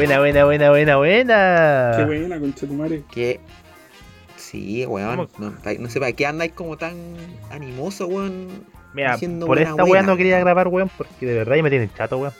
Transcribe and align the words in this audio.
Buena, 0.00 0.18
buena, 0.18 0.44
buena, 0.46 0.70
buena, 0.70 0.96
buena. 0.96 1.92
Qué 1.94 2.04
buena, 2.06 2.40
conchetumare. 2.40 3.02
Que. 3.12 3.38
Sí, 4.34 4.86
weón. 4.86 5.28
No, 5.36 5.52
no 5.78 5.88
sé 5.90 6.00
para 6.00 6.12
qué 6.12 6.24
andáis 6.24 6.52
como 6.52 6.78
tan 6.78 6.94
animoso, 7.50 8.06
weón. 8.06 8.48
Mira, 8.94 9.18
por 9.18 9.48
buena, 9.48 9.68
esta 9.68 9.84
weá 9.84 10.00
no 10.02 10.16
quería 10.16 10.40
grabar, 10.40 10.68
weón, 10.68 10.90
porque 10.96 11.26
de 11.26 11.34
verdad 11.34 11.56
ya 11.56 11.62
me 11.62 11.68
tienen 11.68 11.90
chato, 11.92 12.16
weón. 12.16 12.32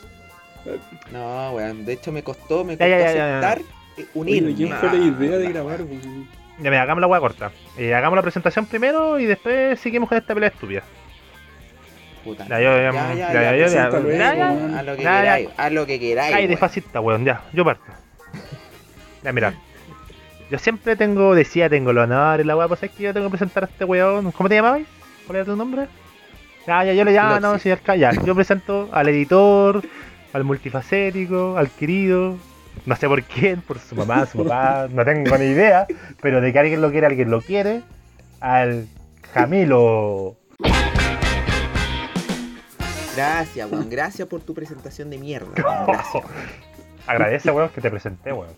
No, 1.12 1.52
weón. 1.52 1.84
De 1.84 1.93
hecho, 1.93 2.11
me 2.12 2.23
costó, 2.23 2.64
me 2.64 2.79
costó 2.79 2.88
ya, 2.88 2.98
ya, 2.98 3.14
ya. 3.14 3.38
aceptar 3.38 3.61
unirme. 4.14 4.54
¿quién 4.54 4.72
fue 4.72 4.98
la 4.98 5.04
idea 5.04 5.36
de 5.36 5.52
grabar, 5.52 5.82
weón? 5.82 6.29
Ya, 6.61 6.70
mira, 6.70 6.80
hagamos 6.80 7.02
la 7.02 7.08
weá 7.08 7.20
corta. 7.20 7.52
Eh, 7.77 7.92
hagamos 7.92 8.16
la 8.16 8.22
presentación 8.22 8.64
primero 8.64 9.20
y 9.20 9.27
después 9.27 9.79
seguimos 9.79 10.08
con 10.08 10.16
esta 10.16 10.32
pelea 10.32 10.48
estúpida. 10.48 10.82
Puta. 12.25 12.46
Ya, 12.49 12.61
yo, 12.61 12.76
ya, 12.76 12.93
ya, 12.93 13.14
ya, 13.14 13.14
ya, 13.14 13.32
ya, 13.32 13.43
ya, 13.43 13.57
ya, 13.57 13.90
preséntalo, 13.90 14.11
ya, 14.11 14.35
ya, 14.35 14.46
weón. 14.53 14.75
Haz 14.75 14.85
lo 14.85 14.96
que 14.96 15.03
Ya, 15.03 15.11
ya. 15.13 15.21
queráis, 15.21 15.49
haz 15.57 15.72
lo 15.72 15.86
que 15.86 16.00
queráis. 16.00 16.35
Ay, 16.35 16.46
de 16.46 16.99
weón. 17.00 17.25
ya, 17.25 17.43
yo 17.53 17.64
parto. 17.64 17.82
Ya, 19.22 19.32
mira. 19.32 19.54
Yo 20.50 20.58
siempre 20.58 20.96
tengo, 20.96 21.35
decía, 21.35 21.68
tengo 21.71 21.93
el 21.93 21.99
honor 21.99 22.41
y 22.41 22.44
la 22.44 22.57
weá, 22.57 22.67
pues 22.68 22.82
es 22.82 22.91
que 22.91 23.04
yo 23.04 23.14
tengo 23.14 23.29
que 23.29 23.30
presentar 23.39 23.64
a 23.64 23.67
este 23.67 23.85
weón. 23.85 24.32
¿Cómo 24.32 24.49
te 24.49 24.57
llamabas? 24.57 24.82
¿Cuál 25.27 25.36
era 25.36 25.44
tu 25.44 25.57
nombre? 25.57 25.86
Ya, 26.67 26.85
ya, 26.85 26.93
yo 26.93 27.04
le 27.04 27.13
llamo, 27.13 27.41
no, 27.41 27.58
señor 27.58 27.80
ya. 27.96 28.11
Yo 28.25 28.35
presento 28.35 28.89
al 28.93 29.08
editor, 29.08 29.82
al 30.32 30.44
multifacético, 30.44 31.57
al 31.57 31.71
querido. 31.71 32.36
No 32.86 32.97
sé 32.97 33.08
por 33.08 33.22
quién, 33.22 33.61
por 33.62 33.78
su 33.78 33.94
mamá, 33.94 34.27
su 34.27 34.44
papá, 34.44 34.89
no 34.91 35.05
tengo 35.05 35.36
ni 35.39 35.47
idea. 35.47 35.86
Pero 36.20 36.41
de 36.41 36.52
que 36.52 36.58
alguien 36.58 36.80
lo 36.83 36.91
quiere, 36.91 37.06
alguien 37.06 37.30
lo 37.30 37.41
quiere. 37.41 37.83
Al 38.41 38.86
Camilo. 39.33 40.36
Gracias, 43.20 43.70
weón. 43.70 43.91
Gracias 43.91 44.28
por 44.28 44.40
tu 44.40 44.54
presentación 44.54 45.10
de 45.10 45.18
mierda. 45.18 45.48
weón, 45.56 45.86
Gracias. 45.86 46.24
Agradece, 47.06 47.50
weón, 47.50 47.68
que 47.70 47.80
te 47.80 47.90
presenté, 47.90 48.32
weón. 48.32 48.54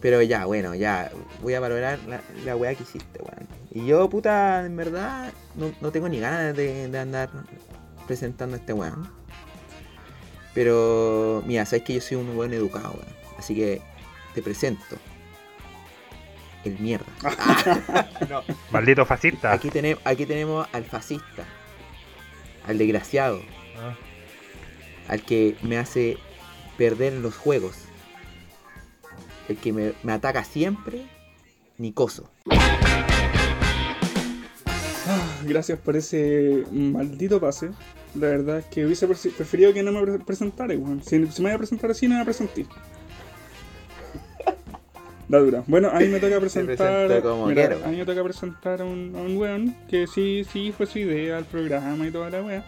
Pero 0.00 0.22
ya, 0.22 0.44
bueno, 0.46 0.74
ya. 0.74 1.10
Voy 1.42 1.54
a 1.54 1.60
valorar 1.60 1.98
la, 2.06 2.20
la 2.44 2.56
weá 2.56 2.74
que 2.74 2.84
hiciste, 2.84 3.18
weón. 3.20 3.48
Y 3.72 3.86
yo, 3.86 4.08
puta, 4.08 4.64
en 4.64 4.76
verdad, 4.76 5.32
no, 5.56 5.72
no 5.80 5.90
tengo 5.90 6.08
ni 6.08 6.20
ganas 6.20 6.56
de, 6.56 6.88
de 6.88 6.98
andar 6.98 7.30
presentando 8.06 8.56
a 8.56 8.58
este 8.60 8.72
weón. 8.72 9.08
Pero, 10.54 11.42
mira, 11.46 11.64
sabes 11.64 11.84
que 11.84 11.94
yo 11.94 12.00
soy 12.00 12.16
un 12.18 12.36
weón 12.36 12.52
educado, 12.52 12.90
weón. 12.92 13.14
Así 13.38 13.54
que 13.54 13.80
te 14.34 14.42
presento. 14.42 14.96
El 16.64 16.78
mierda. 16.78 17.06
No. 18.28 18.42
Maldito 18.70 19.04
fascista. 19.06 19.50
Aquí, 19.50 19.70
tenemos, 19.70 20.00
aquí 20.04 20.26
tenemos 20.26 20.68
al 20.72 20.84
fascista. 20.84 21.44
Al 22.68 22.76
desgraciado. 22.78 23.40
Al 25.10 25.22
que 25.22 25.56
me 25.62 25.76
hace 25.76 26.16
perder 26.78 27.14
los 27.14 27.36
juegos. 27.36 27.74
El 29.48 29.56
que 29.56 29.72
me, 29.72 29.92
me 30.04 30.12
ataca 30.12 30.44
siempre, 30.44 31.02
Nicoso. 31.78 32.30
Ah, 35.06 35.28
Gracias 35.44 35.78
por 35.80 35.96
ese 35.96 36.64
maldito 36.70 37.40
pase. 37.40 37.70
La 38.14 38.28
verdad 38.28 38.58
es 38.58 38.64
que 38.66 38.84
hubiese 38.86 39.06
preferido 39.08 39.72
que 39.72 39.82
no 39.82 39.90
me 39.92 40.02
pre- 40.02 40.18
presentara, 40.20 40.74
weón. 40.74 41.02
Si, 41.02 41.10
si 41.26 41.42
me 41.42 41.48
voy 41.48 41.54
a 41.54 41.58
presentar 41.58 41.90
así, 41.90 42.06
no 42.06 42.16
me 42.18 42.24
presenté. 42.24 42.66
La 45.28 45.38
dura. 45.38 45.62
Bueno, 45.66 45.90
a 45.90 45.98
mí 46.00 46.08
me 46.08 46.18
toca 46.20 46.38
presentar. 46.40 46.76
presento 47.06 47.30
como 47.30 47.46
mira, 47.46 47.68
quiero. 47.68 47.84
a 47.84 47.88
mí 47.88 47.96
me 47.98 48.04
toca 48.04 48.22
presentar 48.24 48.80
a 48.82 48.84
un, 48.84 49.14
a 49.16 49.20
un 49.20 49.36
weón 49.36 49.76
que 49.88 50.06
sí, 50.06 50.44
sí 50.52 50.72
fue 50.76 50.86
su 50.86 50.98
idea, 51.00 51.38
el 51.38 51.44
programa 51.44 52.06
y 52.06 52.10
toda 52.10 52.30
la 52.30 52.42
wea. 52.42 52.64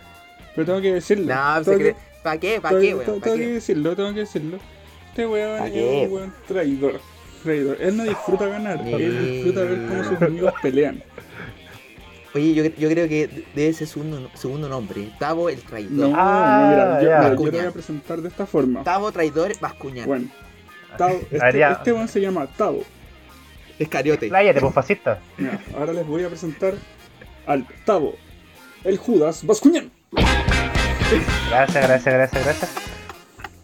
Pero 0.55 0.67
tengo 0.67 0.81
que 0.81 0.93
decirlo. 0.95 1.35
No, 1.35 1.65
se 1.65 1.71
que- 1.73 1.77
cree- 1.79 1.97
¿Para 2.23 2.39
qué? 2.39 2.61
¿Para 2.61 2.79
qué, 2.81 2.95
weón? 2.95 3.05
tengo 3.07 3.21
¿Para 3.21 3.35
que 3.37 3.47
decirlo, 3.49 3.97
tengo 3.97 4.15
que 4.15 4.21
decirlo. 4.21 4.59
Este 5.09 5.27
weón 5.27 5.59
¿Pa' 5.59 5.67
es 5.67 5.73
qué? 5.73 6.07
un 6.09 6.13
weón 6.15 6.35
traidor. 6.47 7.01
Traidor. 7.43 7.77
Él 7.81 7.97
no 7.97 8.05
disfruta 8.05 8.47
ganar, 8.47 8.87
él 8.87 9.33
disfruta 9.33 9.61
ver 9.65 9.87
cómo 9.89 10.05
sus 10.05 10.23
amigos 10.23 10.55
pelean. 10.63 11.03
Oye, 12.35 12.55
yo, 12.55 12.65
yo 12.65 12.89
creo 12.89 13.09
que 13.09 13.45
debe 13.55 13.73
ser 13.75 13.87
su 13.87 14.01
segundo, 14.01 14.31
segundo 14.35 14.69
nombre. 14.69 15.11
Tavo 15.19 15.51
el 15.51 15.61
traidor. 15.61 16.09
No, 16.09 16.13
Ah, 16.17 16.61
no, 16.63 16.71
mira, 16.71 17.03
yo, 17.03 17.09
ya. 17.09 17.19
mira, 17.19 17.31
yo 17.37 17.51
te 17.51 17.57
voy 17.59 17.67
a 17.67 17.71
presentar 17.73 18.23
de 18.23 18.29
esta 18.29 18.47
forma. 18.47 18.83
Tavo 18.85 19.13
traidor 19.13 19.53
Vascuñán. 19.61 20.07
Bueno, 20.07 20.29
Tavo, 20.97 21.21
este, 21.31 21.61
este 21.63 21.93
weón 21.93 22.09
se 22.09 22.21
llama 22.21 22.47
Tavo. 22.47 22.85
Escariote. 23.79 24.29
Pláyate, 24.29 24.61
pues 24.61 24.73
fascista. 24.73 25.19
Mira, 25.37 25.61
ahora 25.77 25.93
les 25.93 26.07
voy 26.07 26.23
a 26.25 26.29
presentar 26.29 26.75
al 27.47 27.67
Tavo, 27.85 28.15
el 28.85 28.97
Judas 28.97 29.45
Bascuñán. 29.45 29.91
Gracias, 31.51 31.87
gracias, 31.89 32.15
gracias, 32.15 32.45
gracias. 32.45 32.75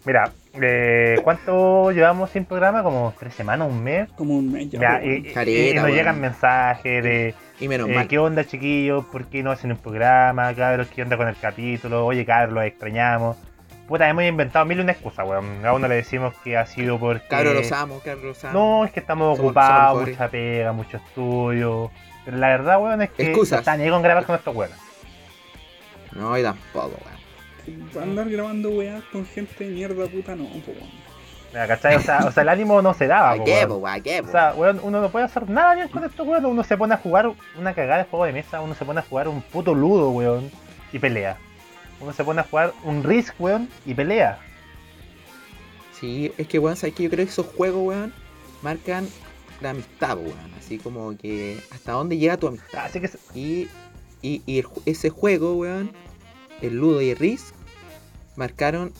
Mira, 0.05 0.31
eh, 0.53 1.19
¿cuánto 1.23 1.91
llevamos 1.91 2.29
sin 2.29 2.45
programa? 2.45 2.83
Como 2.83 3.13
tres 3.19 3.33
semanas, 3.33 3.67
un 3.69 3.83
mes. 3.83 4.09
Como 4.15 4.37
un 4.37 4.51
mes 4.51 4.69
ya. 4.69 5.01
Y, 5.03 5.27
y- 5.27 5.33
Careta, 5.33 5.69
y 5.69 5.73
nos 5.73 5.87
llegan 5.89 6.19
mensajes 6.21 7.03
de 7.03 7.35
Y 7.59 7.67
menos 7.67 7.89
eh, 7.89 7.93
mal. 7.93 8.07
qué 8.07 8.17
onda 8.19 8.43
chiquillos, 8.45 9.05
por 9.05 9.25
qué 9.27 9.43
no 9.43 9.51
hacen 9.51 9.71
un 9.71 9.77
programa, 9.77 10.53
cabros, 10.55 10.87
qué 10.87 11.01
onda 11.01 11.17
con 11.17 11.27
el 11.27 11.35
capítulo, 11.37 12.05
oye 12.05 12.25
cabros, 12.25 12.53
los 12.53 12.63
extrañamos. 12.65 13.37
Puta, 13.87 14.07
hemos 14.07 14.23
inventado 14.23 14.65
mil 14.65 14.77
y 14.77 14.81
una 14.81 14.91
excusa, 14.91 15.23
weón. 15.23 15.65
A 15.65 15.73
uno 15.73 15.87
le 15.87 15.95
decimos 15.95 16.33
que 16.43 16.55
ha 16.55 16.65
sido 16.67 16.99
porque... 16.99 17.27
Cabros 17.27 17.55
los 17.55 17.71
amo, 17.71 17.99
cabros 18.05 18.23
los 18.23 18.45
amo. 18.45 18.53
No, 18.79 18.85
es 18.85 18.91
que 18.91 18.99
estamos 18.99 19.37
Somos- 19.37 19.39
ocupados, 19.49 19.93
somos 20.01 20.09
mucha 20.09 20.27
pega, 20.29 20.71
mucho 20.73 20.97
estudio. 20.97 21.91
Pero 22.23 22.37
la 22.37 22.47
verdad, 22.49 22.79
weón, 22.79 23.01
es 23.01 23.09
que 23.09 23.23
Excusas. 23.29 23.53
no 23.53 23.59
están 23.59 23.81
ni 23.83 23.89
con 23.89 24.03
grabar 24.03 24.25
con 24.25 24.35
estos 24.35 24.55
weones. 24.55 24.77
No, 26.13 26.37
y 26.37 26.43
tampoco, 26.43 26.87
weón. 27.03 27.08
Andar 28.01 28.29
grabando 28.29 28.69
weas 28.69 29.03
con 29.11 29.25
gente 29.25 29.65
de 29.65 29.71
mierda 29.71 30.07
puta, 30.07 30.35
no, 30.35 30.45
po, 30.45 30.71
weón. 30.71 31.09
Mira, 31.51 31.67
¿cachai? 31.67 31.95
O 31.95 32.01
sea, 32.01 32.19
o 32.27 32.31
sea, 32.31 32.43
el 32.43 32.49
ánimo 32.49 32.81
no 32.81 32.93
se 32.93 33.07
daba, 33.07 33.29
¿Para 33.37 33.67
po, 33.67 33.81
qué, 34.03 34.21
O 34.21 34.31
sea, 34.31 34.53
weón, 34.55 34.79
uno 34.83 35.01
no 35.01 35.09
puede 35.09 35.25
hacer 35.25 35.49
nada 35.49 35.75
bien 35.75 35.87
con 35.87 36.03
estos 36.03 36.27
weón. 36.27 36.45
Uno 36.45 36.63
se 36.63 36.77
pone 36.77 36.93
a 36.93 36.97
jugar 36.97 37.31
una 37.57 37.73
cagada 37.73 38.03
de 38.03 38.09
juego 38.09 38.25
de 38.25 38.33
mesa, 38.33 38.61
uno 38.61 38.75
se 38.75 38.85
pone 38.85 38.99
a 38.99 39.03
jugar 39.03 39.27
un 39.27 39.41
puto 39.41 39.73
ludo, 39.73 40.11
weón, 40.11 40.51
y 40.93 40.99
pelea. 40.99 41.37
Uno 41.99 42.13
se 42.13 42.23
pone 42.23 42.41
a 42.41 42.43
jugar 42.43 42.73
un 42.83 43.03
Risk, 43.03 43.39
weón, 43.39 43.69
y 43.85 43.93
pelea. 43.93 44.39
Sí, 45.99 46.31
es 46.37 46.47
que, 46.47 46.59
weón, 46.59 46.75
sabes 46.75 46.95
que 46.95 47.03
yo 47.03 47.09
creo 47.09 47.25
que 47.25 47.31
esos 47.31 47.47
juegos, 47.47 47.87
weón, 47.87 48.13
marcan 48.61 49.07
la 49.61 49.71
amistad, 49.71 50.17
weón. 50.17 50.53
Así 50.57 50.77
como 50.77 51.17
que 51.17 51.59
hasta 51.71 51.93
dónde 51.93 52.17
llega 52.17 52.37
tu 52.37 52.47
amistad. 52.47 52.85
Así 52.85 53.01
que, 53.01 53.09
Y, 53.33 53.67
y, 54.21 54.41
y 54.45 54.63
ese 54.85 55.09
juego, 55.09 55.55
weón, 55.55 55.91
el 56.61 56.77
Ludo 56.77 57.01
y 57.01 57.11
el 57.11 57.17
Risk, 57.17 57.53
marcaron 58.35 58.91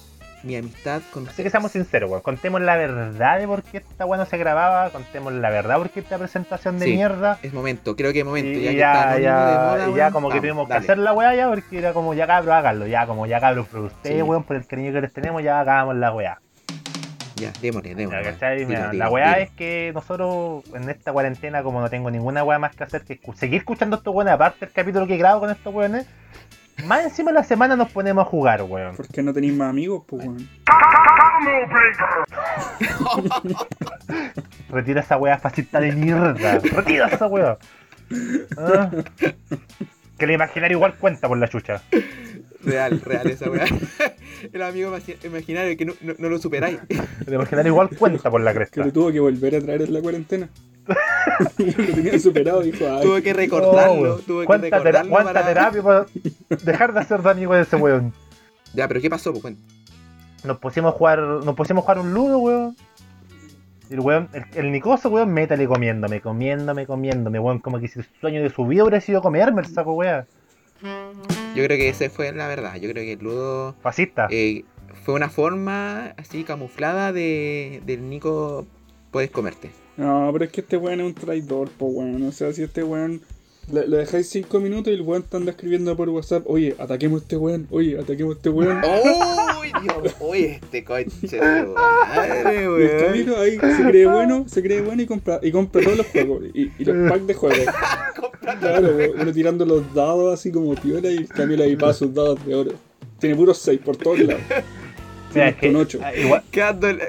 mi 0.41 0.55
amistad 0.55 1.01
con 1.11 1.27
así 1.27 1.43
que 1.43 1.49
seamos 1.49 1.73
sinceros, 1.73 2.09
weón. 2.09 2.21
Contemos 2.21 2.61
la 2.61 2.77
verdad 2.77 3.39
de 3.39 3.45
por 3.47 3.61
qué 3.61 3.79
esta 3.79 4.05
weón 4.05 4.19
no 4.19 4.25
se 4.25 4.37
grababa. 4.37 4.89
Contemos 4.89 5.33
la 5.33 5.49
verdad 5.49 5.77
por 5.77 5.89
qué 5.89 5.99
esta 5.99 6.17
presentación 6.17 6.79
de 6.79 6.85
Sí. 6.85 6.93
mierda. 6.93 7.37
Es 7.43 7.53
momento, 7.53 7.95
creo 7.97 8.13
que 8.13 8.19
es 8.19 8.25
momento. 8.25 8.57
Y 8.57 8.63
ya, 8.63 8.71
ya, 8.71 9.15
que 9.17 9.21
ya, 9.23 9.33
moda, 9.35 9.89
y 9.89 9.95
ya 9.95 10.11
como 10.11 10.29
que 10.29 10.39
tuvimos 10.39 10.65
que 10.67 10.75
hacer 10.75 10.97
la 10.97 11.11
weá 11.11 11.35
ya, 11.35 11.49
porque 11.49 11.79
era 11.79 11.91
como 11.91 12.13
ya 12.13 12.25
cabros, 12.25 12.53
háganlo, 12.53 12.87
ya 12.87 13.05
como 13.05 13.25
ya 13.25 13.41
cabros 13.41 13.67
por 13.67 13.81
ustedes, 13.81 14.15
Sí. 14.17 14.21
weón, 14.21 14.43
por 14.43 14.55
el 14.55 14.65
cariño 14.65 14.93
que 14.93 15.01
les 15.01 15.11
tenemos, 15.11 15.43
ya 15.43 15.59
hagamos 15.59 15.97
la 15.97 16.13
weá. 16.13 16.39
Ya, 17.35 17.51
démosle, 17.61 17.95
démosle. 17.95 18.97
la 18.97 19.09
weá 19.09 19.39
es 19.39 19.49
que 19.51 19.91
nosotros 19.93 20.63
en 20.73 20.89
esta 20.89 21.13
cuarentena, 21.13 21.63
como 21.63 21.79
no 21.81 21.89
tengo 21.89 22.11
ninguna 22.11 22.43
weá 22.43 22.59
más 22.59 22.75
que 22.75 22.83
hacer 22.83 23.03
que 23.03 23.19
seguir 23.35 23.59
escuchando 23.59 23.95
estos 23.97 24.13
weones, 24.13 24.33
aparte 24.33 24.65
del 24.65 24.73
capítulo 24.73 25.07
que 25.07 25.15
grabo 25.17 25.39
con 25.41 25.49
estos 25.49 25.73
weones, 25.73 26.05
más 26.85 27.03
encima 27.03 27.31
de 27.31 27.35
la 27.35 27.43
semana 27.43 27.75
nos 27.75 27.89
ponemos 27.91 28.25
a 28.25 28.29
jugar, 28.29 28.63
weón. 28.63 28.95
¿Por 28.95 29.07
qué 29.07 29.21
no 29.21 29.33
tenéis 29.33 29.55
más 29.55 29.69
amigos, 29.69 30.03
pues, 30.07 30.25
weón? 30.25 30.49
Retira 34.69 35.01
esa 35.01 35.17
weá 35.17 35.37
fascista 35.37 35.79
de 35.79 35.91
mierda. 35.91 36.59
Retira 36.59 37.07
esa 37.07 37.27
weá. 37.27 37.57
Ah. 38.57 38.89
Que 40.19 40.25
el 40.25 40.31
imaginario 40.31 40.77
igual 40.77 40.95
cuenta 40.95 41.27
por 41.27 41.37
la 41.37 41.47
chucha. 41.47 41.81
Real, 42.61 42.99
real 43.01 43.27
esa 43.29 43.49
weá. 43.49 43.65
El 44.53 44.61
amigo 44.61 44.91
imagi- 44.95 45.15
imaginario 45.25 45.77
que 45.77 45.85
no, 45.85 45.93
no, 46.01 46.13
no 46.17 46.29
lo 46.29 46.37
superáis. 46.39 46.77
El 47.25 47.33
imaginario 47.33 47.71
igual 47.71 47.89
cuenta 47.97 48.29
por 48.29 48.41
la 48.41 48.51
Que 48.51 48.57
cresta. 48.59 48.85
lo 48.85 48.91
tuvo 48.93 49.11
que 49.11 49.19
volver 49.19 49.55
a 49.55 49.61
traer 49.61 49.81
en 49.83 49.93
la 49.93 50.01
cuarentena. 50.01 50.49
lo 51.57 51.65
tenía 51.95 52.19
superado, 52.19 52.61
dijo, 52.61 52.85
Tuve 53.01 53.21
que 53.23 53.33
recordarlo, 53.33 53.93
weón. 54.01 54.21
tuve 54.23 54.41
que 54.41 54.45
¿Cuánta, 54.47 54.67
tera- 54.67 54.79
recordarlo 55.03 55.11
cuánta 55.11 55.33
para... 55.33 55.47
terapia 55.47 55.83
para 55.83 56.05
dejar 56.63 56.93
de 56.93 57.03
ser 57.05 57.21
de 57.21 57.29
amigo 57.29 57.53
de 57.53 57.61
ese 57.61 57.75
weón? 57.75 58.13
Ya, 58.73 58.87
pero 58.87 58.99
¿qué 59.01 59.09
pasó? 59.09 59.31
Pues, 59.31 59.41
cuenta. 59.41 59.61
Nos 60.43 60.57
pusimos 60.57 60.93
a 60.93 60.97
jugar, 60.97 61.19
nos 61.19 61.55
pusimos 61.55 61.81
a 61.81 61.85
jugar 61.85 61.99
un 61.99 62.13
ludo, 62.13 62.39
weón. 62.39 62.75
Y 63.89 63.93
el 63.93 63.99
weón, 64.01 64.29
el, 64.33 64.45
el 64.55 64.71
Nicoso, 64.71 65.09
weón, 65.09 65.31
métale 65.33 65.67
comiéndome, 65.67 66.21
comiéndome, 66.21 66.85
comiéndome, 66.85 67.39
weón, 67.39 67.59
como 67.59 67.79
que 67.79 67.87
si 67.87 67.99
el 67.99 68.05
sueño 68.21 68.41
de 68.43 68.49
su 68.49 68.65
vida 68.67 68.83
hubiera 68.83 69.01
sido 69.01 69.21
comerme 69.21 69.61
el 69.61 69.67
saco, 69.67 69.93
weón. 69.93 70.25
Yo 71.55 71.63
creo 71.65 71.77
que 71.77 71.89
esa 71.89 72.09
fue 72.09 72.31
la 72.31 72.47
verdad. 72.47 72.75
Yo 72.75 72.89
creo 72.89 73.03
que 73.03 73.13
el 73.13 73.19
Ludo 73.19 73.75
Fascista. 73.81 74.27
eh, 74.31 74.63
fue 75.03 75.15
una 75.15 75.29
forma 75.29 76.13
así 76.17 76.43
camuflada 76.43 77.11
de 77.11 77.81
del 77.85 78.09
Nico 78.09 78.65
puedes 79.11 79.31
comerte. 79.31 79.71
No, 79.97 80.29
pero 80.31 80.45
es 80.45 80.51
que 80.51 80.61
este 80.61 80.77
weón 80.77 81.01
es 81.01 81.05
un 81.07 81.13
traidor, 81.13 81.69
po 81.71 81.87
weón. 81.87 82.23
O 82.23 82.31
sea, 82.31 82.53
si 82.53 82.63
este 82.63 82.83
weón 82.83 83.21
le, 83.71 83.87
le 83.87 83.97
dejáis 83.97 84.27
5 84.29 84.59
minutos 84.59 84.91
y 84.91 84.95
el 84.95 85.01
weón 85.01 85.23
te 85.23 85.37
anda 85.37 85.51
escribiendo 85.51 85.95
por 85.95 86.09
WhatsApp, 86.09 86.43
oye, 86.47 86.75
ataquemos 86.79 87.21
a 87.21 87.23
este 87.23 87.37
weón, 87.37 87.67
oye, 87.71 87.99
ataquemos 87.99 88.35
a 88.35 88.37
este 88.37 88.49
weón. 88.49 88.81
¡Uy! 89.61 89.71
Dios, 89.83 90.15
uy, 90.19 90.43
este 90.45 90.83
coche 90.83 91.09
de 91.23 91.39
madre, 91.75 92.69
weón. 92.69 93.39
Ahí 93.39 93.57
se 93.59 93.83
cree 93.89 94.05
bueno, 94.07 94.45
se 94.47 94.61
cree 94.61 94.81
bueno 94.81 95.01
y 95.01 95.05
compra, 95.05 95.39
y 95.41 95.51
compra 95.51 95.81
todos 95.83 95.97
los 95.97 96.07
juegos. 96.07 96.43
Y, 96.53 96.71
y 96.79 96.85
los 96.85 97.09
packs 97.09 97.27
de 97.27 97.33
juegos. 97.33 97.59
Claro, 98.59 98.95
weón, 98.95 99.11
uno 99.21 99.31
tirando 99.31 99.63
los 99.63 99.93
dados 99.93 100.33
así 100.33 100.51
como 100.51 100.73
piola 100.73 101.11
y 101.11 101.17
el 101.17 101.27
Camilo 101.27 101.63
ahí 101.63 101.75
para 101.75 101.93
sus 101.93 102.11
dados 102.13 102.43
de 102.47 102.55
oro. 102.55 102.71
Tiene 103.19 103.35
puros 103.35 103.59
6 103.59 103.79
por 103.85 103.95
todos 103.95 104.19
lados. 104.21 104.41
Mira, 105.35 105.49
es 105.49 105.55
que, 105.57 105.67
con 105.71 105.75
ocho. 105.81 105.99
ah, 106.03 106.15
igual, 106.15 106.41
Quedando 106.49 106.87
el- 106.87 106.99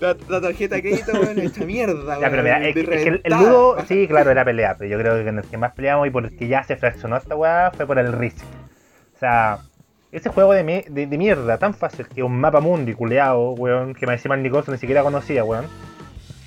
la, 0.00 0.16
la 0.28 0.40
tarjeta 0.40 0.74
de 0.76 0.82
crédito, 0.82 1.12
weón, 1.12 1.38
hecha 1.40 1.64
mierda, 1.64 2.18
Ya, 2.20 2.30
pero 2.30 2.42
mira, 2.42 2.56
weón, 2.58 2.68
es, 2.68 2.74
que- 2.74 2.82
de 2.82 2.96
es 2.96 3.02
que 3.02 3.08
el, 3.08 3.20
el 3.24 3.32
ludo, 3.32 3.76
sí, 3.86 4.06
claro, 4.08 4.30
era 4.30 4.44
pelea, 4.44 4.76
pero 4.78 4.90
yo 4.90 4.98
creo 4.98 5.14
que 5.22 5.28
en 5.28 5.38
el 5.38 5.44
que 5.44 5.56
más 5.56 5.72
peleamos 5.72 6.06
y 6.06 6.10
por 6.10 6.24
el 6.24 6.36
que 6.36 6.48
ya 6.48 6.62
se 6.64 6.76
fraccionó 6.76 7.16
esta 7.16 7.36
weá 7.36 7.70
fue 7.74 7.86
por 7.86 7.98
el 7.98 8.12
Risk. 8.12 8.44
O 9.14 9.18
sea, 9.18 9.58
ese 10.12 10.28
juego 10.30 10.52
de, 10.52 10.84
de, 10.88 11.06
de 11.06 11.18
mierda, 11.18 11.58
tan 11.58 11.74
fácil 11.74 12.06
que 12.08 12.22
un 12.22 12.38
mapa 12.40 12.60
mundi 12.60 12.94
culeado, 12.94 13.50
weón, 13.52 13.94
que 13.94 14.06
me 14.06 14.12
decía 14.12 14.34
el 14.34 14.42
Nicholson 14.42 14.74
ni 14.74 14.78
siquiera 14.80 15.02
conocía, 15.02 15.44
weón. 15.44 15.66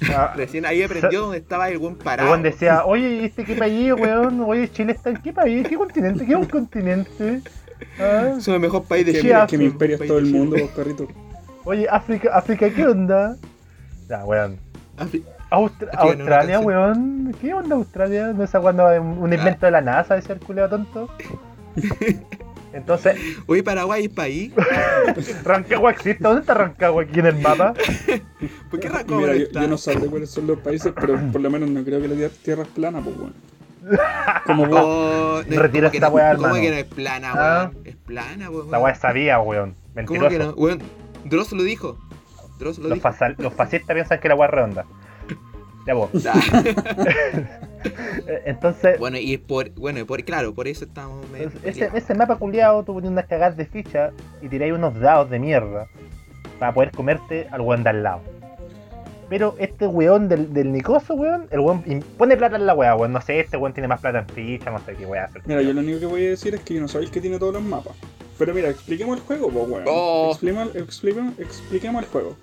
Recién 0.35 0.65
ahí 0.65 0.83
aprendió 0.83 1.21
dónde 1.21 1.37
estaba 1.37 1.69
el 1.69 1.77
buen 1.77 1.95
parado. 1.95 2.29
weón 2.29 2.43
decía, 2.43 2.83
oye, 2.83 3.07
¿y 3.09 3.25
¿este 3.25 3.45
qué 3.45 3.55
país, 3.55 3.93
weón? 3.93 4.41
Oye, 4.41 4.69
Chile 4.69 4.91
está 4.93 5.11
en 5.11 5.17
qué 5.21 5.31
país, 5.31 5.65
qué 5.67 5.77
continente, 5.77 6.25
qué 6.25 6.31
es 6.33 6.37
un 6.37 6.45
continente. 6.45 7.41
Ah, 7.99 8.33
Es 8.37 8.47
el 8.47 8.59
mejor 8.59 8.83
país 8.83 9.05
de 9.05 9.13
Chile. 9.13 9.35
que 9.47 9.57
mi 9.57 9.65
imperio 9.65 9.95
es 9.97 10.07
todo 10.07 10.17
el 10.19 10.25
mundo, 10.25 10.57
vos 10.59 10.69
perrito. 10.71 11.07
Oye, 11.65 11.87
África, 11.89 12.29
África, 12.33 12.69
¿qué 12.69 12.85
onda? 12.87 13.35
Ya, 14.09 14.25
weón. 14.25 14.57
Afri- 14.97 15.23
Austra- 15.49 15.89
Australia, 15.93 16.59
weón. 16.59 17.33
¿Qué 17.39 17.53
onda 17.53 17.75
Australia? 17.75 18.33
¿No 18.33 18.43
es 18.43 18.51
cuando 18.51 18.87
un, 19.01 19.17
un 19.19 19.33
invento 19.33 19.65
de 19.65 19.71
la 19.71 19.81
NASA 19.81 20.17
ese 20.17 20.35
culeo 20.37 20.67
tonto? 20.69 21.09
Entonces, 22.73 23.15
Oye, 23.45 23.61
Paraguay 23.61 24.05
es 24.05 24.09
país. 24.11 24.51
Rancagua 25.43 25.91
existe. 25.91 26.23
¿Dónde 26.23 26.41
está 26.41 26.55
Rancagua 26.55 27.03
aquí 27.03 27.19
en 27.19 27.27
el 27.27 27.35
mapa? 27.39 27.73
¿Por 28.71 28.79
qué 28.79 28.89
Rancagua 28.89 29.21
Mira, 29.21 29.35
yo, 29.35 29.43
está? 29.43 29.61
yo 29.61 29.67
no 29.67 29.77
sabré 29.77 30.07
cuáles 30.07 30.31
son 30.31 30.47
los 30.47 30.57
países, 30.59 30.91
pero 30.99 31.19
por 31.31 31.39
lo 31.39 31.49
menos 31.51 31.69
no 31.69 31.83
creo 31.83 32.01
que 32.01 32.07
la 32.07 32.15
tier- 32.15 32.31
tierra 32.43 32.63
es 32.63 32.69
plana, 32.69 32.99
pues 33.01 33.15
bueno. 33.15 33.33
Como 34.45 34.65
vos. 34.65 34.79
Oh, 34.81 35.41
no, 35.47 35.61
Retira 35.61 35.89
¿cómo 35.89 35.93
esta 35.95 36.09
weá, 36.09 36.35
¿Cómo 36.35 36.47
hermano? 36.47 36.61
que 36.63 36.71
no 36.71 36.77
es 36.77 36.85
plana, 36.85 37.31
Ah. 37.35 37.69
weón? 37.73 37.85
Es 37.87 37.95
plana, 37.97 38.49
weón. 38.49 38.71
La 38.71 38.79
weá 38.79 38.95
sabía, 38.95 39.39
weón. 39.39 39.75
¿Cómo 40.05 40.27
que 40.29 40.39
no? 40.39 40.49
Weón, 40.51 40.79
Dross 41.25 41.51
lo 41.51 41.63
dijo. 41.63 41.97
Dross 42.59 42.77
lo 42.79 42.89
Los, 42.89 42.97
dijo. 42.99 43.09
fasal- 43.09 43.35
los 43.37 43.53
fascistas 43.53 43.93
piensan 43.93 44.19
que 44.19 44.29
la 44.29 44.35
es 44.35 44.51
redonda. 44.51 44.85
Ya 45.85 45.93
vos. 45.93 46.09
Entonces, 48.45 48.99
bueno, 48.99 49.17
y 49.17 49.37
por, 49.37 49.69
bueno, 49.71 49.99
y 49.99 50.03
por, 50.03 50.23
claro, 50.23 50.53
por 50.53 50.67
eso 50.67 50.85
estamos 50.85 51.27
medio 51.29 51.51
ese, 51.63 52.15
mapa 52.15 52.37
culiado, 52.37 52.83
tú 52.83 52.93
ponías 52.93 53.11
unas 53.11 53.25
cagadas 53.25 53.57
de 53.57 53.65
ficha 53.65 54.11
y 54.41 54.47
tiráis 54.47 54.73
unos 54.73 54.97
dados 54.99 55.29
de 55.29 55.39
mierda 55.39 55.87
para 56.59 56.73
poder 56.73 56.91
comerte 56.91 57.47
al 57.51 57.61
weón 57.61 57.83
de 57.83 57.89
al 57.89 58.03
lado. 58.03 58.21
Pero 59.29 59.55
este 59.57 59.87
weón 59.87 60.29
del, 60.29 60.53
del 60.53 60.71
Nicoso, 60.71 61.15
weón, 61.15 61.47
el 61.51 61.59
weón 61.59 61.83
pone 62.17 62.37
plata 62.37 62.55
en 62.55 62.65
la 62.65 62.73
weá, 62.75 62.95
weón. 62.95 63.11
No 63.11 63.21
sé, 63.21 63.39
este 63.39 63.57
weón 63.57 63.73
tiene 63.73 63.87
más 63.87 63.99
plata 63.99 64.19
en 64.19 64.27
ficha, 64.27 64.69
no 64.71 64.79
sé 64.79 64.93
qué 64.95 65.05
weá 65.05 65.25
hacer. 65.25 65.41
Mira, 65.45 65.61
yo 65.61 65.73
lo 65.73 65.81
único 65.81 65.99
que 65.99 66.05
voy 66.05 66.25
a 66.25 66.29
decir 66.29 66.53
es 66.55 66.61
que 66.61 66.75
yo 66.75 66.81
no 66.81 66.87
soy 66.87 67.05
el 67.05 67.11
que 67.11 67.19
tiene 67.19 67.39
todos 67.39 67.53
los 67.53 67.63
mapas. 67.63 67.93
Pero 68.45 68.55
mira, 68.55 68.69
expliquemos 68.69 69.17
el 69.17 69.23
juego, 69.23 69.49
pues 69.49 69.69
weón. 69.69 69.83
Oh. 69.87 70.29
Expliquemos, 70.31 70.75
expliquemos, 70.75 71.39
expliquemos 71.39 72.03
el 72.03 72.09
juego. 72.09 72.35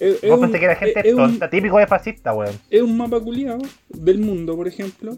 Es, 0.00 0.20
Vos 0.22 0.30
un- 0.32 0.40
pensé 0.40 0.58
que 0.60 0.66
la 0.66 0.74
gente 0.76 1.00
es- 1.00 1.04
es 1.06 1.12
es 1.12 1.14
un- 1.14 1.20
tonta, 1.20 1.48
típico 1.50 1.78
de 1.78 1.86
fascista, 1.86 2.34
weón. 2.34 2.58
es 2.68 2.82
un 2.82 2.96
mapa 2.96 3.20
culiado 3.20 3.62
del 3.88 4.18
mundo, 4.18 4.56
por 4.56 4.66
ejemplo, 4.66 5.16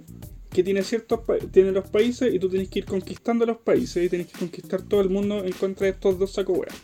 que 0.51 0.63
tiene 0.63 0.83
ciertos 0.83 1.21
pa- 1.21 1.39
tiene 1.51 1.73
los 1.73 1.89
países 1.89 2.33
y 2.35 2.39
tú 2.39 2.49
tienes 2.51 2.69
que 2.69 2.81
ir 2.81 2.85
conquistando 2.85 3.47
los 3.47 3.57
países 3.57 4.05
y 4.05 4.09
tienes 4.11 4.27
que 4.29 4.39
conquistar 4.39 4.83
todo 4.83 5.01
el 5.01 5.09
mundo 5.09 5.45
en 5.45 5.53
contra 5.53 5.87
de 5.87 5.93
estos 5.93 6.19
dos 6.19 6.33
sacos 6.33 6.59
weas. 6.59 6.75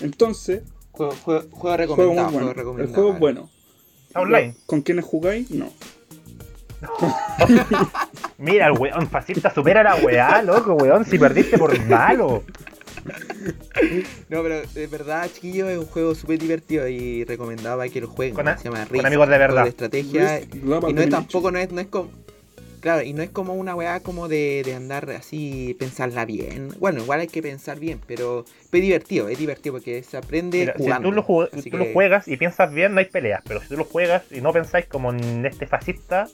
Entonces, 0.00 0.62
Juego, 0.90 1.12
juego, 1.22 1.40
juego 1.52 1.56
juego 1.56 1.76
recomendado, 1.76 2.30
muy 2.32 2.42
bueno. 2.42 2.54
juego 2.62 2.78
El 2.80 2.88
juego 2.88 3.12
es 3.14 3.18
bueno. 3.20 3.50
Online. 4.14 4.54
¿Con 4.66 4.82
quiénes 4.82 5.04
jugáis? 5.04 5.50
No. 5.50 5.72
Mira, 8.42 8.66
el 8.66 8.72
weón 8.72 9.08
fascista 9.08 9.52
supera 9.54 9.82
la 9.82 9.94
weá, 9.96 10.42
loco, 10.42 10.74
weón. 10.74 11.04
Si 11.04 11.18
perdiste 11.18 11.56
por 11.58 11.78
malo. 11.86 12.42
No, 14.28 14.42
pero 14.42 14.62
de 14.74 14.86
verdad, 14.86 15.28
chiquillo, 15.32 15.68
es 15.68 15.78
un 15.78 15.86
juego 15.86 16.14
súper 16.14 16.38
divertido 16.38 16.88
y 16.88 17.24
recomendado 17.24 17.78
para 17.78 17.88
que 17.88 18.00
lo 18.00 18.08
jueguen. 18.08 18.34
Con 18.34 18.48
a- 18.48 18.56
Se 18.56 18.64
llama 18.64 18.84
con 18.84 18.88
Risk, 18.94 19.04
amigos 19.06 19.28
de 19.28 19.38
verdad. 19.38 19.62
de 19.64 19.68
estrategia. 19.70 20.38
Risk 20.38 20.54
Y 20.54 20.92
no 20.92 21.02
es 21.02 21.10
tampoco, 21.10 21.50
no 21.50 21.58
es, 21.58 21.70
no 21.72 21.80
es 21.80 21.86
como. 21.86 22.10
Claro, 22.80 23.02
y 23.02 23.12
no 23.12 23.22
es 23.22 23.30
como 23.30 23.54
una 23.54 23.76
weá 23.76 24.00
como 24.00 24.26
de, 24.26 24.62
de 24.64 24.74
andar 24.74 25.08
así, 25.10 25.76
pensarla 25.78 26.24
bien. 26.24 26.70
Bueno, 26.80 27.00
igual 27.00 27.20
hay 27.20 27.28
que 27.28 27.40
pensar 27.40 27.78
bien, 27.78 28.00
pero 28.08 28.44
es 28.44 28.70
divertido, 28.82 29.28
es 29.28 29.38
divertido 29.38 29.74
porque 29.76 30.02
se 30.02 30.16
aprende 30.16 30.72
si 30.76 30.82
jugando. 30.82 31.08
tú, 31.08 31.14
lo, 31.14 31.24
jue- 31.24 31.70
tú 31.70 31.76
lo 31.76 31.84
juegas 31.92 32.26
y 32.26 32.36
piensas 32.36 32.72
bien, 32.74 32.92
no 32.94 32.98
hay 32.98 33.04
peleas. 33.06 33.40
Pero 33.46 33.60
si 33.60 33.68
tú 33.68 33.76
lo 33.76 33.84
juegas 33.84 34.24
y 34.32 34.40
no 34.40 34.52
pensáis 34.52 34.86
como 34.86 35.12
en 35.12 35.46
este 35.46 35.68
fascista, 35.68 36.26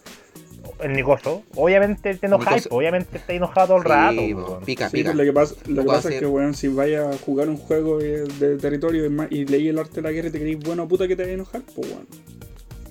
el 0.80 0.92
Nicoso, 0.92 1.42
obviamente 1.56 2.14
te 2.14 2.26
enojáis, 2.26 2.64
Nicoso. 2.64 2.76
obviamente 2.76 3.16
estás 3.18 3.30
enojado 3.36 3.66
todo 3.66 3.76
el 3.78 3.82
Sí, 4.16 4.34
rato. 4.34 4.60
pica, 4.64 4.88
Sí, 4.90 4.96
pica. 4.98 5.14
lo 5.14 5.24
que 5.24 5.32
pasa, 5.32 5.54
lo 5.66 5.82
que 5.82 5.86
pasa 5.88 6.08
es 6.12 6.18
que, 6.20 6.26
weón, 6.26 6.54
si 6.54 6.68
vayas 6.68 7.14
a 7.14 7.18
jugar 7.18 7.48
un 7.48 7.56
juego 7.56 7.98
de, 7.98 8.24
de 8.24 8.56
territorio 8.58 9.06
y, 9.06 9.34
y 9.40 9.44
leí 9.46 9.68
el 9.68 9.78
arte 9.78 9.96
de 9.96 10.02
la 10.02 10.12
guerra 10.12 10.28
y 10.28 10.32
te 10.32 10.38
creéis 10.40 10.58
bueno 10.60 10.86
puta 10.88 11.06
que 11.08 11.16
te 11.16 11.22
vas 11.22 11.30
a 11.30 11.34
enojar, 11.34 11.62
pues 11.74 11.88
weón. 11.90 12.06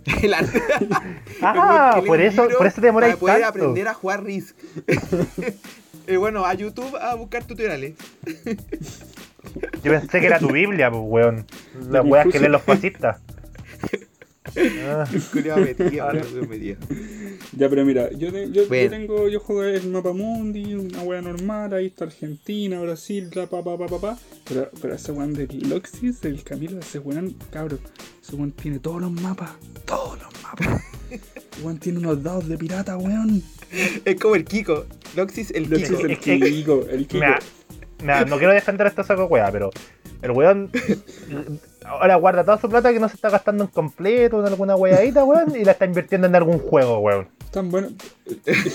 El 0.24 0.34
arte- 0.34 0.62
Ah, 1.42 2.02
por 2.06 2.22
eso, 2.22 2.48
por 2.58 2.66
eso 2.68 2.76
te 2.82 2.88
demoráis 2.88 3.16
Para 3.16 3.20
poder 3.20 3.42
tanto. 3.42 3.50
aprender 3.60 3.88
a 3.90 3.94
jugar 3.94 4.24
Risk. 4.24 4.56
y 6.08 6.16
bueno, 6.16 6.46
a 6.46 6.54
YouTube 6.54 6.96
a 6.96 7.14
buscar 7.16 7.44
tutoriales. 7.44 7.94
Yo 9.84 9.92
pensé 9.92 10.20
que 10.20 10.28
era 10.28 10.40
tu 10.40 10.50
Biblia, 10.52 10.90
pues, 10.90 11.04
weón. 11.06 11.46
Las 11.90 12.06
weas 12.06 12.28
que 12.28 12.40
leen 12.40 12.52
los 12.52 12.62
fascistas. 12.62 13.18
Ah, 14.88 15.06
metido. 15.58 16.78
Ya, 17.56 17.70
pero 17.70 17.86
mira, 17.86 18.10
yo, 18.12 18.32
te- 18.32 18.48
yo, 18.52 18.64
yo 18.64 18.68
Bueno. 18.68 18.90
tengo, 18.90 19.30
yo 19.30 19.40
juego 19.40 19.64
el 19.64 19.88
mapa 19.90 20.14
mundi, 20.14 20.74
una 20.74 21.02
wea 21.04 21.22
normal, 21.22 21.74
ahí 21.74 21.88
está 21.88 22.06
Argentina, 22.06 22.80
Brasil, 22.82 23.30
bla, 23.34 23.48
pa, 23.48 23.64
pa, 23.64 23.78
pa, 23.78 23.88
pa, 23.88 24.00
pa. 24.00 24.20
Pero, 24.48 24.70
pero 24.82 24.96
ese 24.96 25.12
weón 25.12 25.34
del 25.34 25.48
Loxis, 25.70 26.24
el 26.26 26.44
Camilo, 26.44 26.80
ese 26.80 27.00
weón, 27.00 27.36
cabrón, 27.52 27.80
ese 28.22 28.36
weón 28.36 28.52
tiene 28.52 28.80
todos 28.80 29.02
los 29.02 29.12
mapas, 29.12 29.52
todos 29.86 30.20
los 30.22 30.44
mapas. 30.44 30.84
Weón 31.64 31.80
tiene 31.80 31.98
unos 32.00 32.22
dados 32.22 32.48
de 32.48 32.56
pirata, 32.58 32.98
weón. 32.98 33.42
Es 34.06 34.20
como 34.20 34.36
el 34.36 34.46
Kiko. 34.46 34.86
Loxis 35.16 35.50
el 35.52 35.70
Loxis 35.70 35.90
Kiko. 35.98 36.06
el 36.06 36.20
Kiko, 36.20 36.86
el 36.90 37.08
Kiko. 37.08 37.26
Mira, 38.04 38.26
no 38.26 38.38
quiero 38.38 38.54
defender 38.54 38.86
a 38.86 38.90
este 38.92 39.04
saco 39.04 39.26
wea, 39.26 39.52
pero 39.52 39.72
el 40.22 40.32
weón 40.32 40.72
ahora 41.86 42.16
guarda 42.16 42.44
toda 42.44 42.58
su 42.58 42.70
plata 42.70 42.92
que 42.92 43.00
no 43.00 43.08
se 43.10 43.16
está 43.16 43.30
gastando 43.30 43.64
en 43.64 43.70
completo, 43.70 44.40
en 44.40 44.48
alguna 44.48 44.76
weadita, 44.76 45.24
weón, 45.24 45.56
y 45.56 45.64
la 45.64 45.72
está 45.72 45.86
invirtiendo 45.86 46.28
en 46.28 46.36
algún 46.36 46.60
juego, 46.60 47.00
weón. 47.00 47.28
Están 47.44 47.70
buenos. 47.72 47.94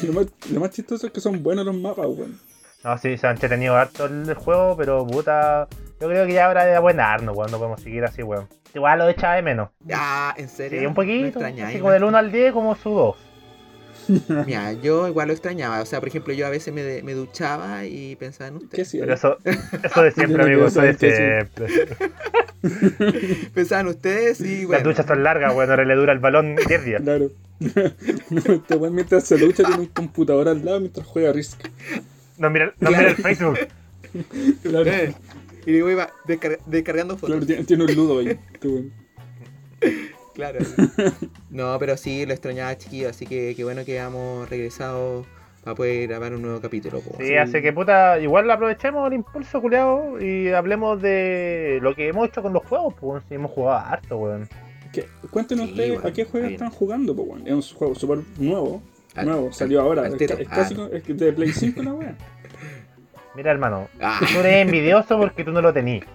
Lo 0.07 0.13
más, 0.13 0.27
lo 0.51 0.61
más 0.61 0.71
chistoso 0.71 1.07
es 1.07 1.13
que 1.13 1.21
son 1.21 1.43
buenos 1.43 1.65
los 1.65 1.75
mapas, 1.75 2.07
weón. 2.07 2.39
No, 2.85 2.99
sí, 2.99 3.17
se 3.17 3.27
ha 3.27 3.31
entretenido 3.31 3.77
harto 3.77 4.07
el 4.07 4.35
juego, 4.35 4.77
pero 4.77 5.07
puta. 5.07 5.69
Yo 6.01 6.09
creo 6.09 6.27
que 6.27 6.33
ya 6.33 6.47
habrá 6.47 6.65
de 6.65 6.75
abuenarnos, 6.75 7.37
weón. 7.37 7.51
No 7.51 7.59
podemos 7.59 7.81
seguir 7.81 8.05
así, 8.05 8.23
weón. 8.23 8.49
Igual 8.75 8.99
lo 8.99 9.09
echaba 9.09 9.37
de 9.37 9.43
menos. 9.43 9.69
Ah, 9.93 10.35
¿en 10.37 10.49
serio? 10.49 10.81
Sí, 10.81 10.87
un 10.87 10.93
¿No 10.93 10.97
poquito. 10.97 11.27
extrañáis, 11.27 11.69
así 11.69 11.79
como 11.79 11.93
del 11.93 12.05
1 12.05 12.19
al 12.19 12.33
10, 12.33 12.53
como 12.53 12.75
su 12.75 12.91
2. 12.91 13.17
Mira, 14.47 14.73
yo 14.73 15.07
igual 15.09 15.29
lo 15.29 15.33
extrañaba. 15.35 15.81
O 15.83 15.87
sea, 15.87 16.01
por 16.01 16.09
ejemplo, 16.09 16.33
yo 16.35 16.47
a 16.47 16.51
veces 16.51 16.73
me, 16.75 16.83
de- 16.83 17.03
me 17.03 17.15
duchaba 17.15 17.85
y 17.87 18.17
pensaba 18.17 18.49
en 18.49 18.59
¿Qué 18.59 18.65
usted. 18.65 18.85
sí? 18.85 18.99
Pero 19.01 19.15
eso, 19.15 19.39
eso 19.85 20.03
de 20.03 20.11
siempre, 20.13 20.43
amigo, 20.43 20.67
eso 20.67 20.81
de 20.81 20.95
siempre. 20.95 21.89
Pensaba 23.55 23.81
en 23.81 23.87
ustedes 23.89 24.41
y 24.41 24.59
Las 24.61 24.67
bueno. 24.69 24.85
duchas 24.91 25.07
son 25.07 25.23
largas, 25.23 25.55
weón. 25.55 25.71
Ahora 25.71 25.85
le 25.85 25.95
dura 25.95 26.13
el 26.13 26.19
balón 26.21 26.57
10 26.57 26.85
días. 26.85 27.03
Claro. 27.03 27.31
no, 28.31 28.53
este 28.55 28.75
weón 28.77 28.95
mientras 28.95 29.25
se 29.25 29.39
lucha 29.39 29.63
tiene 29.65 29.81
un 29.83 29.87
computador 29.89 30.49
al 30.49 30.65
lado 30.65 30.81
mientras 30.81 31.07
juega 31.07 31.33
Risk. 31.33 31.61
No 32.39 32.51
mira, 32.51 32.73
no 32.81 32.91
mira 32.91 33.09
el 33.11 33.17
Facebook. 33.17 33.59
Claro, 34.63 34.91
Eh, 34.91 35.15
y 35.67 35.71
luego 35.73 35.91
iba 35.91 36.11
descar- 36.27 36.59
descargando 36.67 37.15
fotos. 37.17 37.31
claro 37.37 37.47
tiene, 37.47 37.65
tiene 37.65 37.85
un 37.85 37.95
ludo 37.95 38.19
ahí. 38.21 38.39
este 38.53 38.69
weón. 38.69 38.93
Claro. 40.35 40.59
No, 41.51 41.79
pero 41.79 41.97
sí, 41.99 42.25
lo 42.25 42.33
extrañaba 42.33 42.77
chiquillo, 42.79 43.11
así 43.11 43.27
que 43.27 43.55
qué 43.55 43.63
bueno 43.65 43.85
que 43.85 43.99
hemos 43.99 44.49
regresado 44.49 45.27
para 45.63 45.75
poder 45.77 46.09
grabar 46.09 46.33
un 46.35 46.41
nuevo 46.43 46.61
capítulo. 46.61 47.01
po. 47.01 47.17
Sí, 47.21 47.35
así 47.37 47.61
que 47.61 47.73
puta, 47.75 48.19
igual 48.19 48.51
aprovechemos 48.51 49.07
el 49.09 49.13
impulso, 49.15 49.61
culiado, 49.61 50.19
y 50.21 50.49
hablemos 50.49 51.01
de 51.03 51.79
lo 51.83 51.95
que 51.95 52.09
hemos 52.09 52.27
hecho 52.29 52.41
con 52.43 52.53
los 52.55 52.65
juegos, 52.65 52.95
pues 52.99 53.23
si 53.29 53.35
hemos 53.35 53.51
jugado 53.51 53.79
harto, 53.87 54.17
weón. 54.17 54.49
¿Qué? 54.93 55.07
Cuéntenos 55.31 55.67
Sí, 55.67 55.71
ustedes 55.73 55.93
bueno, 55.95 56.09
a 56.09 56.13
qué 56.13 56.25
juego 56.25 56.47
bien. 56.49 56.55
están 56.55 56.71
jugando, 56.71 57.15
po, 57.15 57.23
weón. 57.23 57.47
Es 57.47 57.53
un 57.53 57.77
juego 57.79 57.95
súper 57.95 58.19
nuevo. 58.39 58.83
Al- 59.15 59.27
nuevo, 59.27 59.47
al- 59.49 59.55
salió 59.55 59.83
ahora. 59.83 60.03
al 60.07 60.15
Es, 60.15 60.23
es 60.23 60.31
Ah, 60.51 60.55
casi 60.55 60.75
es 60.93 61.03
que 61.03 61.13
de 61.15 61.33
Play 61.35 61.53
5 61.53 61.83
la 61.83 61.93
weá. 61.93 62.17
Mira, 63.35 63.51
hermano, 63.51 63.89
Ah, 64.01 64.19
tú 64.21 64.39
eres 64.41 64.67
envidioso 64.67 65.19
porque 65.19 65.45
tú 65.45 65.53
no 65.53 65.61
lo 65.61 65.73
tenías. 65.73 66.07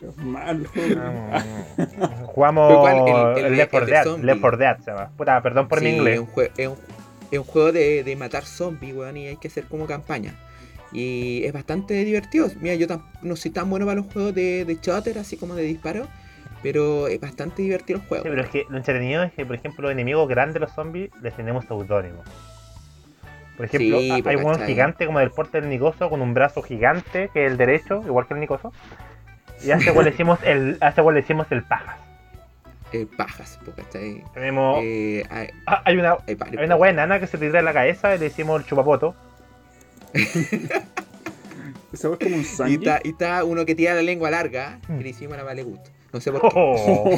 Es 0.00 0.16
mal 0.16 0.60
el 0.60 0.66
juego. 0.66 1.00
Jugamos. 2.26 3.36
El- 3.36 3.44
de- 3.44 3.50
Left 3.50 3.70
4 3.70 3.78
el 3.80 3.86
de 3.86 3.92
Dead. 3.92 4.18
Left 4.24 4.40
4 4.40 4.58
Dead 4.58 4.78
se 4.80 4.90
llama. 4.90 5.10
Puta, 5.16 5.42
perdón 5.42 5.68
por 5.68 5.78
sí, 5.78 5.84
mi 5.84 5.90
Es 5.90 5.96
inglés. 5.98 6.20
un, 6.20 6.26
jue- 6.28 6.50
es 6.56 6.68
un- 6.68 6.78
es 7.30 7.38
un 7.38 7.44
juego 7.44 7.72
de, 7.72 8.02
de 8.02 8.16
matar 8.16 8.44
zombies, 8.44 8.94
weón, 8.94 9.16
y 9.16 9.28
hay 9.28 9.36
que 9.36 9.48
hacer 9.48 9.64
como 9.64 9.86
campaña. 9.86 10.34
Y 10.92 11.44
es 11.44 11.52
bastante 11.52 11.94
divertido. 12.04 12.48
Mira, 12.60 12.74
yo 12.74 12.86
no 13.22 13.36
soy 13.36 13.52
tan 13.52 13.70
bueno 13.70 13.86
para 13.86 14.00
los 14.00 14.12
juegos 14.12 14.34
de, 14.34 14.64
de 14.64 14.78
shooter, 14.82 15.18
así 15.18 15.36
como 15.36 15.54
de 15.54 15.62
disparo. 15.62 16.06
Pero 16.62 17.06
es 17.08 17.18
bastante 17.20 17.62
divertido 17.62 18.00
el 18.00 18.06
juego. 18.06 18.24
Sí, 18.24 18.28
pero 18.30 18.42
es 18.42 18.48
que 18.50 18.66
lo 18.68 18.76
entretenido 18.76 19.22
es 19.22 19.32
que, 19.32 19.46
por 19.46 19.54
ejemplo, 19.56 19.82
los 19.84 19.92
enemigos 19.92 20.28
grandes, 20.28 20.60
los 20.60 20.70
zombies, 20.72 21.10
les 21.22 21.34
tenemos 21.34 21.64
seudónimos. 21.64 22.26
Por 23.56 23.64
ejemplo, 23.66 23.98
Sí, 23.98 24.10
ha- 24.10 24.28
hay 24.28 24.36
un 24.36 24.58
gigante 24.66 25.06
como 25.06 25.20
del 25.20 25.30
porte 25.30 25.60
del 25.60 25.70
Nicoso 25.70 26.10
con 26.10 26.20
un 26.20 26.34
brazo 26.34 26.60
gigante, 26.62 27.30
que 27.32 27.46
es 27.46 27.50
el 27.52 27.56
derecho, 27.56 28.02
igual 28.06 28.26
que 28.26 28.34
el 28.34 28.40
Nicoso. 28.40 28.72
Y 29.64 29.70
a 29.70 29.78
cual 29.92 30.04
le 30.04 30.10
decimos 30.12 30.38
el, 30.42 30.78
a 30.80 30.92
cual 30.92 31.14
le 31.14 31.20
decimos 31.22 31.46
el 31.50 31.62
pajas. 31.62 31.96
Eh, 32.92 33.06
pajas, 33.16 33.58
porque 33.64 33.82
¿cachai? 33.82 34.24
Tenemos. 34.34 34.80
Eh, 34.82 35.24
hay, 35.30 35.48
ah, 35.66 35.82
hay 35.84 35.96
una, 35.96 36.16
hay 36.26 36.36
hay 36.58 36.64
una 36.64 36.76
wea 36.76 36.90
enana 36.90 37.20
que 37.20 37.26
se 37.26 37.38
te 37.38 37.46
tira 37.46 37.60
en 37.60 37.64
la 37.64 37.72
cabeza 37.72 38.14
y 38.14 38.18
le 38.18 38.24
decimos 38.24 38.60
el 38.60 38.66
chupapoto. 38.66 39.14
Esa 41.92 42.08
weá 42.08 42.16
es 42.20 42.24
como 42.24 42.36
un 42.36 42.42
y, 42.42 42.44
sangue. 42.44 42.74
está, 42.74 43.00
y 43.04 43.08
está 43.10 43.44
uno 43.44 43.64
que 43.66 43.74
tira 43.74 43.94
la 43.94 44.02
lengua 44.02 44.30
larga, 44.30 44.78
que 44.86 45.02
le 45.02 45.08
hicimos 45.08 45.36
la 45.36 45.42
Vale 45.42 45.62
Gusto. 45.62 45.90
No 46.12 46.20
sé 46.20 46.32
por 46.32 46.40
qué. 46.42 46.48
Oh, 46.54 47.10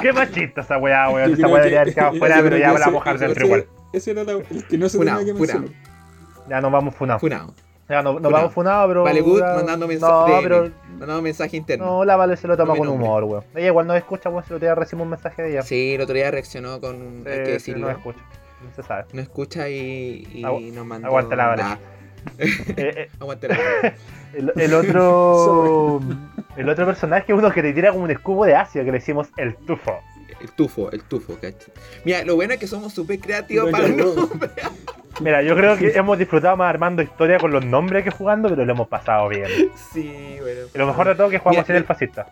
qué 0.00 0.12
machista 0.12 0.62
esa 0.62 0.78
weá, 0.78 1.10
weón. 1.10 1.34
Esa 1.34 1.46
weá 1.48 1.58
debería 1.62 1.80
haber 1.82 1.94
quedado 1.94 2.12
fuera, 2.18 2.42
pero 2.42 2.56
ya 2.56 2.72
vamos 2.72 3.02
a 3.06 3.14
dentro 3.14 3.44
igual. 3.46 3.66
Ese 3.92 4.10
era 4.12 4.24
la- 4.24 4.32
el 4.32 4.66
que 4.68 4.78
no 4.78 4.88
se 4.88 4.98
Funao, 4.98 5.18
tenía 5.18 5.32
que 5.34 5.38
funao. 5.38 5.60
mencionar. 5.60 6.48
Ya 6.48 6.60
nos 6.60 6.72
vamos 6.72 6.94
funados. 6.94 7.20
Funado. 7.20 7.54
Ya 7.88 8.02
nos, 8.02 8.20
nos 8.20 8.30
vamos 8.32 8.52
funados, 8.52 8.88
pero. 8.88 9.02
Vale 9.04 9.20
Good 9.22 9.40
mandando 9.40 9.86
No, 9.86 9.88
mensaje. 9.88 10.32
pero. 10.42 10.70
Mandando 10.98 11.22
mensaje 11.22 11.56
interno. 11.56 11.86
No, 11.86 12.04
la 12.04 12.16
Vale 12.16 12.36
se 12.36 12.46
lo 12.46 12.56
toma 12.56 12.74
No 12.74 12.78
con 12.78 12.86
nombre. 12.88 13.04
humor, 13.06 13.24
weón. 13.24 13.44
Ella 13.54 13.68
igual 13.68 13.86
nos 13.86 13.96
escucha, 13.96 14.28
weón. 14.28 14.44
Si 14.44 14.52
lo 14.52 14.60
te 14.60 14.74
recibimos 14.74 15.04
un 15.06 15.10
mensaje 15.10 15.42
de 15.42 15.50
ella. 15.52 15.62
Sí, 15.62 15.94
el 15.94 16.00
otro 16.02 16.14
día 16.14 16.30
reaccionó 16.30 16.80
con 16.80 16.96
un. 17.00 17.16
hay 17.18 17.22
que 17.24 17.30
Sí, 17.34 17.44
sí, 17.46 17.52
decirlo. 17.52 17.88
nos 17.88 17.96
escucha. 17.96 18.18
No 18.62 18.74
se 18.74 18.82
sabe. 18.82 19.04
No 19.12 19.20
escucha 19.22 19.68
y, 19.68 20.26
y 20.32 20.42
Agu- 20.42 20.72
nos 20.72 20.84
mandó. 20.86 21.06
aguanta 21.08 21.36
la 21.36 21.46
Vale. 21.48 21.62
Eh, 22.38 22.48
eh, 22.76 23.08
aguanta 23.20 23.48
la 23.48 23.56
Vale. 23.56 23.94
el, 24.34 24.52
el 24.56 24.74
otro. 24.74 26.00
el 26.56 26.68
otro 26.68 26.84
personaje 26.84 27.32
es 27.32 27.38
uno 27.38 27.50
que 27.52 27.62
te 27.62 27.72
tira 27.72 27.90
como 27.92 28.04
un 28.04 28.10
escudo 28.10 28.44
de 28.44 28.54
ácido 28.56 28.84
que 28.84 28.90
le 28.90 28.98
decimos 28.98 29.28
el 29.36 29.54
tufo. 29.56 29.98
El 30.40 30.50
tufo, 30.52 30.90
el 30.92 31.02
tufo, 31.04 31.34
¿cachai? 31.34 31.72
Mira, 32.04 32.24
lo 32.24 32.36
bueno 32.36 32.52
es 32.52 32.60
que 32.60 32.66
somos 32.66 32.92
súper 32.92 33.18
creativos 33.20 33.70
para 33.70 33.88
los 33.88 34.14
no. 34.16 34.26
nombres. 34.26 34.50
Mira, 35.20 35.42
yo 35.42 35.56
creo 35.56 35.76
que 35.76 35.88
hemos 35.96 36.18
disfrutado 36.18 36.56
más 36.56 36.70
armando 36.70 37.02
historia 37.02 37.38
con 37.38 37.50
los 37.50 37.64
nombres 37.64 38.04
que 38.04 38.10
jugando, 38.10 38.48
pero 38.48 38.64
lo 38.64 38.72
hemos 38.72 38.88
pasado 38.88 39.28
bien. 39.28 39.48
Sí, 39.92 40.36
bueno. 40.40 40.60
Y 40.74 40.78
lo 40.78 40.86
mejor 40.86 41.08
de 41.08 41.14
todo 41.14 41.26
es 41.26 41.32
que 41.32 41.38
jugamos 41.38 41.56
Mira, 41.56 41.66
sin 41.66 41.76
el 41.76 41.84
fascista. 41.84 42.30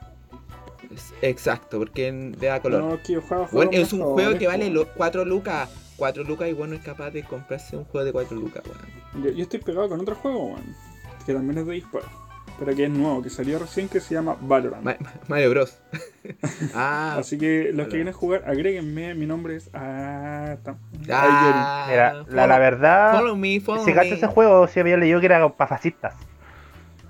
Exacto, 1.23 1.78
porque 1.78 2.12
le 2.12 2.47
da 2.47 2.61
color. 2.61 2.83
No, 2.83 3.02
que 3.02 3.14
yo 3.14 3.23
juego 3.23 3.49
Bueno, 3.52 3.71
es 3.73 3.93
un 3.93 4.02
juego 4.02 4.38
que 4.38 4.47
vale 4.47 4.73
4 4.97 5.25
lucas. 5.25 5.71
4 5.97 6.25
lucas 6.25 6.49
y 6.49 6.52
bueno 6.52 6.75
es 6.75 6.83
capaz 6.83 7.11
de 7.11 7.23
comprarse 7.23 7.76
un 7.76 7.85
juego 7.85 8.05
de 8.05 8.12
4 8.12 8.37
lucas, 8.37 8.62
weón. 8.66 9.25
Yo, 9.25 9.31
yo 9.31 9.43
estoy 9.45 9.61
pegado 9.61 9.88
con 9.88 10.00
otro 10.00 10.14
juego, 10.14 10.47
weón. 10.47 10.76
Que 11.25 11.33
también 11.33 11.59
es 11.59 11.66
de 11.66 11.73
disparo. 11.73 12.25
Pero 12.59 12.75
que 12.75 12.85
es 12.85 12.91
nuevo, 12.91 13.23
que 13.23 13.29
salió 13.29 13.59
recién, 13.59 13.87
que 13.89 14.01
se 14.01 14.15
llama 14.15 14.35
Valorant. 14.41 14.83
Ma- 14.83 14.97
Ma- 14.99 15.13
Mario 15.29 15.51
Bros. 15.51 15.79
ah, 16.75 17.17
Así 17.19 17.37
que 17.37 17.65
los 17.65 17.67
que 17.67 17.71
Valorant. 17.73 17.91
quieren 17.91 18.13
jugar, 18.15 18.43
agréguenme. 18.47 19.15
Mi 19.15 19.27
nombre 19.27 19.57
es 19.57 19.69
Atam. 19.75 20.79
ah, 21.11 21.87
Mira, 21.91 22.15
la, 22.15 22.25
follow- 22.25 22.47
la 22.49 22.59
verdad. 22.59 23.13
Follow 23.19 23.37
me, 23.37 23.61
follow 23.61 23.85
Si 23.85 23.93
cacho 23.93 24.11
me. 24.11 24.17
ese 24.17 24.27
juego, 24.27 24.67
si 24.69 24.81
había 24.81 24.97
leído 24.97 25.21
que 25.21 25.27
era 25.27 25.47
para 25.51 25.69
fascistas. 25.69 26.15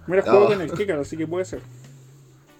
Mira, 0.09 0.23
juego 0.23 0.45
Oh. 0.45 0.49
con 0.49 0.61
el 0.61 0.73
Kikar, 0.73 0.99
así 0.99 1.17
que 1.17 1.27
puede 1.29 1.45
ser. 1.45 1.61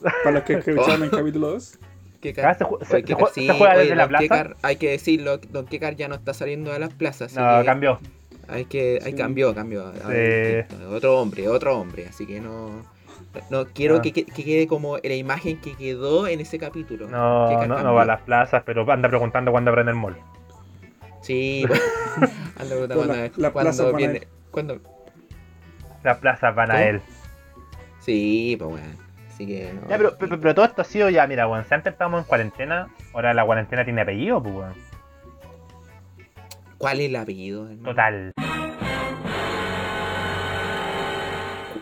Para 0.01 0.31
los 0.33 0.43
que 0.45 0.53
escucharon 0.59 1.03
en 1.05 1.11
capítulo 1.11 1.49
2. 1.51 1.79
Kekar. 2.21 2.47
Ah, 2.47 2.55
se 2.55 2.65
ju- 2.65 2.79
se- 2.85 2.97
Oye, 2.97 3.03
se 3.03 3.03
Kekar, 3.03 3.27
ju- 3.27 3.31
sí, 3.35 3.47
se 3.47 3.53
juega 3.53 3.73
oye, 3.75 3.83
desde 3.83 3.97
la 3.97 4.09
plaza. 4.09 4.23
Kekar, 4.23 4.57
hay 4.63 4.77
que 4.77 4.91
decirlo, 4.91 5.39
Don 5.39 5.67
Kekar 5.67 5.97
ya 5.97 6.07
no 6.09 6.15
está 6.15 6.33
saliendo 6.35 6.73
de 6.73 6.79
las 6.79 6.95
plazas. 6.95 7.35
No, 7.35 7.59
que 7.61 7.65
cambió. 7.67 7.99
Hay 8.49 8.65
que, 8.67 9.01
hay 9.05 9.13
Sí. 10.07 10.13
es 10.13 10.69
distinto, 10.69 10.95
Otro 10.95 11.21
hombre, 11.21 11.49
otro 11.49 11.79
hombre. 11.79 12.07
Así 12.09 12.27
que 12.27 12.41
no. 12.41 12.83
No 13.51 13.67
quiero 13.67 13.97
Ah. 13.97 14.03
que, 14.03 14.13
que- 14.13 14.25
que 14.25 14.45
quede 14.45 14.67
como 14.67 14.97
la 14.99 15.15
imagen 15.15 15.61
que 15.61 15.75
quedó 15.75 16.27
en 16.27 16.41
ese 16.41 16.59
capítulo. 16.59 17.09
No, 17.09 17.67
no, 17.67 17.83
no 17.83 17.95
va 17.95 18.03
a 18.03 18.07
las 18.07 18.21
plazas, 18.23 18.63
pero 18.65 18.91
anda 18.91 19.09
preguntando 19.09 19.51
cuándo 19.53 19.71
abren 19.71 19.89
el 19.89 19.95
mall. 19.95 20.17
Sí, 21.21 21.65
bueno. 21.69 21.83
Anda 22.57 22.71
preguntando 22.75 23.05
la- 23.05 23.15
cuándo- 23.15 23.33
las 23.37 23.53
cuándo 23.53 23.71
plazas 23.71 23.87
van 23.87 23.95
a 23.95 23.99
viene. 23.99 24.27
cuándo- 24.51 24.81
Las 26.03 26.19
plazas 26.19 26.55
van 26.55 26.71
a 26.71 26.83
él. 26.85 27.01
Sí, 28.01 28.57
pues 28.59 28.71
bueno. 28.71 28.87
Así 29.29 29.47
que 29.47 29.71
no. 29.75 29.89
Ya, 29.89 29.97
pero, 29.99 30.17
pero, 30.19 30.41
pero 30.41 30.55
todo 30.55 30.65
esto 30.65 30.81
ha 30.83 30.85
sido 30.85 31.11
ya, 31.11 31.27
mira, 31.27 31.47
weón. 31.49 31.65
Si 31.67 31.75
antes 31.75 31.93
estábamos 31.93 32.21
en 32.23 32.27
cuarentena, 32.29 32.89
ahora 33.13 33.35
la 33.35 33.45
cuarentena 33.45 33.85
tiene 33.85 34.01
apellido, 34.03 34.43
pues, 34.43 34.55
weón. 34.55 34.75
¿Cuál 36.79 37.01
es 37.01 37.09
el 37.09 37.17
apellido? 37.17 37.65
hermano? 37.69 37.83
Total. 37.91 38.33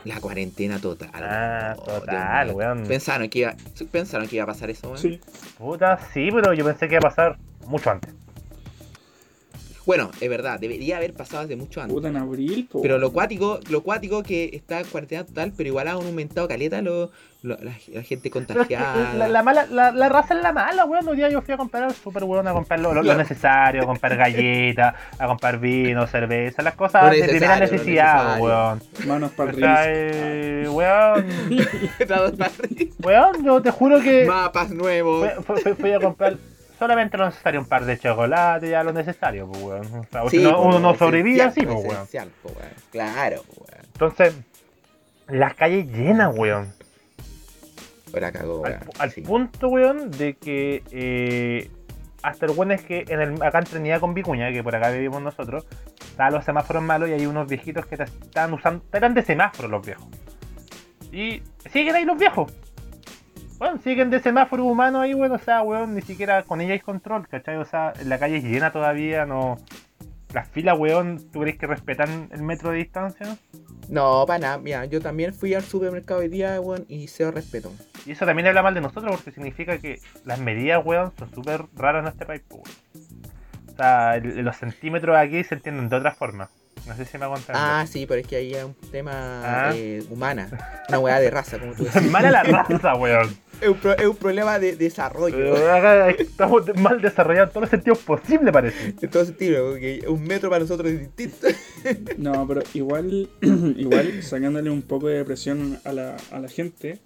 La 0.05 0.21
cuarentena 0.21 0.79
total. 0.79 1.11
Ah, 1.15 1.75
Oh, 1.79 1.85
total, 1.85 2.51
weón. 2.53 2.83
Pensaron 2.87 3.29
que 3.29 3.39
iba, 3.41 3.55
pensaron 3.91 4.29
que 4.29 4.37
iba 4.37 4.45
a 4.45 4.47
pasar 4.47 4.71
eso, 4.71 4.89
weón. 4.89 4.99
Sí. 4.99 5.21
Puta, 5.59 5.99
sí, 6.13 6.29
pero 6.33 6.53
yo 6.53 6.65
pensé 6.65 6.89
que 6.89 6.95
iba 6.95 7.09
a 7.09 7.11
pasar 7.11 7.39
mucho 7.67 7.91
antes. 7.91 8.15
Bueno, 9.87 10.11
es 10.21 10.31
verdad, 10.31 10.59
debería 10.59 10.97
haber 10.97 11.13
pasado 11.13 11.43
hace 11.45 11.57
mucho 11.57 11.81
antes. 11.83 11.95
Puta 11.95 12.09
en 12.09 12.17
abril, 12.17 12.69
po. 12.71 12.81
Pero 12.81 12.99
lo 12.99 13.13
cuático, 13.13 13.61
lo 13.69 13.83
cuático 13.83 14.23
que 14.23 14.51
está 14.55 14.81
en 14.81 14.87
cuarentena 14.87 15.25
total, 15.25 15.53
pero 15.57 15.69
igual 15.69 15.89
han 15.89 15.95
aumentado 15.97 16.49
caleta 16.49 16.81
lo, 16.81 17.11
lo- 17.43 17.59
la, 17.59 17.73
la 17.93 18.03
gente 18.03 18.31
Pero 18.31 18.41
es 18.41 18.47
que 18.47 18.55
contagiada. 18.55 19.13
la, 19.15 19.29
la 19.29 19.43
mala, 19.43 19.67
la, 19.67 19.91
la 19.93 20.09
raza 20.09 20.35
es 20.35 20.43
la 20.43 20.53
mala, 20.55 20.87
weón. 20.87 21.07
Un 21.07 21.17
día 21.17 21.29
yo 21.29 21.43
fui 21.43 21.53
a 21.53 21.59
comprar 21.59 21.83
al 21.85 21.93
super 21.95 22.25
weón, 22.25 22.49
a 22.49 22.53
comprar 22.55 22.81
lo, 22.81 22.95
lo- 22.95 23.03
lo 23.03 23.15
necesario, 23.15 23.83
a 23.83 23.87
comprar 23.87 24.17
galletas, 24.25 24.95
a 25.19 25.27
comprar 25.27 25.59
vino, 25.59 26.07
cerveza, 26.07 26.63
las 26.63 26.75
cosas 26.77 27.05
Lo 27.05 27.11
de 27.11 27.29
primera 27.29 27.59
necesidad, 27.61 28.41
weón. 28.41 28.81
Manos 29.07 29.33
para 29.33 29.51
arriba. 29.51 29.83
eh, 29.87 30.67
weón, 30.71 31.27
weón, 33.05 33.45
yo 33.45 33.61
te 33.63 33.71
juro 33.71 34.01
que 34.01 34.25
Mapas 34.25 34.71
nuevos. 34.71 35.29
fui, 35.35 35.45
fui- 35.45 35.63
fui- 35.63 35.75
fui 35.75 35.93
a 35.93 36.01
comprar 36.01 36.37
solamente 36.79 37.17
lo 37.17 37.27
necesario, 37.27 37.61
un 37.61 37.67
par 37.67 37.85
de 37.85 37.99
chocolates, 37.99 38.69
ya 38.71 38.83
lo 38.83 38.93
necesario, 38.93 39.47
pues, 39.49 39.63
weón. 39.63 39.87
O 39.87 40.05
sea, 40.11 40.29
Sí, 40.29 40.41
pues, 40.43 40.55
uno 40.59 40.79
no 40.79 40.95
sobrevive 40.95 41.43
así, 41.43 41.63
pues, 41.67 41.77
weón. 41.85 42.07
pues, 42.43 42.55
weón. 42.57 42.69
Claro, 42.91 43.43
pues, 43.47 43.59
weón. 43.59 43.85
Entonces, 43.93 44.35
las 45.29 45.55
calles 45.55 45.87
llenas, 45.87 46.37
weón. 46.37 46.73
Ahora 48.13 48.31
cagó, 48.33 48.65
Al, 48.65 48.73
weón. 48.73 48.83
al 48.99 49.11
Sí. 49.11 49.21
punto, 49.23 49.69
weón, 49.69 50.11
de 50.11 50.35
que 50.35 50.83
eh, 50.93 51.71
hasta 52.23 52.47
el 52.47 52.53
bueno 52.53 52.73
es 52.75 52.83
que 52.83 53.05
en 53.09 53.21
el, 53.21 53.43
acá 53.43 53.59
en 53.59 53.65
Trinidad 53.65 54.01
con 54.01 54.15
Vicuña, 54.15 54.51
que 54.53 54.63
por 54.63 54.75
acá 54.77 54.91
vivimos 54.91 55.21
nosotros, 55.21 55.67
estaban 56.01 56.33
los 56.33 56.45
semáforos 56.45 56.83
malos 56.83 57.09
y 57.09 57.13
hay 57.13 57.27
unos 57.27 57.49
viejitos 57.49 57.87
que 57.87 57.97
estaban 57.97 58.53
usando, 58.55 58.85
eran 58.93 59.15
de 59.15 59.23
semáforos 59.23 59.71
los 59.71 59.85
viejos. 59.85 60.07
Y 61.13 61.43
siguen 61.73 61.95
ahí 61.97 62.05
los 62.05 62.19
viejos. 62.19 62.53
Bueno, 63.65 63.81
siguen 63.83 64.11
de 64.11 64.21
semáforo 64.21 64.67
humano 64.67 65.01
ahí, 65.01 65.15
weón, 65.15 65.33
o 65.33 65.39
sea, 65.39 65.63
weón, 65.63 65.95
ni 65.95 66.03
siquiera 66.03 66.43
con 66.43 66.61
ella 66.61 66.75
hay 66.75 66.81
control, 66.81 67.27
¿cachai? 67.27 67.57
O 67.57 67.65
sea, 67.65 67.95
la 68.05 68.19
calle 68.19 68.37
es 68.37 68.45
llena 68.45 68.71
todavía, 68.73 69.25
no... 69.25 69.57
Las 70.35 70.49
filas, 70.49 70.79
weón, 70.79 71.31
¿tú 71.33 71.41
crees 71.41 71.57
que 71.57 71.67
respetan 71.67 72.29
el 72.31 72.43
metro 72.43 72.73
de 72.73 72.77
distancia? 72.77 73.39
No, 73.89 74.25
para 74.27 74.39
nada. 74.39 74.59
Mira, 74.59 74.85
yo 74.85 75.01
también 75.01 75.33
fui 75.33 75.55
al 75.55 75.63
supermercado 75.63 76.21
hoy 76.21 76.29
día, 76.29 76.61
weón, 76.61 76.85
y 76.89 77.09
cero 77.09 77.31
respeto. 77.31 77.73
Y 78.05 78.13
eso 78.13 78.27
también 78.27 78.49
habla 78.49 78.63
mal 78.63 78.75
de 78.75 78.83
nosotros 78.83 79.11
porque 79.17 79.31
significa 79.31 79.79
que 79.79 79.99
las 80.27 80.39
medidas, 80.39 80.85
weón, 80.85 81.15
son 81.19 81.33
súper 81.33 81.63
raras 81.75 82.03
en 82.03 82.09
este 82.13 82.27
país, 82.27 82.43
pues, 82.47 82.61
weón. 82.65 83.73
O 83.73 83.77
sea, 83.77 84.19
los 84.19 84.57
centímetros 84.57 85.17
aquí 85.17 85.43
se 85.43 85.55
entienden 85.55 85.89
de 85.89 85.97
otra 85.97 86.11
forma. 86.11 86.51
No 86.87 86.95
sé 86.97 87.05
si 87.07 87.17
me 87.17 87.25
entender. 87.27 87.55
Ah, 87.55 87.87
sí, 87.91 88.05
pero 88.07 88.21
es 88.21 88.27
que 88.27 88.37
ahí 88.37 88.55
es 88.55 88.65
un 88.65 88.75
tema 88.91 89.13
Ah. 89.71 89.73
eh, 89.75 90.03
humana. 90.11 90.51
Una 90.89 90.99
weá 90.99 91.19
de 91.19 91.31
raza, 91.31 91.59
como 91.59 91.73
tú 91.75 91.85
decís. 91.95 92.11
Mala 92.11 92.31
la 92.31 92.43
raza, 92.43 92.95
weón. 92.97 93.35
es, 93.61 93.69
un 93.69 93.79
pro- 93.79 93.97
es 93.97 94.07
un 94.07 94.17
problema 94.17 94.59
de 94.59 94.77
desarrollo. 94.77 95.55
Acá 95.73 96.11
Estamos 96.11 96.63
mal 96.77 97.01
desarrollados 97.01 97.49
en 97.49 97.53
todos 97.53 97.63
los 97.63 97.71
sentidos 97.71 97.99
posibles, 98.01 98.53
parece. 98.53 98.95
En 99.01 99.11
todo 99.11 99.25
sentido, 99.25 99.71
porque 99.71 100.05
un 100.09 100.23
metro 100.25 100.51
para 100.51 100.61
nosotros 100.61 100.91
es 100.91 101.01
distinto. 101.01 101.47
No, 102.19 102.47
pero 102.47 102.63
igual, 102.75 103.29
igual 103.77 104.23
sacándole 104.23 104.71
un 104.71 104.83
poco 104.83 105.09
de 105.09 105.23
presión 105.25 105.79
a 105.85 105.93
la, 105.93 106.17
a 106.31 106.39
la 106.41 106.49
gente. 106.49 106.99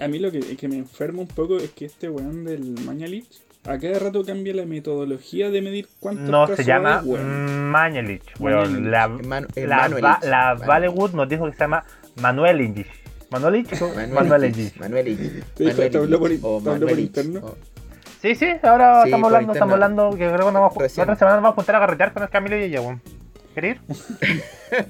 A 0.00 0.08
mí 0.08 0.18
lo 0.18 0.30
que, 0.32 0.40
que 0.56 0.68
me 0.68 0.76
enferma 0.76 1.20
un 1.20 1.28
poco 1.28 1.56
es 1.58 1.70
que 1.70 1.84
este 1.86 2.08
weón 2.10 2.44
del 2.44 2.74
Mañalich 2.84 3.28
a 3.64 3.78
cada 3.78 3.98
rato 3.98 4.24
cambia 4.24 4.54
la 4.54 4.66
metodología 4.66 5.50
de 5.50 5.62
medir 5.62 5.88
cuántos 6.00 6.28
No 6.28 6.42
casos 6.42 6.56
se 6.56 6.64
llama 6.64 6.98
hay, 7.00 7.06
weón. 7.06 7.70
Mañelich, 7.70 8.22
weón. 8.40 8.90
La, 8.90 9.08
Manu- 9.08 9.46
eh, 9.54 9.66
la, 9.66 9.76
Manuel 9.88 10.04
Va- 10.04 10.18
Lich. 10.20 10.28
la 10.30 10.44
Manuel. 10.50 10.68
Valewood 10.68 11.10
nos 11.12 11.28
dijo 11.28 11.46
que 11.46 11.52
se 11.52 11.58
llama 11.58 11.84
Manuel 12.20 12.60
Inch. 12.60 12.86
¿Manuel 13.30 13.56
Inch 13.56 13.72
o 13.80 13.88
Manuel 13.94 14.10
Manuel 14.12 14.42
Lich, 14.42 14.58
Inch? 14.58 14.76
Manuel 14.78 15.04
Lich, 15.06 15.18
Sí, 15.56 15.64
Manuel 15.64 15.90
te 15.90 15.98
habló 15.98 16.18
por 16.18 16.30
Lich, 16.30 16.38
in- 16.40 16.44
o 16.46 16.48
te 16.48 16.56
habló 16.56 16.62
por 16.62 16.72
Manuel 16.80 16.96
Lich, 16.96 17.06
interno. 17.06 17.40
o- 17.46 17.56
Sí, 18.20 18.34
sí, 18.36 18.46
ahora 18.62 19.02
Sí, 19.02 19.08
estamos 19.08 19.28
por 19.28 19.34
hablando, 19.36 19.52
estamos 19.52 19.74
internet. 19.76 19.98
hablando 19.98 20.10
que 20.10 20.16
creo 20.26 20.30
que 20.38 20.44
nos 20.44 20.54
vamos, 20.54 20.76
a- 20.76 20.80
Recién. 20.80 21.06
la 21.06 21.12
otra 21.12 21.18
semana 21.18 21.36
nos 21.36 21.42
vamos 21.42 21.52
a 21.52 21.56
juntar 21.56 21.74
a 21.76 21.80
carretear 21.80 22.12
con 22.12 22.22
el 22.22 22.28
Camilo 22.28 22.56
y 22.58 22.62
ella, 22.64 22.80
weón. 22.80 23.02
¿Querés 23.54 23.76
ir? 23.76 23.80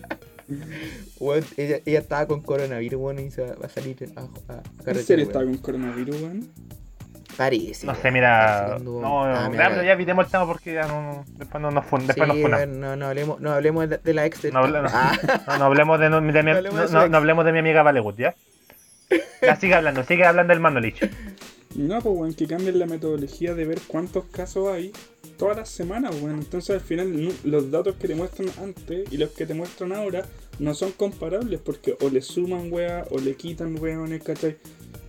Weón, 1.20 1.44
ella, 1.56 1.78
ella 1.86 1.98
estaba 2.00 2.26
con 2.26 2.42
coronavirus, 2.42 3.00
weón, 3.00 3.18
y 3.20 3.30
se 3.30 3.42
va 3.42 3.54
va 3.54 3.66
a 3.66 3.68
salir 3.68 3.96
a, 4.16 4.20
a, 4.20 4.24
a 4.24 4.26
¿En 4.26 4.62
carretera, 4.84 4.94
serio 5.06 5.24
weón. 5.24 5.28
estaba 5.28 5.44
con 5.44 5.56
coronavirus, 5.58 6.20
weón? 6.22 6.48
Parece. 7.36 7.86
No 7.86 7.94
sé, 7.94 8.10
mira. 8.10 8.76
Anduvo- 8.76 9.00
No, 9.00 9.24
Ah, 9.24 9.42
ya, 9.44 9.48
mira, 9.48 9.68
pero 9.70 9.82
ya 9.82 9.92
evitemos 9.92 10.24
el 10.26 10.30
tema 10.30 10.46
porque 10.46 10.74
ya 10.74 10.86
no, 10.86 11.24
después 11.38 11.62
no 11.62 11.70
nos 11.70 11.86
fun, 11.86 12.06
después 12.06 12.30
sí, 12.32 12.42
nos 12.44 12.68
no, 12.68 12.96
no 12.96 13.06
hablemos, 13.06 13.40
no 13.40 13.52
hablemos 13.52 13.88
de, 13.88 13.98
de 13.98 14.14
la 14.14 14.26
ex 14.26 14.42
del 14.42 14.52
No 14.52 14.60
Ah, 14.64 15.12
No, 15.48 15.58
no 15.58 15.64
hablemos 15.66 15.98
de, 16.00 16.10
no- 16.10 16.20
de 16.20 16.22
mi, 16.22 16.32
No 16.52 16.56
hablemos 16.58 16.90
de 16.90 16.98
no, 16.98 17.08
no- 17.08 17.44
no 17.44 17.52
mi 17.52 17.58
amiga 17.58 17.82
Valegut, 17.82 18.16
¿ya? 18.18 18.34
Ya 19.42 19.56
sigue 19.56 19.74
hablando, 19.74 20.04
sigue 20.04 20.24
hablando 20.24 20.52
del 20.52 20.60
Manolich. 20.60 21.00
No, 21.74 22.00
pues 22.00 22.14
weón, 22.16 22.34
que 22.34 22.46
cambien 22.46 22.78
la 22.78 22.86
metodología 22.86 23.54
de 23.54 23.64
ver 23.64 23.80
cuántos 23.86 24.24
casos 24.26 24.68
hay 24.72 24.92
todas 25.38 25.56
las 25.56 25.68
semanas, 25.70 26.14
weón. 26.20 26.38
Entonces 26.38 26.76
al 26.76 26.80
final 26.82 27.30
los 27.44 27.70
datos 27.70 27.96
que 27.96 28.08
te 28.08 28.14
muestran 28.14 28.48
antes 28.62 29.10
y 29.10 29.16
los 29.16 29.30
que 29.30 29.46
te 29.46 29.54
muestran 29.54 29.92
ahora 29.92 30.22
no 30.58 30.74
son 30.74 30.92
comparables 30.92 31.60
porque 31.64 31.96
o 32.02 32.10
le 32.10 32.20
suman 32.20 32.70
weá 32.70 33.04
o 33.10 33.18
le 33.18 33.34
quitan 33.36 33.78
weones, 33.80 34.22
¿cachai? 34.22 34.56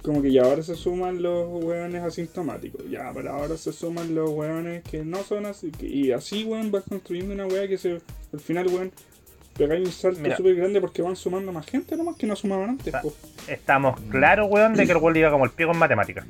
Como 0.04 0.22
que 0.22 0.32
ya 0.34 0.44
ahora 0.44 0.62
se 0.62 0.76
suman 0.76 1.22
los 1.24 1.48
weones 1.64 2.04
asintomáticos, 2.04 2.82
ya, 2.90 3.10
pero 3.14 3.32
ahora 3.32 3.56
se 3.58 3.72
suman 3.72 4.14
los 4.14 4.30
weones 4.32 4.84
que 4.84 5.04
no 5.06 5.24
son 5.24 5.46
así. 5.46 5.72
que- 5.72 5.88
y 5.88 6.12
así, 6.12 6.44
weón, 6.44 6.72
vas 6.72 6.84
construyendo 6.88 7.34
una 7.34 7.48
weá 7.48 7.68
que 7.70 7.78
se, 7.78 8.02
al 8.34 8.40
final, 8.42 8.68
weón, 8.68 8.92
pegáis 9.58 9.86
un 9.86 9.92
salto 9.94 10.20
súper 10.36 10.56
grande 10.56 10.82
porque 10.82 11.02
van 11.02 11.16
sumando 11.16 11.52
más 11.54 11.66
gente 11.66 11.96
nomás 11.96 12.18
que 12.18 12.28
no 12.28 12.36
sumaban 12.36 12.72
antes, 12.72 12.94
Ah. 12.94 13.00
pues. 13.02 13.14
Estamos 13.48 13.98
claros, 14.10 14.48
weón, 14.52 14.74
de 14.74 14.86
que 14.86 14.92
el 14.92 14.98
weón 14.98 15.16
iba 15.16 15.32
como 15.32 15.46
el 15.46 15.52
pie 15.52 15.66
con 15.68 15.78
matemáticas. 15.78 16.26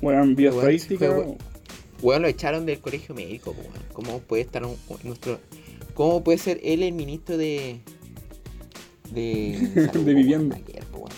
Weón, 0.00 0.36
vía 0.36 0.50
estadística, 0.50 1.10
weón. 1.10 1.38
weón, 2.02 2.22
lo 2.22 2.28
echaron 2.28 2.64
del 2.64 2.78
colegio 2.78 3.12
médico, 3.14 3.50
weón. 3.58 3.72
¿Cómo 3.92 4.20
puede 4.20 4.42
estar 4.42 4.64
un- 4.64 4.76
nuestro. 5.02 5.40
¿Cómo 5.94 6.22
puede 6.22 6.38
ser 6.38 6.60
él 6.62 6.82
el 6.84 6.92
ministro 6.92 7.36
de. 7.38 7.80
de. 9.10 9.58
De 10.04 10.14
vivienda. 10.14 10.58
Weón. 10.92 11.08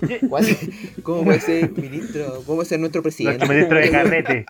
¿Cómo 1.02 1.24
puede 1.24 1.40
ser 1.40 1.70
ministro? 1.72 2.42
¿Cómo 2.44 2.56
puede 2.56 2.68
ser 2.68 2.80
nuestro 2.80 3.02
presidente? 3.02 3.46
Nuestro 3.46 3.54
ministro 3.54 3.78
de 3.78 3.90
carrete. 3.90 4.46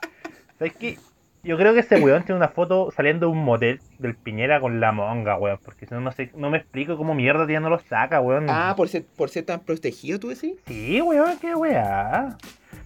¿Sabes 0.58 0.74
qué? 0.74 0.98
Yo 1.42 1.56
creo 1.56 1.74
que 1.74 1.80
ese 1.80 2.00
weón 2.00 2.24
tiene 2.24 2.38
una 2.38 2.48
foto 2.48 2.90
saliendo 2.90 3.26
de 3.26 3.32
un 3.32 3.44
motel 3.44 3.80
del 4.00 4.16
Piñera 4.16 4.60
con 4.60 4.80
la 4.80 4.90
monga, 4.90 5.38
weón. 5.38 5.58
Porque 5.64 5.86
si 5.86 5.94
no, 5.94 6.00
no 6.00 6.10
sé, 6.10 6.32
no 6.36 6.50
me 6.50 6.58
explico 6.58 6.96
cómo 6.96 7.14
mierda 7.14 7.46
ya 7.48 7.60
no 7.60 7.70
lo 7.70 7.78
saca, 7.78 8.20
weón. 8.20 8.46
Ah, 8.48 8.74
por 8.76 8.88
ser, 8.88 9.04
por 9.16 9.28
ser 9.28 9.44
tan 9.44 9.60
protegido, 9.60 10.18
tú 10.18 10.28
decís. 10.28 10.54
Sí, 10.66 11.00
weón, 11.00 11.38
qué 11.38 11.54
weá. 11.54 12.36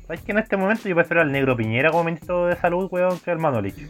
¿Sabes 0.06 0.22
que 0.22 0.32
en 0.32 0.38
este 0.38 0.58
momento 0.58 0.88
yo 0.88 0.94
prefiero 0.94 1.22
al 1.22 1.32
negro 1.32 1.56
Piñera 1.56 1.90
como 1.90 2.04
ministro 2.04 2.46
de 2.48 2.56
salud, 2.56 2.88
weón, 2.90 3.18
que 3.20 3.30
al 3.30 3.38
Manolich? 3.38 3.88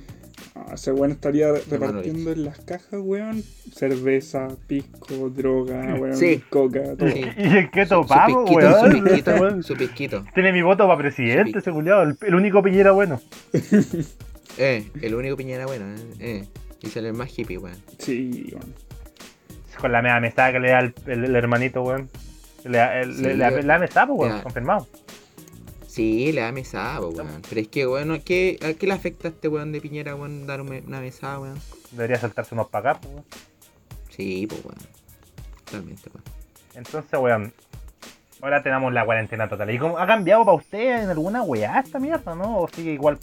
Ese 0.75 0.93
weón 0.93 1.11
estaría 1.13 1.53
repartiendo 1.71 2.33
en 2.33 2.45
las 2.45 2.59
cajas, 2.61 3.01
weón, 3.01 3.43
cerveza, 3.75 4.49
pisco, 4.67 5.31
droga, 5.31 5.95
weón, 5.99 6.17
Sí. 6.17 6.43
coca, 6.51 6.83
todo. 6.97 7.11
Sí. 7.11 7.25
¿Y 7.39 7.83
su 7.83 7.89
topamos, 7.89 8.49
pisquito, 8.49 8.57
weón? 8.71 8.93
Su 8.93 9.03
pisquito, 9.05 9.31
weón 9.33 9.63
su 9.63 9.75
pisquito. 9.77 10.25
Tiene 10.35 10.53
mi 10.53 10.63
voto 10.63 10.87
para 10.87 10.99
presidente, 10.99 11.59
ese 11.59 11.73
culiado, 11.73 12.03
el, 12.03 12.17
el 12.23 12.35
único 12.35 12.63
Piñera 12.63 12.93
bueno. 12.93 13.21
Eh, 14.59 14.91
el 15.01 15.15
único 15.15 15.37
piñera 15.37 15.65
bueno, 15.67 15.87
eh. 15.95 15.97
eh. 16.19 16.45
Y 16.83 16.89
sale 16.89 17.09
el 17.09 17.15
más 17.15 17.31
hippie, 17.39 17.57
weón. 17.57 17.77
Sí, 17.99 18.49
weón. 18.53 18.75
Con 19.81 19.93
la 19.93 20.03
mesada 20.21 20.53
que 20.53 20.59
le 20.61 20.71
da 20.71 20.81
el, 20.81 20.95
el- 21.07 21.25
el 21.25 21.37
hermanito, 21.37 21.83
weón. 21.83 22.11
Le 22.65 22.77
da, 22.79 23.01
el, 23.01 23.15
Sí, 23.15 23.23
le, 23.23 23.37
le 23.37 23.63
la 23.63 23.79
mesada, 23.79 24.09
pues, 24.09 24.19
weón, 24.31 24.43
confirmado. 24.43 24.87
Sí, 25.91 26.31
le 26.31 26.43
da 26.43 26.53
mesada, 26.53 27.01
po, 27.01 27.09
weón. 27.09 27.43
Pero 27.49 27.61
es 27.61 27.67
que, 27.67 27.85
weón, 27.85 28.21
¿qué, 28.21 28.61
¿a 28.63 28.75
qué 28.75 28.87
le 28.87 28.93
afecta 28.93 29.27
a 29.27 29.31
este 29.33 29.49
weón 29.49 29.73
de 29.73 29.81
piñera, 29.81 30.15
weón, 30.15 30.47
dar 30.47 30.61
una 30.61 31.01
mesada, 31.01 31.41
weón? 31.41 31.61
Debería 31.91 32.17
saltarse 32.17 32.55
unos 32.55 32.69
para 32.69 32.93
acá, 32.93 33.01
weón. 33.09 33.25
Sí, 34.09 34.47
pues, 34.49 34.65
weón. 34.65 34.79
Totalmente, 35.65 36.09
weón. 36.15 36.25
Entonces, 36.77 37.19
weón. 37.19 37.53
Ahora 38.41 38.63
tenemos 38.63 38.93
la 38.93 39.05
cuarentena 39.05 39.49
total. 39.49 39.69
¿Y 39.69 39.79
cómo 39.79 39.99
ha 39.99 40.07
cambiado 40.07 40.45
para 40.45 40.57
usted 40.57 41.03
en 41.03 41.11
alguna 41.11 41.43
weá 41.43 41.81
esta 41.81 41.99
mierda, 41.99 42.37
no? 42.37 42.61
¿O 42.61 42.69
sigue 42.69 42.93
igual? 42.93 43.19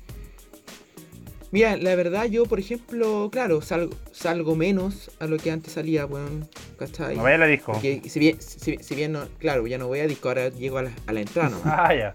Mira, 1.51 1.77
la 1.77 1.95
verdad, 1.95 2.25
yo, 2.25 2.45
por 2.45 2.59
ejemplo, 2.59 3.29
claro, 3.31 3.61
salgo, 3.61 3.95
salgo 4.11 4.55
menos 4.55 5.09
a 5.19 5.27
lo 5.27 5.37
que 5.37 5.49
antes 5.49 5.73
salía, 5.73 6.05
weón. 6.05 6.47
¿Cachai? 6.77 7.15
No 7.15 7.23
vaya 7.23 7.35
a 7.35 7.39
la 7.39 7.47
disco. 7.47 7.71
Porque 7.71 8.01
si 8.07 8.19
bien, 8.19 8.35
si, 8.41 8.77
si 8.77 8.95
bien 8.95 9.13
no, 9.13 9.21
claro, 9.39 9.65
ya 9.65 9.77
no 9.77 9.87
voy 9.87 9.99
a 9.99 10.07
disco, 10.07 10.27
ahora 10.27 10.49
llego 10.49 10.77
a 10.77 10.83
la, 10.83 10.91
a 11.07 11.13
la 11.13 11.21
entrada, 11.21 11.49
¿no? 11.49 11.61
Ah, 11.63 11.95
ya. 11.95 12.13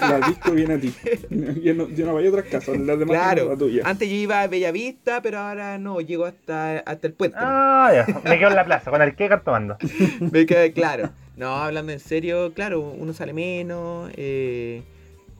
La, 0.00 0.08
la 0.18 0.26
disco 0.26 0.52
viene 0.52 0.74
a 0.74 0.80
ti. 0.80 0.92
Yo 1.62 1.74
no, 1.74 1.88
yo 1.90 2.06
no 2.06 2.14
vaya 2.14 2.28
a 2.28 2.30
otras 2.32 2.46
casas, 2.46 2.78
las 2.78 2.98
demás 2.98 3.14
Claro, 3.14 3.42
son 3.42 3.50
la 3.50 3.56
tuya. 3.58 3.82
antes 3.84 4.08
yo 4.08 4.14
iba 4.16 4.40
a 4.42 4.46
Bellavista, 4.48 5.22
pero 5.22 5.38
ahora 5.38 5.78
no, 5.78 6.00
llego 6.00 6.24
hasta, 6.24 6.78
hasta 6.78 7.06
el 7.06 7.12
puente. 7.12 7.36
¿no? 7.36 7.44
Ah, 7.46 7.90
ya. 7.94 8.20
Me 8.24 8.38
quedo 8.38 8.48
en 8.48 8.56
la 8.56 8.64
plaza 8.64 8.90
con 8.90 9.02
el 9.02 9.14
que 9.14 9.28
tomando. 9.44 9.76
Me 10.32 10.46
queda 10.46 10.70
claro. 10.72 11.10
No, 11.36 11.56
hablando 11.56 11.92
en 11.92 12.00
serio, 12.00 12.52
claro, 12.54 12.80
uno 12.80 13.12
sale 13.12 13.32
menos, 13.32 14.10
eh, 14.16 14.82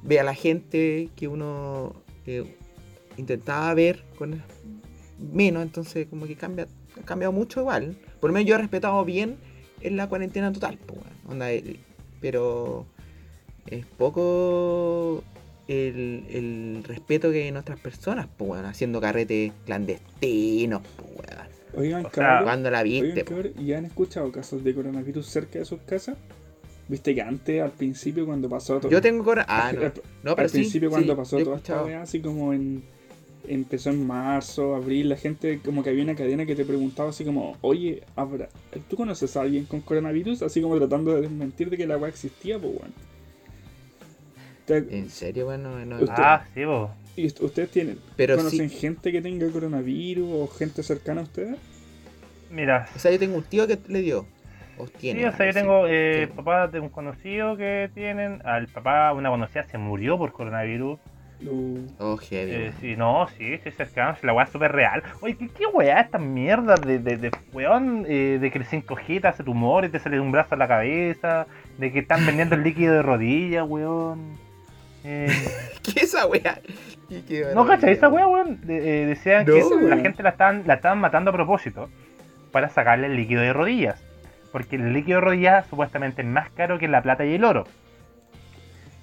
ve 0.03 0.21
a 0.21 0.23
la 0.23 0.35
gente 0.35 1.09
que 1.17 1.29
uno 1.29 1.95
eh, 2.27 2.45
intentaba 3.17 3.73
ver 3.75 4.03
con 4.19 4.43
menos, 5.33 5.63
entonces 5.63 6.07
como 6.09 6.27
que 6.27 6.37
cambia, 6.37 6.67
ha 7.01 7.05
cambiado 7.05 7.33
mucho 7.33 7.61
igual. 7.61 7.97
Por 8.21 8.31
lo 8.31 8.35
menos 8.35 8.49
yo 8.49 8.55
he 8.55 8.59
respetado 8.59 9.05
bien 9.05 9.37
en 9.81 9.97
la 9.97 10.09
cuarentena 10.09 10.53
total, 10.53 10.79
pues. 10.87 11.01
Onda, 11.29 11.49
pero 12.21 12.87
es 13.67 13.87
poco 13.87 15.23
el, 15.69 16.25
el 16.31 16.85
respeto 16.87 17.31
que 17.31 17.43
hay 17.43 17.49
en 17.49 17.57
otras 17.57 17.79
personas, 17.81 18.27
pues, 18.37 18.51
weón, 18.51 18.65
haciendo 18.67 19.01
carretes 19.01 19.53
clandestinos, 19.67 20.83
pues. 20.97 21.29
Oigan, 21.75 22.05
O 22.05 22.11
sea, 22.11 22.23
cabrón. 22.23 22.45
Cuando 22.45 22.71
la 22.71 22.83
viste, 22.83 23.07
Oigan, 23.11 23.25
po. 23.25 23.31
cabrón, 23.31 23.53
¿y 23.59 23.73
han 23.73 23.85
escuchado 23.87 24.31
casos 24.31 24.63
de 24.63 24.75
coronavirus 24.75 25.27
cerca 25.27 25.59
de 25.59 25.65
sus 25.65 25.81
casas? 25.81 26.17
Viste 26.89 27.15
que 27.15 27.23
antes, 27.23 27.63
al 27.63 27.71
principio, 27.71 28.27
cuando 28.27 28.49
pasó 28.49 28.79
todo. 28.79 28.91
Yo 28.91 29.01
tengo 29.01 29.25
cora... 29.25 29.47
Ah, 29.49 29.73
no. 29.73 29.81
Al, 29.83 29.93
No, 30.23 30.35
pero 30.37 30.43
al 30.43 30.51
sí, 30.51 30.59
principio, 30.59 30.91
sí, 30.91 30.93
cuando 30.93 31.17
pasó 31.17 31.39
toda 31.39 31.57
esta 31.57 32.03
así 32.03 32.21
como 32.21 32.53
en. 32.53 32.83
Empezó 33.49 33.91
en 33.91 34.07
marzo, 34.07 34.77
abril, 34.77 35.09
la 35.09 35.17
gente, 35.17 35.61
como 35.65 35.83
que 35.83 35.91
había 35.91 36.05
una 36.05 36.15
cadena 36.15 36.47
que 36.47 36.55
te 36.55 36.65
preguntaba 36.65 37.11
así 37.11 37.25
como, 37.25 37.57
oye, 37.61 38.03
¿habrá- 38.15 38.49
¿tú 38.89 38.97
conoces 38.97 39.37
a 39.37 39.41
alguien 39.43 39.65
con 39.65 39.81
coronavirus? 39.81 40.43
Así 40.43 40.63
como 40.63 40.77
tratando 40.79 41.15
de 41.15 41.23
desmentir 41.23 41.69
de 41.71 41.77
que 41.77 41.87
la 41.87 41.97
weá 41.97 42.09
existía, 42.09 42.59
pues. 42.59 42.75
Te- 44.67 44.97
En 44.97 45.11
serio, 45.11 45.47
bueno, 45.47 45.85
no, 45.85 45.97
Usted- 45.97 46.13
Ah, 46.17 46.45
sí, 46.55 46.65
vos. 46.65 46.91
¿Y 47.17 47.27
ust- 47.27 47.41
ustedes 47.43 47.71
tienen? 47.71 47.99
Pero 48.17 48.37
¿Conocen 48.37 48.71
sí. 48.71 48.77
gente 48.79 49.11
que 49.13 49.21
tenga 49.21 49.51
coronavirus 49.51 50.29
o 50.33 50.47
gente 50.49 50.83
cercana 50.83 51.23
a 51.23 51.25
ustedes? 51.25 51.57
Mira. 52.51 52.89
O 52.95 52.99
sea, 52.99 53.11
yo 53.11 53.19
tengo 53.19 53.37
un 53.37 53.43
tío 53.43 53.67
que 53.67 53.79
le 53.89 54.03
dio. 54.03 54.25
O 54.79 54.87
tiene. 54.87 55.21
Sí, 55.21 55.27
o 55.27 55.37
sea, 55.37 55.47
yo 55.47 55.53
tengo 55.53 55.87
eh, 55.89 56.27
Sí. 56.29 56.33
papá 56.37 56.69
de 56.69 56.81
un 56.81 56.89
conocido 56.89 57.57
que 57.57 57.91
tienen. 57.93 58.41
Al 58.47 58.69
papá, 58.69 59.13
una 59.13 59.29
conocida, 59.31 59.65
se 59.65 59.79
murió 59.79 60.17
por 60.17 60.33
coronavirus. 60.33 60.99
Uh, 61.47 61.87
Oh, 61.99 62.17
heavy. 62.17 62.51
Eh, 62.53 62.73
sí, 62.81 62.97
no, 62.97 63.27
sí, 63.37 63.59
sí, 63.63 63.71
cercano, 63.71 64.17
la 64.23 64.33
weá 64.33 64.45
es 64.45 64.51
súper 64.51 64.73
real. 64.73 65.03
Oye, 65.21 65.37
¿qué, 65.37 65.49
qué 65.49 65.67
weá 65.67 66.01
estas 66.01 66.21
mierdas 66.21 66.81
de, 66.83 66.99
de, 66.99 67.17
de 67.17 67.31
weón, 67.53 68.05
eh, 68.09 68.39
de 68.41 68.51
que 68.51 68.59
el 68.59 68.65
5G 68.65 69.21
te 69.21 69.29
hace 69.29 69.43
tumor 69.45 69.85
y 69.85 69.89
te 69.89 69.99
sale 69.99 70.19
un 70.21 70.33
brazo 70.33 70.55
a 70.55 70.59
la 70.59 70.69
cabeza, 70.69 71.47
de 71.79 71.93
que 71.93 72.01
están 72.01 72.25
vendiendo 72.27 72.55
el 72.55 72.63
líquido 72.63 72.95
de 72.95 73.03
rodillas, 73.03 73.65
weón. 73.69 74.37
Eh, 75.05 75.27
¿Qué 75.83 75.91
es 76.01 76.15
esa 76.15 76.27
qué 77.29 77.45
no, 77.55 77.67
¿cachai? 77.67 77.93
Esa 77.93 78.09
weá, 78.09 78.27
weón. 78.27 78.61
de- 78.67 79.03
eh, 79.03 79.07
decían 79.07 79.45
No, 79.47 79.55
que 79.55 79.63
weón. 79.63 79.91
la 79.91 79.97
gente 79.99 80.23
la 80.23 80.31
estaban, 80.31 80.63
la 80.67 80.75
estaban 80.75 80.99
matando 80.99 81.31
a 81.31 81.35
propósito 81.35 81.89
para 82.53 82.69
sacarle 82.69 83.07
el 83.09 83.17
líquido 83.17 83.43
de 83.43 83.53
rodillas. 83.53 84.03
Porque 84.53 84.77
el 84.77 84.93
líquido 84.93 85.19
de 85.21 85.25
rodillas 85.27 85.67
supuestamente 85.67 86.23
es 86.23 86.29
más 86.29 86.51
caro 86.51 86.79
que 86.79 86.87
la 86.89 87.03
plata 87.03 87.25
y 87.25 87.35
el 87.35 87.45
oro. 87.45 87.65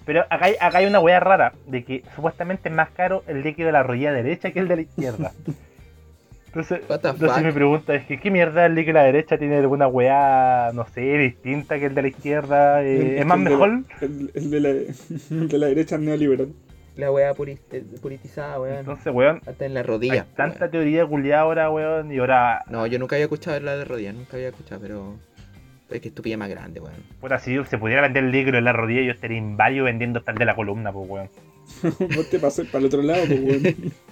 Pero 0.09 0.25
acá 0.27 0.45
hay, 0.45 0.55
acá 0.59 0.79
hay 0.79 0.87
una 0.87 0.99
weá 0.99 1.19
rara, 1.19 1.53
de 1.67 1.83
que 1.83 2.01
supuestamente 2.15 2.67
es 2.69 2.73
más 2.73 2.89
caro 2.89 3.23
el 3.27 3.43
líquido 3.43 3.67
de 3.67 3.73
la 3.73 3.83
rodilla 3.83 4.11
derecha 4.11 4.49
que 4.49 4.57
el 4.59 4.67
de 4.67 4.75
la 4.77 4.81
izquierda. 4.81 5.31
Entonces, 6.47 6.79
entonces 6.89 7.43
mi 7.43 7.51
pregunta 7.51 7.93
es 7.93 8.07
que 8.07 8.19
¿qué 8.19 8.31
mierda 8.31 8.65
el 8.65 8.73
líquido 8.73 8.95
de 8.97 8.99
la 9.01 9.05
derecha 9.05 9.37
tiene 9.37 9.57
alguna 9.57 9.85
weá, 9.87 10.71
no 10.73 10.83
sé, 10.87 11.01
distinta 11.01 11.77
que 11.77 11.85
el 11.85 11.93
de 11.93 12.01
la 12.01 12.07
izquierda? 12.07 12.83
Eh, 12.83 13.11
El- 13.13 13.17
¿Es 13.19 13.25
más 13.27 13.37
el 13.37 13.43
de- 13.43 13.49
mejor? 13.51 13.69
el, 14.01 14.31
el 14.33 14.49
de 14.49 14.59
la, 14.59 14.69
el 14.69 15.47
de 15.47 15.57
la 15.59 15.67
derecha 15.67 15.99
neoliberal. 15.99 16.47
La 16.95 17.09
puri- 17.35 17.59
eh, 17.71 17.83
puritizada, 18.01 18.59
weón. 18.59 18.77
Entonces, 18.79 19.13
weón, 19.13 19.41
Hasta 19.45 19.63
en 19.63 19.75
la 19.75 19.81
hay 19.81 19.85
rodilla. 19.85 20.25
tanta 20.35 20.61
weón. 20.61 20.71
teoría 20.71 21.05
culiada 21.05 21.41
ahora, 21.43 21.69
weón, 21.69 22.11
y 22.11 22.17
ahora 22.17 22.63
No, 22.67 22.87
yo 22.87 22.97
nunca 22.97 23.15
había 23.15 23.25
escuchado 23.25 23.59
la 23.59 23.77
de 23.77 23.85
rodilla, 23.85 24.11
nunca 24.13 24.35
había 24.37 24.49
escuchado, 24.49 24.81
pero. 24.81 25.15
Es 25.91 26.01
que 26.01 26.09
estupidez 26.09 26.37
más 26.37 26.49
grande, 26.49 26.79
weón. 26.79 26.95
Puta, 27.19 27.39
si 27.39 27.57
se 27.65 27.77
pudiera 27.77 28.01
vender 28.01 28.23
el 28.25 28.31
líquido 28.31 28.57
en 28.57 28.65
la 28.65 28.73
rodilla, 28.73 29.01
yo 29.01 29.11
estaría 29.11 29.37
inválido 29.37 29.85
vendiendo 29.85 30.21
tal 30.21 30.35
de 30.35 30.45
la 30.45 30.55
columna, 30.55 30.91
pues, 30.91 31.09
weón. 31.09 31.29
Vos 32.15 32.29
te 32.29 32.39
pasás 32.39 32.65
para 32.67 32.79
el 32.79 32.85
otro 32.85 33.01
lado, 33.01 33.25
pues 33.27 33.39
weón. 33.41 33.75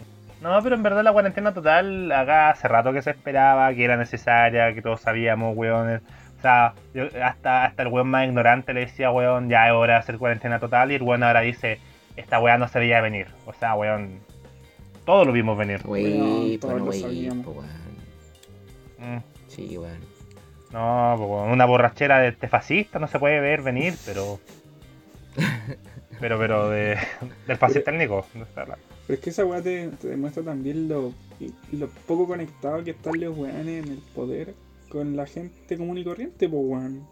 No, 0.42 0.62
pero 0.62 0.76
en 0.76 0.84
verdad 0.84 1.04
la 1.04 1.12
cuarentena 1.12 1.52
total, 1.52 2.12
acá 2.12 2.52
hace 2.52 2.68
rato 2.68 2.94
que 2.94 3.02
se 3.02 3.10
esperaba, 3.10 3.74
que 3.74 3.84
era 3.84 3.98
necesaria, 3.98 4.72
que 4.76 4.84
todos 4.84 5.02
sabíamos, 5.02 5.58
weón. 5.58 5.96
O 6.38 6.42
sea, 6.44 6.74
yo- 6.94 7.08
hasta, 7.24 7.66
hasta 7.66 7.82
el 7.82 7.88
weón 7.90 8.08
más 8.10 8.26
ignorante 8.28 8.72
le 8.74 8.82
decía, 8.82 9.10
weón, 9.10 9.50
ya 9.50 9.66
es 9.68 9.74
hora 9.74 9.94
de 9.94 10.00
hacer 10.00 10.18
cuarentena 10.20 10.60
total, 10.60 10.92
y 10.92 10.96
el 10.96 11.02
weón 11.02 11.24
ahora 11.24 11.42
dice, 11.42 11.80
esta 12.16 12.40
weá 12.40 12.60
no 12.60 12.68
se 12.68 12.78
veía 12.78 13.02
venir. 13.02 13.26
O 13.48 13.54
sea, 13.54 13.74
weón, 13.74 14.20
todos 15.06 15.26
lo 15.26 15.34
vimos 15.34 15.58
venir. 15.58 15.82
Wey, 15.86 16.20
Weón, 16.22 16.60
todos 16.60 16.80
lo 16.82 16.86
wey, 16.86 17.02
sabíamos. 17.02 17.46
pues, 17.46 17.58
weón. 17.58 19.16
Mm, 19.18 19.22
Sí, 19.48 19.76
weón. 19.78 20.17
No, 20.72 21.16
pues, 21.18 21.54
una 21.54 21.66
borrachera 21.66 22.20
de 22.20 22.30
este 22.30 22.48
fascista 22.48 23.00
no 23.00 23.08
se 23.08 23.20
puede 23.20 23.40
ver 23.40 23.62
venir, 23.62 23.94
pero... 24.06 24.40
Pero, 26.20 26.40
pero 26.40 26.70
de, 26.70 26.98
del 27.48 27.60
no 27.60 28.44
está 28.44 28.66
la- 28.66 28.78
Pero 29.06 29.14
es 29.18 29.20
que 29.20 29.30
esa 29.30 29.46
weá 29.46 29.62
te, 29.62 29.90
te 29.90 30.08
demuestra 30.08 30.42
también 30.44 30.90
lo, 30.90 31.14
lo 31.74 31.88
poco 32.08 32.28
conectado 32.28 32.84
que 32.84 32.92
están 32.92 33.20
los 33.20 33.38
weones 33.38 33.86
en 33.86 33.92
el 33.94 34.00
poder 34.16 34.56
con 34.90 35.16
la 35.16 35.28
gente 35.28 35.78
común 35.78 35.98
y 36.00 36.04
corriente, 36.04 36.50
pues 36.50 36.62
weón. 36.66 37.08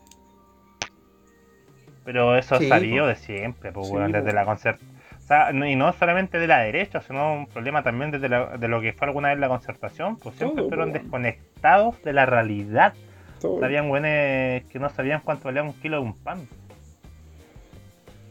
Pero 2.03 2.35
eso 2.35 2.57
Sí, 2.59 2.67
salió 2.67 3.03
po. 3.03 3.07
de 3.09 3.15
siempre, 3.15 3.71
pues, 3.71 3.87
Sí, 3.87 3.93
weón, 3.93 4.11
po. 4.11 4.17
desde 4.17 4.33
la 4.33 4.45
concert... 4.45 4.81
O 5.17 5.27
sea, 5.27 5.51
y 5.51 5.75
no 5.75 5.91
solamente 5.93 6.37
de 6.37 6.47
la 6.47 6.59
derecha, 6.59 7.01
sino 7.01 7.33
un 7.33 7.47
problema 7.47 7.81
también 7.83 8.11
desde 8.11 8.29
la- 8.29 8.57
de 8.57 8.67
lo 8.67 8.79
que 8.81 8.93
fue 8.93 9.07
alguna 9.07 9.29
vez 9.29 9.39
la 9.39 9.47
concertación, 9.47 10.17
pues 10.17 10.35
siempre 10.35 10.61
Todo, 10.61 10.69
fueron 10.69 10.91
po, 10.91 10.99
desconectados 10.99 12.01
de 12.03 12.13
la 12.13 12.25
realidad. 12.25 12.93
Todo. 13.45 13.65
Habían 13.65 13.89
güeyes 13.89 14.65
que 14.65 14.79
no 14.79 14.89
sabían 14.89 15.21
cuánto 15.23 15.45
valía 15.45 15.63
un 15.63 15.73
kilo 15.73 15.97
de 15.97 16.03
un 16.03 16.13
pan. 16.13 16.47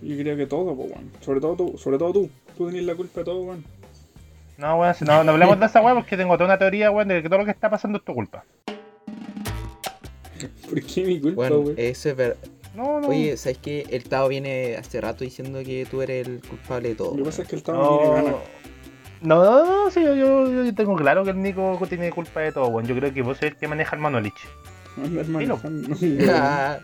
Yo 0.03 0.17
creo 0.19 0.37
que 0.37 0.47
todo, 0.47 0.75
pues 0.77 0.91
weón. 0.93 1.11
Sobre 1.21 1.41
todo 1.41 1.55
tú, 1.57 1.79
sobre 1.79 1.99
todo 1.99 2.13
tú. 2.13 2.31
Tú 2.57 2.67
tenés 2.67 2.85
la 2.85 2.95
culpa 2.95 3.21
de 3.21 3.25
todo, 3.25 3.43
weón. 3.43 3.65
No, 4.59 4.79
weón, 4.81 4.95
si 4.95 5.05
no, 5.05 5.25
no 5.25 5.33
hablemos 5.33 5.59
de 5.59 5.67
esa 5.67 5.81
weá 5.83 5.95
porque 5.95 6.17
tengo 6.17 6.35
toda 6.35 6.47
una 6.47 6.59
teoría, 6.59 6.91
weón, 6.91 7.09
de 7.09 7.23
que 7.23 7.29
todo 7.29 7.39
lo 7.39 7.45
que 7.45 7.51
está 7.53 7.71
pasando 7.71 7.99
es 7.99 8.05
tu 8.05 8.15
culpa. 8.15 8.45
¿Por 10.69 10.83
qué 10.83 11.05
mi 11.05 11.21
culpa, 11.21 11.37
Bueno, 11.37 11.59
weón? 11.61 11.75
eso 11.79 12.09
es 12.11 12.17
verdad. 12.17 12.37
No, 12.75 13.01
no. 13.01 13.09
Oye, 13.09 13.37
¿sabes 13.37 13.59
qué? 13.59 13.87
El 13.91 14.05
Tao 14.05 14.27
viene 14.29 14.77
hace 14.77 15.01
rato 15.01 15.23
diciendo 15.23 15.61
que 15.65 15.87
tú 15.89 16.03
eres 16.03 16.27
el 16.27 16.41
culpable 16.41 16.89
de 16.91 16.95
todo. 16.97 17.13
Lo 17.13 17.19
que 17.19 17.25
pasa 17.25 17.43
es 17.43 17.49
que 17.49 17.57
el 17.57 17.63
Tao 17.63 17.77
no, 17.77 17.99
tiene 17.99 18.15
ganas. 18.15 18.35
no, 19.23 19.45
no, 19.45 19.85
no, 19.85 19.91
sí, 19.93 20.03
yo, 20.03 20.15
yo, 20.17 20.65
yo 20.65 20.75
tengo 20.75 20.97
claro 20.97 21.23
que 21.25 21.31
el 21.31 21.41
Nico 21.41 21.79
tiene 21.89 22.11
culpa 22.11 22.41
de 22.41 22.51
todo, 22.53 22.67
weón. 22.67 22.87
Yo 22.87 22.97
creo 22.97 23.15
que 23.15 23.23
vos 23.23 23.39
sois 23.39 23.53
el 23.53 23.59
que 23.59 23.69
maneja 23.69 23.95
el 23.95 24.03
Manolich. 24.03 24.35
Andar 24.97 25.27
manejando. 25.29 25.89
Ah, 26.33 26.79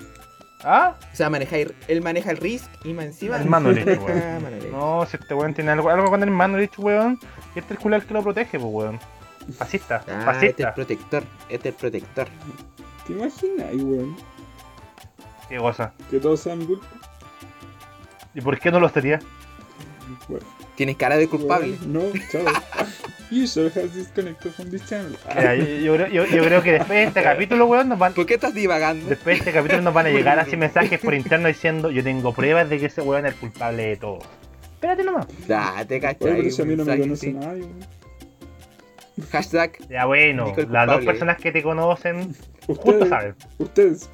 ¿Ah? 0.62 0.94
o 1.12 1.16
sea, 1.16 1.30
maneja 1.30 1.56
el- 1.56 1.74
él 1.88 2.02
maneja 2.02 2.30
el 2.32 2.36
risk 2.36 2.68
y 2.84 2.92
más 2.92 3.06
encima. 3.06 3.36
El 3.38 3.48
Manolich, 3.48 3.86
Ah, 3.88 4.38
weón. 4.42 4.72
No, 4.72 5.06
si 5.06 5.16
este 5.16 5.32
weón 5.34 5.54
tiene 5.54 5.70
algo, 5.70 5.88
algo 5.88 6.10
con 6.10 6.22
el 6.22 6.30
Manolich, 6.30 6.78
weón. 6.78 7.18
Y 7.54 7.60
este 7.60 7.72
es 7.74 7.78
el 7.78 7.82
culo 7.82 7.96
el 7.96 8.04
que 8.04 8.12
lo 8.14 8.22
protege, 8.22 8.58
pues, 8.58 8.70
weón. 8.72 9.00
Fascista, 9.56 9.96
Ah, 9.96 10.00
este 10.06 10.18
es 10.18 10.24
fascista. 10.24 10.68
el 10.68 10.74
protector. 10.74 11.22
Este 11.48 11.68
es 11.70 11.74
el 11.74 11.80
protector. 11.80 12.28
¿Te 13.06 13.12
imaginas, 13.14 13.74
weón? 13.74 14.16
Qué 15.48 15.56
cosa. 15.56 15.92
Que 16.10 16.20
todo 16.20 16.36
sea 16.36 16.54
mi 16.54 16.66
culpa. 16.66 16.86
¿Y 18.34 18.40
por 18.42 18.58
qué 18.60 18.70
no 18.70 18.78
lo 18.80 18.88
sería? 18.90 19.18
Weón. 20.28 20.42
Tienes 20.80 20.96
cara 20.96 21.18
de 21.18 21.28
culpable. 21.28 21.76
No, 21.86 22.00
chao. 22.32 22.40
User 23.30 23.66
has 23.76 23.94
disconnected 23.94 24.50
from 24.50 24.70
this 24.70 24.82
channel. 24.88 25.14
Mira, 25.36 25.54
yo, 25.54 25.64
yo 25.66 25.94
creo- 25.94 26.06
yo- 26.08 26.24
yo 26.24 26.42
creo 26.42 26.62
que 26.62 26.72
después 26.72 26.88
de 27.00 27.02
este 27.04 27.22
capítulo, 27.22 27.66
weón, 27.66 27.90
nos 27.90 27.98
van, 27.98 28.14
¿Por 28.14 28.24
qué 28.24 28.32
estás 28.32 28.54
divagando? 28.54 29.04
después 29.06 29.34
de 29.34 29.38
este 29.40 29.52
capítulo 29.52 29.82
nos 29.82 29.92
van 29.92 30.06
a 30.06 30.08
llegar 30.08 30.38
así 30.38 30.56
mensajes 30.56 30.98
por 30.98 31.12
interno 31.12 31.48
diciendo 31.48 31.90
yo 31.90 32.02
tengo 32.02 32.32
pruebas 32.32 32.70
de 32.70 32.78
que 32.78 32.86
ese 32.86 33.02
weón 33.02 33.26
es 33.26 33.34
el 33.34 33.38
culpable 33.40 33.82
de 33.88 33.96
todo. 33.98 34.20
Espérate 34.72 35.04
nomás. 35.04 35.26
Ah, 35.50 35.84
te 35.86 35.96
Oye, 35.96 36.00
cachai. 36.00 36.36
pero 36.38 36.50
si 36.50 36.62
a 36.62 36.64
mí 36.64 36.70
no 36.76 36.84
me 36.86 36.96
mensaje, 36.96 37.00
conoce 37.02 37.26
sí. 37.26 37.32
nadie, 37.34 37.60
weón. 37.60 39.28
Hashtag. 39.32 39.72
Ya 39.90 40.06
bueno, 40.06 40.54
las 40.70 40.86
dos 40.86 41.04
personas 41.04 41.36
que 41.36 41.52
te 41.52 41.62
conocen 41.62 42.34
justo 42.66 42.88
Ustedes, 42.88 43.08
saben. 43.10 43.34
ustedes. 43.58 44.10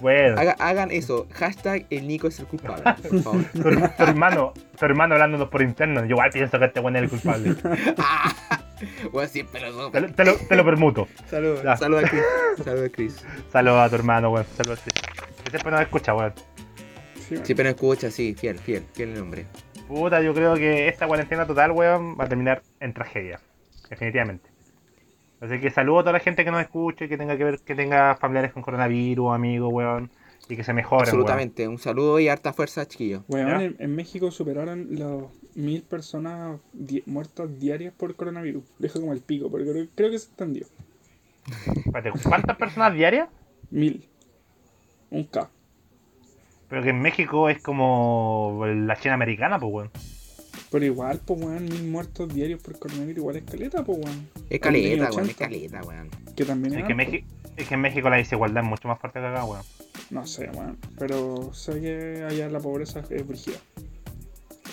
Bueno, 0.00 0.38
haga- 0.38 0.56
hagan 0.58 0.90
eso. 0.90 1.26
Hashtag 1.32 1.86
el 1.90 2.06
Nico 2.06 2.28
es 2.28 2.38
el 2.38 2.46
culpable. 2.46 2.82
Por 3.08 3.22
favor. 3.22 3.44
tu, 3.52 3.62
tu 3.62 4.02
hermano, 4.02 4.52
tu 4.78 4.84
hermano 4.84 5.14
hablándonos 5.14 5.48
por 5.48 5.62
interno, 5.62 6.00
yo 6.00 6.10
igual 6.10 6.30
pienso 6.30 6.58
que 6.58 6.64
este 6.66 6.80
weón 6.80 6.96
es 6.96 7.02
el 7.04 7.08
culpable. 7.10 7.54
Ah, 7.98 8.34
bueno, 9.10 9.28
siempre 9.28 9.60
lo 9.70 9.90
Te, 9.90 10.00
lo- 10.00 10.12
te 10.12 10.24
lo, 10.24 10.34
te 10.36 10.56
lo 10.56 10.64
permuto. 10.64 11.08
Saludos. 11.30 11.78
Saludos 11.78 12.04
a 12.04 12.08
Chris. 12.08 12.22
Saludos 12.64 12.86
a 12.86 12.92
Chris. 12.92 13.24
Saludos 13.50 13.78
a 13.80 13.88
tu 13.88 13.94
hermano, 13.94 14.30
weón. 14.30 14.46
Saludos 14.56 14.80
a 14.80 14.84
ti. 14.84 14.90
Que 15.44 15.50
siempre 15.50 15.70
nos 15.72 15.80
escucha, 15.80 16.14
weón. 16.14 16.32
Sí. 17.28 17.36
Siempre 17.42 17.64
nos 17.64 17.74
escucha, 17.74 18.10
sí, 18.10 18.34
fiel, 18.38 18.58
fiel, 18.58 18.84
fiel 18.92 19.10
el 19.14 19.20
hombre. 19.22 19.46
Puta, 19.88 20.20
yo 20.20 20.34
creo 20.34 20.54
que 20.56 20.88
esta 20.88 21.06
cuarentena 21.06 21.46
total, 21.46 21.70
weón, 21.72 22.16
va 22.18 22.24
a 22.24 22.28
terminar 22.28 22.62
en 22.80 22.92
tragedia. 22.92 23.40
Definitivamente. 23.88 24.48
Así 25.40 25.60
que 25.60 25.70
saludo 25.70 25.98
a 25.98 26.02
toda 26.02 26.12
la 26.14 26.20
gente 26.20 26.44
que 26.44 26.50
nos 26.50 26.62
escuche, 26.62 27.08
que 27.08 27.18
tenga 27.18 27.36
que 27.36 27.44
ver, 27.44 27.60
que 27.60 27.74
tenga 27.74 28.16
familiares 28.16 28.52
con 28.52 28.62
coronavirus, 28.62 29.34
amigos, 29.34 29.70
weón. 29.72 30.10
Y 30.48 30.56
que 30.56 30.62
se 30.64 30.72
mejoren, 30.72 31.06
weón. 31.06 31.20
Absolutamente. 31.20 31.66
Un 31.68 31.78
saludo 31.78 32.20
y 32.20 32.28
harta 32.28 32.52
fuerza, 32.52 32.86
chiquillos. 32.86 33.22
Weón, 33.28 33.60
en, 33.60 33.76
en 33.78 33.94
México 33.96 34.30
superaron 34.30 34.86
las 34.90 35.24
mil 35.54 35.82
personas 35.82 36.60
di- 36.72 37.02
muertas 37.06 37.58
diarias 37.58 37.92
por 37.94 38.14
coronavirus. 38.14 38.62
Dejo 38.78 39.00
como 39.00 39.12
el 39.12 39.20
pico, 39.20 39.50
porque 39.50 39.70
creo, 39.70 39.86
creo 39.94 40.10
que 40.10 40.18
se 40.18 40.28
extendió. 40.28 40.66
Espérate, 41.66 42.12
¿Cuántas 42.28 42.56
personas 42.56 42.94
diarias? 42.94 43.28
Mil. 43.70 44.08
Un 45.10 45.24
K. 45.24 45.50
Pero 46.68 46.82
que 46.82 46.90
en 46.90 47.00
México 47.00 47.48
es 47.48 47.62
como 47.62 48.64
la 48.66 48.96
China 48.96 49.14
americana, 49.14 49.58
pues, 49.58 49.72
weón. 49.72 49.90
Pero 50.70 50.84
igual, 50.84 51.20
pues 51.24 51.40
weón, 51.40 51.64
mil 51.64 51.84
muertos 51.84 52.32
diarios 52.34 52.60
por 52.60 52.78
coronavirus, 52.78 53.18
igual 53.18 53.36
es 53.36 53.44
caleta, 53.44 53.84
pues 53.84 53.98
weón. 53.98 54.28
Es 54.50 54.60
caleta, 54.60 55.04
weón, 55.10 55.12
80. 55.12 55.30
es 55.30 55.36
caleta, 55.36 55.80
weón. 55.82 56.10
Que 56.34 56.44
también 56.44 56.74
es, 56.74 56.80
Es 56.80 56.86
que. 56.86 56.94
México, 56.94 57.26
es 57.56 57.68
que 57.68 57.74
en 57.74 57.80
México 57.80 58.10
la 58.10 58.16
desigualdad 58.16 58.62
es 58.64 58.68
mucho 58.68 58.88
más 58.88 58.98
fuerte 58.98 59.20
que 59.20 59.26
acá, 59.26 59.44
weón. 59.44 59.62
No 60.10 60.26
sé, 60.26 60.50
weón. 60.54 60.76
Pero 60.98 61.52
sé 61.54 61.80
que 61.80 62.24
allá 62.28 62.48
la 62.48 62.60
pobreza 62.60 63.00
es 63.08 63.26
brígida. 63.26 63.56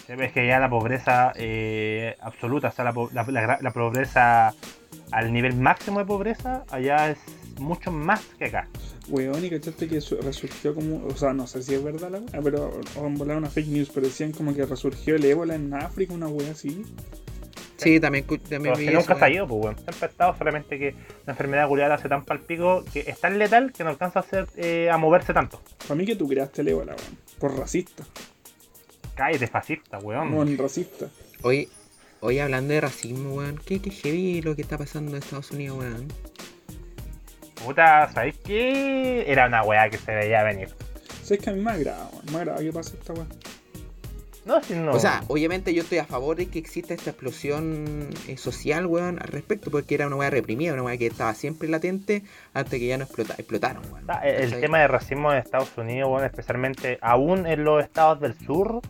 Es 0.08 0.32
que 0.34 0.46
ya 0.46 0.60
la 0.60 0.70
pobreza 0.70 1.32
eh, 1.36 2.16
absoluta, 2.22 2.68
o 2.68 2.72
sea, 2.72 2.84
la, 2.86 2.94
po- 2.94 3.10
la- 3.14 3.24
la- 3.24 3.58
la 3.62 3.72
pobreza 3.72 4.54
al 5.12 5.32
nivel 5.32 5.56
máximo 5.56 6.00
de 6.00 6.06
pobreza, 6.06 6.66
allá 6.70 7.12
es 7.12 7.18
mucho 7.60 7.92
más 7.92 8.22
que 8.38 8.46
acá. 8.46 8.68
Weón, 9.10 9.44
y 9.46 9.50
cachaste 9.50 9.88
que 9.88 10.02
su- 10.02 10.18
resurgió 10.18 10.74
como. 10.76 11.06
O 11.06 11.16
sea, 11.16 11.34
no 11.34 11.46
sé 11.48 11.62
si 11.64 11.74
es 11.76 11.84
verdad 11.84 12.10
la 12.12 12.20
weá, 12.20 12.42
pero. 12.42 12.80
O 12.96 13.06
han 13.06 13.16
volado 13.16 13.40
una 13.40 13.50
fake 13.50 13.68
news, 13.68 13.90
pero 13.94 14.08
decían 14.08 14.32
como 14.32 14.56
que 14.56 14.66
resurgió 14.66 15.16
el 15.16 15.26
ébola 15.26 15.56
en 15.56 15.74
África, 15.74 16.14
una 16.14 16.28
weá 16.28 16.52
así. 16.52 16.84
Sí, 17.78 18.00
también, 18.00 18.26
también 18.50 18.76
vi 18.78 18.86
que 18.86 18.92
nunca 18.92 19.08
se 19.08 19.12
ha 19.14 19.28
weón. 19.28 19.34
ido, 19.34 19.48
pues, 19.48 19.64
weón. 19.64 19.76
Siempre 19.76 20.06
ha 20.06 20.10
estado 20.10 20.38
solamente 20.38 20.80
que 20.80 20.96
la 21.26 21.34
enfermedad 21.34 21.68
culiada 21.68 21.96
hace 21.96 22.08
tan 22.08 22.24
palpico 22.24 22.86
que 22.94 23.02
es 23.02 23.20
tan 23.20 23.38
letal 23.38 23.74
que 23.74 23.84
no 23.84 23.90
alcanza 23.90 24.20
a, 24.20 24.22
hacer, 24.22 24.48
eh, 24.56 24.90
a 24.90 24.98
moverse 24.98 25.34
tanto. 25.34 25.60
Para 25.88 25.96
mí 25.96 26.06
que 26.06 26.16
tú 26.16 26.28
creaste 26.28 26.62
el 26.62 26.70
ébola, 26.70 26.96
weón. 26.96 27.18
Por 27.40 27.58
racista. 27.58 28.06
Cállate, 29.16 29.48
fascista, 29.48 30.00
weón. 30.00 30.34
Weón, 30.34 30.58
racista. 30.58 31.10
Hoy, 31.42 31.68
hoy 32.22 32.40
hablando 32.40 32.74
de 32.74 32.82
racismo, 32.82 33.36
weón, 33.36 33.60
¿qué, 33.66 33.80
qué 33.82 33.92
heavy 33.92 34.42
lo 34.42 34.56
que 34.56 34.62
está 34.62 34.78
pasando 34.78 35.12
en 35.12 35.18
Estados 35.18 35.52
Unidos, 35.52 35.80
weón? 35.80 36.08
Puta, 37.64 38.10
¿sabes 38.14 38.36
qué? 38.44 39.24
Era 39.32 39.48
una 39.48 39.64
weá 39.64 39.90
que 39.90 39.98
se 39.98 40.14
veía 40.14 40.44
venir. 40.44 40.70
¿Sabes 41.24 41.42
que 41.42 41.50
a 41.50 41.54
mí 41.54 41.62
me 41.62 41.72
agrada, 41.72 42.10
weón? 42.12 42.26
Me 42.32 42.38
agrada 42.40 42.60
que 42.60 42.74
pase 42.74 42.98
esta 42.98 43.14
weá. 43.14 43.26
No, 44.46 44.62
si 44.62 44.74
no. 44.76 44.92
O 44.92 45.00
sea, 45.00 45.24
obviamente 45.30 45.74
yo 45.74 45.84
estoy 45.84 46.00
a 46.00 46.06
favor 46.06 46.36
de 46.36 46.48
que 46.48 46.60
exista 46.60 46.94
esta 46.94 47.12
explosión 47.12 48.10
eh, 48.28 48.36
social, 48.36 48.86
weón, 48.86 49.20
al 49.22 49.30
respecto, 49.30 49.72
porque 49.72 49.96
era 49.96 50.08
una 50.08 50.18
weá 50.18 50.30
reprimida, 50.30 50.74
una 50.74 50.84
weá 50.84 50.98
que 50.98 51.08
estaba 51.08 51.34
siempre 51.34 51.70
latente 51.70 52.24
hasta 52.54 52.72
que 52.72 52.86
ya 52.86 52.98
no 52.98 53.06
explota, 53.06 53.36
explotaron, 53.38 53.84
weón. 53.92 54.04
Ah, 54.10 54.20
El, 54.28 54.60
tema 54.60 54.80
de 54.80 54.88
racismo 54.90 55.32
en 55.32 55.38
Estados 55.38 55.78
Unidos, 55.78 56.10
bueno, 56.10 56.26
especialmente 56.26 56.98
aún 57.02 57.48
en 57.48 57.64
los 57.64 57.82
estados 57.82 58.20
del 58.20 58.38
sur, 58.38 58.82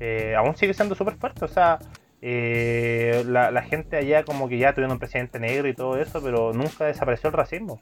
eh, 0.00 0.34
aún 0.36 0.56
sigue 0.56 0.74
siendo 0.74 0.96
súper 0.96 1.14
fuerte. 1.14 1.44
O 1.44 1.48
sea, 1.48 1.78
eh, 2.22 3.24
la, 3.26 3.62
gente 3.62 3.96
allá 3.96 4.24
como 4.24 4.48
que 4.48 4.58
ya 4.58 4.74
tuvieron 4.74 4.92
un 4.92 4.98
presidente 4.98 5.38
negro 5.38 5.68
y 5.68 5.74
todo 5.74 5.96
eso, 5.98 6.22
pero 6.22 6.52
nunca 6.52 6.86
desapareció 6.86 7.28
el 7.28 7.34
racismo. 7.34 7.80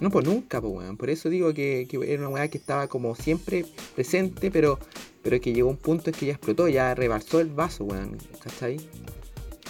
No, 0.00 0.10
pues 0.10 0.24
nunca, 0.24 0.60
pues, 0.60 0.72
weón. 0.72 0.96
Por 0.96 1.10
eso 1.10 1.28
digo 1.28 1.54
que, 1.54 1.86
era 2.06 2.20
una 2.20 2.28
weá 2.28 2.48
que 2.48 2.58
estaba 2.58 2.88
como 2.88 3.14
siempre 3.14 3.64
presente, 3.94 4.50
pero, 4.50 4.78
pero 5.22 5.40
que 5.40 5.52
llegó 5.52 5.68
un 5.68 5.76
punto 5.76 6.10
en 6.10 6.16
que 6.16 6.26
ya 6.26 6.32
explotó, 6.32 6.68
ya 6.68 6.94
rebalsó 6.94 7.40
el 7.40 7.48
vaso, 7.48 7.84
weón. 7.84 8.18
¿Cachai? 8.42 8.78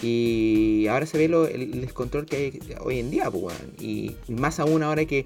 Y 0.03 0.87
ahora 0.89 1.07
se 1.07 1.19
ve 1.19 1.29
lo- 1.29 1.47
el, 1.47 1.63
el 1.75 1.81
descontrol 1.81 2.27
que 2.27 2.37
hay 2.37 2.61
hoy 2.81 3.01
en 3.01 3.11
día, 3.11 3.31
pues, 3.31 3.43
weón. 3.45 3.75
Y 3.79 4.17
más 4.29 4.61
aún 4.61 4.83
ahora 4.83 5.05
que 5.05 5.25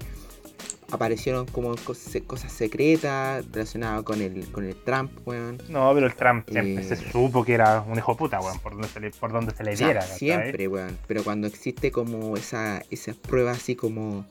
aparecieron 0.91 1.45
como 1.45 1.75
cos- 1.75 2.23
cosas 2.25 2.51
secretas 2.51 3.45
relacionadas 3.51 4.03
con 4.03 4.21
el, 4.21 4.51
con 4.51 4.65
el 4.65 4.75
Trump, 4.75 5.11
weón. 5.25 5.57
No, 5.69 5.91
pero 5.93 6.07
el 6.07 6.13
Trump 6.15 6.49
siempre 6.49 6.83
Eh. 6.83 6.83
se 6.83 6.95
supo 7.11 7.43
que 7.45 7.53
era 7.53 7.81
un 7.81 7.97
hijo 7.97 8.13
de 8.13 8.17
puta, 8.17 8.39
weón, 8.41 8.59
por 8.59 8.73
donde 8.73 8.87
se 8.87 8.99
le, 8.99 9.11
por 9.11 9.31
donde 9.31 9.53
se 9.53 9.63
le 9.63 9.73
O 9.73 9.77
sea, 9.77 9.87
diera. 9.87 10.01
siempre, 10.01 10.67
weón. 10.67 10.97
Pero 11.07 11.23
cuando 11.23 11.47
existe 11.47 11.91
como 11.91 12.35
esa, 12.37 12.81
esas 12.89 13.15
pruebas 13.15 13.57
así 13.57 13.75
como 13.75 14.25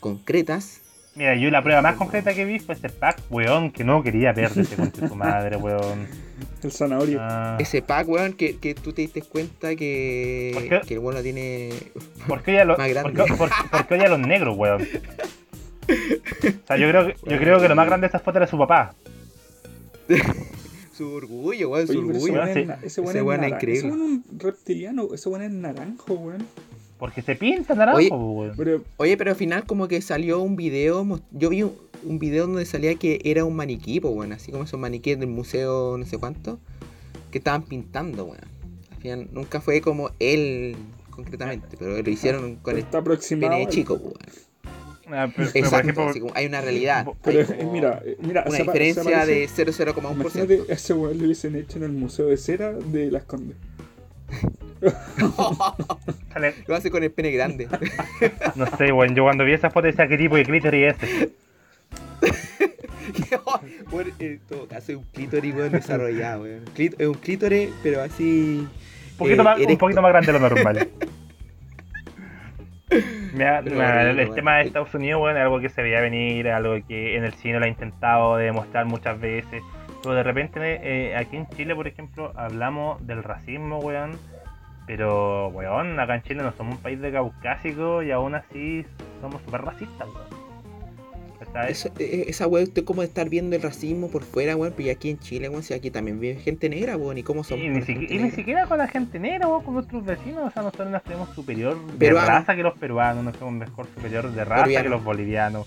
concretas, 0.00 0.80
Mira, 1.14 1.34
yo 1.34 1.50
la 1.50 1.62
prueba 1.62 1.82
más 1.82 1.96
concreta 1.96 2.32
que 2.32 2.46
vi 2.46 2.58
fue 2.58 2.74
ese 2.74 2.88
pack, 2.88 3.20
weón, 3.28 3.70
que 3.70 3.84
no 3.84 4.02
quería 4.02 4.32
perderse 4.32 4.76
con 4.76 4.90
su 4.94 5.14
madre, 5.14 5.58
weón. 5.58 6.08
El 6.62 6.72
zanahorio. 6.72 7.18
Ah, 7.20 7.58
Ese 7.60 7.82
pack, 7.82 8.08
weón, 8.08 8.32
que, 8.32 8.56
que 8.56 8.74
tú 8.74 8.94
te 8.94 9.02
diste 9.02 9.20
cuenta 9.20 9.68
¿Por 9.68 9.76
que, 9.76 10.80
que 10.86 10.94
el 10.94 11.00
weón 11.00 11.16
lo 11.16 11.22
tiene. 11.22 11.68
¿Por 12.26 12.42
qué 12.42 12.64
Más 12.64 12.88
grande. 12.88 13.12
por 13.12 13.26
qué- 13.26 13.34
por- 13.34 13.50
por 13.70 13.86
qué 13.86 13.94
odia 13.94 14.06
a 14.06 14.08
los 14.08 14.20
negros, 14.20 14.56
weón? 14.56 14.88
O 15.88 16.66
sea, 16.66 16.76
yo 16.76 16.88
creo, 16.88 17.06
que- 17.06 17.16
yo 17.30 17.38
creo 17.38 17.60
que 17.60 17.68
lo 17.68 17.74
más 17.74 17.86
grande 17.86 18.04
de 18.06 18.08
esa 18.08 18.18
foto 18.18 18.38
era 18.38 18.46
su 18.46 18.58
papá. 18.58 18.94
Su 20.96 21.08
orgullo, 21.14 21.70
weón, 21.70 21.86
su 21.86 21.92
Oye, 21.94 22.02
pero 22.06 22.18
ese 22.18 22.26
orgullo. 22.30 22.32
weón 22.44 22.48
es, 22.82 22.84
ese 22.84 23.00
weón 23.00 23.44
es 23.44 23.50
increíble. 23.52 23.78
Ese 23.78 23.86
weón 23.88 24.02
es 24.02 24.08
un 24.32 24.38
reptiliano, 24.38 25.08
ese 25.14 25.28
weón 25.30 25.42
es 25.42 25.50
naranjo, 25.50 26.14
weón. 26.14 26.46
Porque 26.98 27.22
se 27.22 27.34
pinta 27.34 27.74
naranjo, 27.74 27.98
Oye, 27.98 28.10
weón. 28.10 28.56
Pero 28.56 28.84
Oye, 28.98 29.16
pero 29.16 29.30
al 29.30 29.36
final 29.36 29.64
como 29.64 29.88
que 29.88 30.02
salió 30.02 30.40
un 30.42 30.54
video, 30.54 31.02
mos- 31.04 31.22
yo 31.32 31.48
vi 31.48 31.62
un- 31.62 31.74
un 32.04 32.18
video 32.18 32.46
donde 32.46 32.66
salía 32.66 32.94
que 32.96 33.20
era 33.24 33.44
un 33.44 33.56
maniquí, 33.56 34.00
pues, 34.00 34.14
weón. 34.14 34.32
Así 34.32 34.52
como 34.52 34.64
esos 34.64 34.78
maniquíes 34.78 35.18
del 35.18 35.28
museo 35.30 35.96
no 35.96 36.04
sé 36.04 36.18
cuánto. 36.18 36.58
Que 37.30 37.38
estaban 37.38 37.62
pintando, 37.62 38.24
weón. 38.26 38.38
Al 38.90 38.98
final 38.98 39.28
nunca 39.32 39.62
fue 39.62 39.80
como 39.80 40.10
él 40.18 40.76
concretamente, 41.10 41.76
pero 41.78 42.00
lo 42.02 42.10
hicieron 42.10 42.56
con 42.56 42.74
el 42.74 42.80
Está 42.82 42.98
aproximado. 42.98 43.50
pene 43.52 43.64
al- 43.64 43.70
chico, 43.72 43.98
pues, 43.98 44.14
weón. 44.14 44.51
Ah, 45.14 45.28
pero- 45.34 45.36
pero, 45.36 45.50
por 45.52 45.56
Exacto, 45.56 45.90
ejemplo, 46.10 46.32
hay 46.34 46.46
una 46.46 46.60
realidad. 46.62 47.06
Pero 47.22 47.38
hay 47.40 47.44
eh, 47.44 47.56
como 47.58 47.72
mira, 47.72 48.02
eh, 48.04 48.16
mira, 48.20 48.44
una 48.46 48.56
se 48.56 48.64
pa- 48.64 48.72
se 48.72 48.78
diferencia 48.78 49.18
parece- 49.18 49.64
de 49.64 49.72
0,1%. 49.72 50.44
Imagínate, 50.44 50.72
a 50.72 50.74
ese 50.74 50.94
weón 50.94 51.18
lo 51.18 51.24
hubiesen 51.24 51.56
hecho 51.56 51.76
en 51.78 51.84
el 51.84 51.92
Museo 51.92 52.26
de 52.26 52.36
Cera 52.38 52.72
de 52.72 53.10
Las 53.10 53.24
Condes. 53.24 53.56
Lo 56.66 56.74
hace 56.74 56.90
con 56.90 57.02
el 57.02 57.10
pene 57.10 57.30
grande. 57.30 57.68
no 58.56 58.66
sé, 58.78 58.92
weón, 58.92 59.14
yo 59.14 59.24
cuando 59.24 59.44
vi 59.44 59.52
esa 59.52 59.70
foto 59.70 59.86
decía 59.86 60.08
qué 60.08 60.16
tipo 60.16 60.36
de 60.36 60.44
clítoris 60.44 60.94
es. 60.94 61.28
Bueno, 63.90 64.10
en 64.18 64.40
todo 64.48 64.66
caso 64.66 64.92
es 64.92 64.98
un 64.98 65.04
clítoris 65.12 65.54
weón, 65.54 65.72
desarrollado, 65.72 66.46
Es 66.46 67.06
un 67.06 67.14
clítoris, 67.14 67.68
pero 67.82 68.00
así. 68.02 68.66
Un 69.12 69.16
poquito, 69.18 69.42
eh, 69.42 69.44
más, 69.44 69.58
un 69.60 69.78
poquito 69.78 70.02
más 70.02 70.10
grande 70.10 70.32
de 70.32 70.38
lo 70.38 70.48
normal. 70.48 70.88
Mira, 73.32 73.62
Pero 73.64 73.80
el, 74.20 74.34
tema 74.34 74.56
de 74.56 74.64
Estados 74.64 74.94
Unidos, 74.94 75.20
bueno, 75.20 75.38
es 75.38 75.42
algo 75.42 75.60
que 75.60 75.68
se 75.68 75.82
veía 75.82 76.00
venir, 76.00 76.48
algo 76.48 76.74
que 76.86 77.16
en 77.16 77.24
el 77.24 77.32
cine 77.32 77.58
lo 77.58 77.64
ha 77.64 77.68
intentado 77.68 78.36
demostrar 78.36 78.84
muchas 78.84 79.18
veces. 79.18 79.62
Pero 80.02 80.14
de 80.14 80.22
repente, 80.22 80.80
eh, 80.82 81.16
aquí 81.16 81.36
en 81.36 81.48
Chile, 81.48 81.74
por 81.74 81.86
ejemplo, 81.86 82.32
hablamos 82.36 83.04
del 83.06 83.22
racismo, 83.22 83.78
weón. 83.78 84.18
Pero, 84.86 85.48
weón, 85.48 85.98
acá 85.98 86.16
en 86.16 86.22
Chile 86.22 86.42
no 86.42 86.52
somos 86.52 86.76
un 86.76 86.82
país 86.82 87.00
de 87.00 87.12
caucásico 87.12 88.02
y 88.02 88.10
aún 88.10 88.34
así 88.34 88.84
somos 89.20 89.40
súper 89.42 89.62
racistas, 89.62 90.08
weón. 90.08 90.41
Eso- 91.68 91.90
esa 91.98 92.46
weón, 92.46 92.64
usted 92.68 92.84
como 92.84 93.02
de 93.02 93.08
estar 93.08 93.28
viendo 93.28 93.56
el 93.56 93.62
racismo 93.62 94.08
por 94.10 94.22
fuera, 94.22 94.56
weón, 94.56 94.72
pero 94.76 94.88
y 94.88 94.90
aquí 94.90 95.10
en 95.10 95.18
Chile, 95.18 95.48
weón, 95.48 95.62
si 95.62 95.74
aquí 95.74 95.90
también 95.90 96.20
vive 96.20 96.40
gente 96.40 96.68
negra, 96.68 96.96
weón, 96.96 97.18
y 97.18 97.22
cómo 97.22 97.44
somos. 97.44 97.64
Y 97.64 97.68
ni, 97.68 97.80
la 97.80 97.86
siqui- 97.86 97.98
gente 98.00 98.14
y 98.14 98.18
ni 98.18 98.30
siquiera 98.30 98.66
con 98.66 98.78
la 98.78 98.88
gente 98.88 99.18
negra 99.18 99.48
o 99.48 99.62
con 99.62 99.74
nuestros 99.74 100.04
vecinos, 100.04 100.44
o 100.46 100.50
sea, 100.50 100.62
nosotros 100.62 100.90
nos 100.90 101.02
creemos 101.02 101.28
superior 101.34 101.76
de 101.86 101.98
Peruano. 101.98 102.28
raza 102.28 102.54
que 102.56 102.62
los 102.62 102.76
peruanos, 102.78 103.24
nos 103.24 103.36
creemos 103.36 103.54
mejor 103.68 103.86
superior 103.94 104.30
de 104.30 104.44
raza 104.44 104.62
Boliviano. 104.62 104.84
que 104.84 104.88
los 104.90 105.04
bolivianos, 105.04 105.66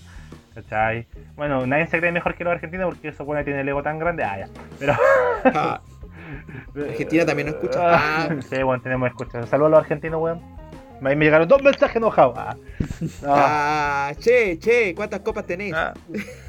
¿cachai? 0.54 1.06
Bueno, 1.36 1.66
nadie 1.66 1.86
se 1.86 1.98
cree 1.98 2.12
mejor 2.12 2.34
que 2.34 2.44
los 2.44 2.52
argentinos 2.52 2.86
porque 2.92 3.08
eso 3.08 3.24
bueno 3.24 3.44
tiene 3.44 3.60
el 3.60 3.68
ego 3.68 3.82
tan 3.82 3.98
grande, 3.98 4.24
ah, 4.24 4.38
ya. 4.38 4.48
Pero. 4.78 4.94
Ah, 5.44 5.80
Argentina 6.76 7.24
también 7.24 7.46
nos 7.48 7.56
escucha. 7.56 7.80
Ah. 7.82 8.28
Sí, 8.50 8.62
bueno, 8.62 8.82
tenemos 8.82 9.08
escuchas. 9.08 9.48
Saludos 9.48 9.68
a 9.68 9.70
los 9.76 9.80
argentinos, 9.80 10.20
weón. 10.20 10.55
Me, 11.00 11.14
me 11.14 11.24
llegaron 11.26 11.46
dos 11.48 11.62
mensajes 11.62 11.96
enojados. 11.96 12.34
Ah. 12.38 12.56
No. 13.00 13.08
ah, 13.26 14.12
che, 14.18 14.58
che, 14.58 14.94
¿cuántas 14.94 15.20
copas 15.20 15.46
tenéis? 15.46 15.74
Ah. 15.74 15.94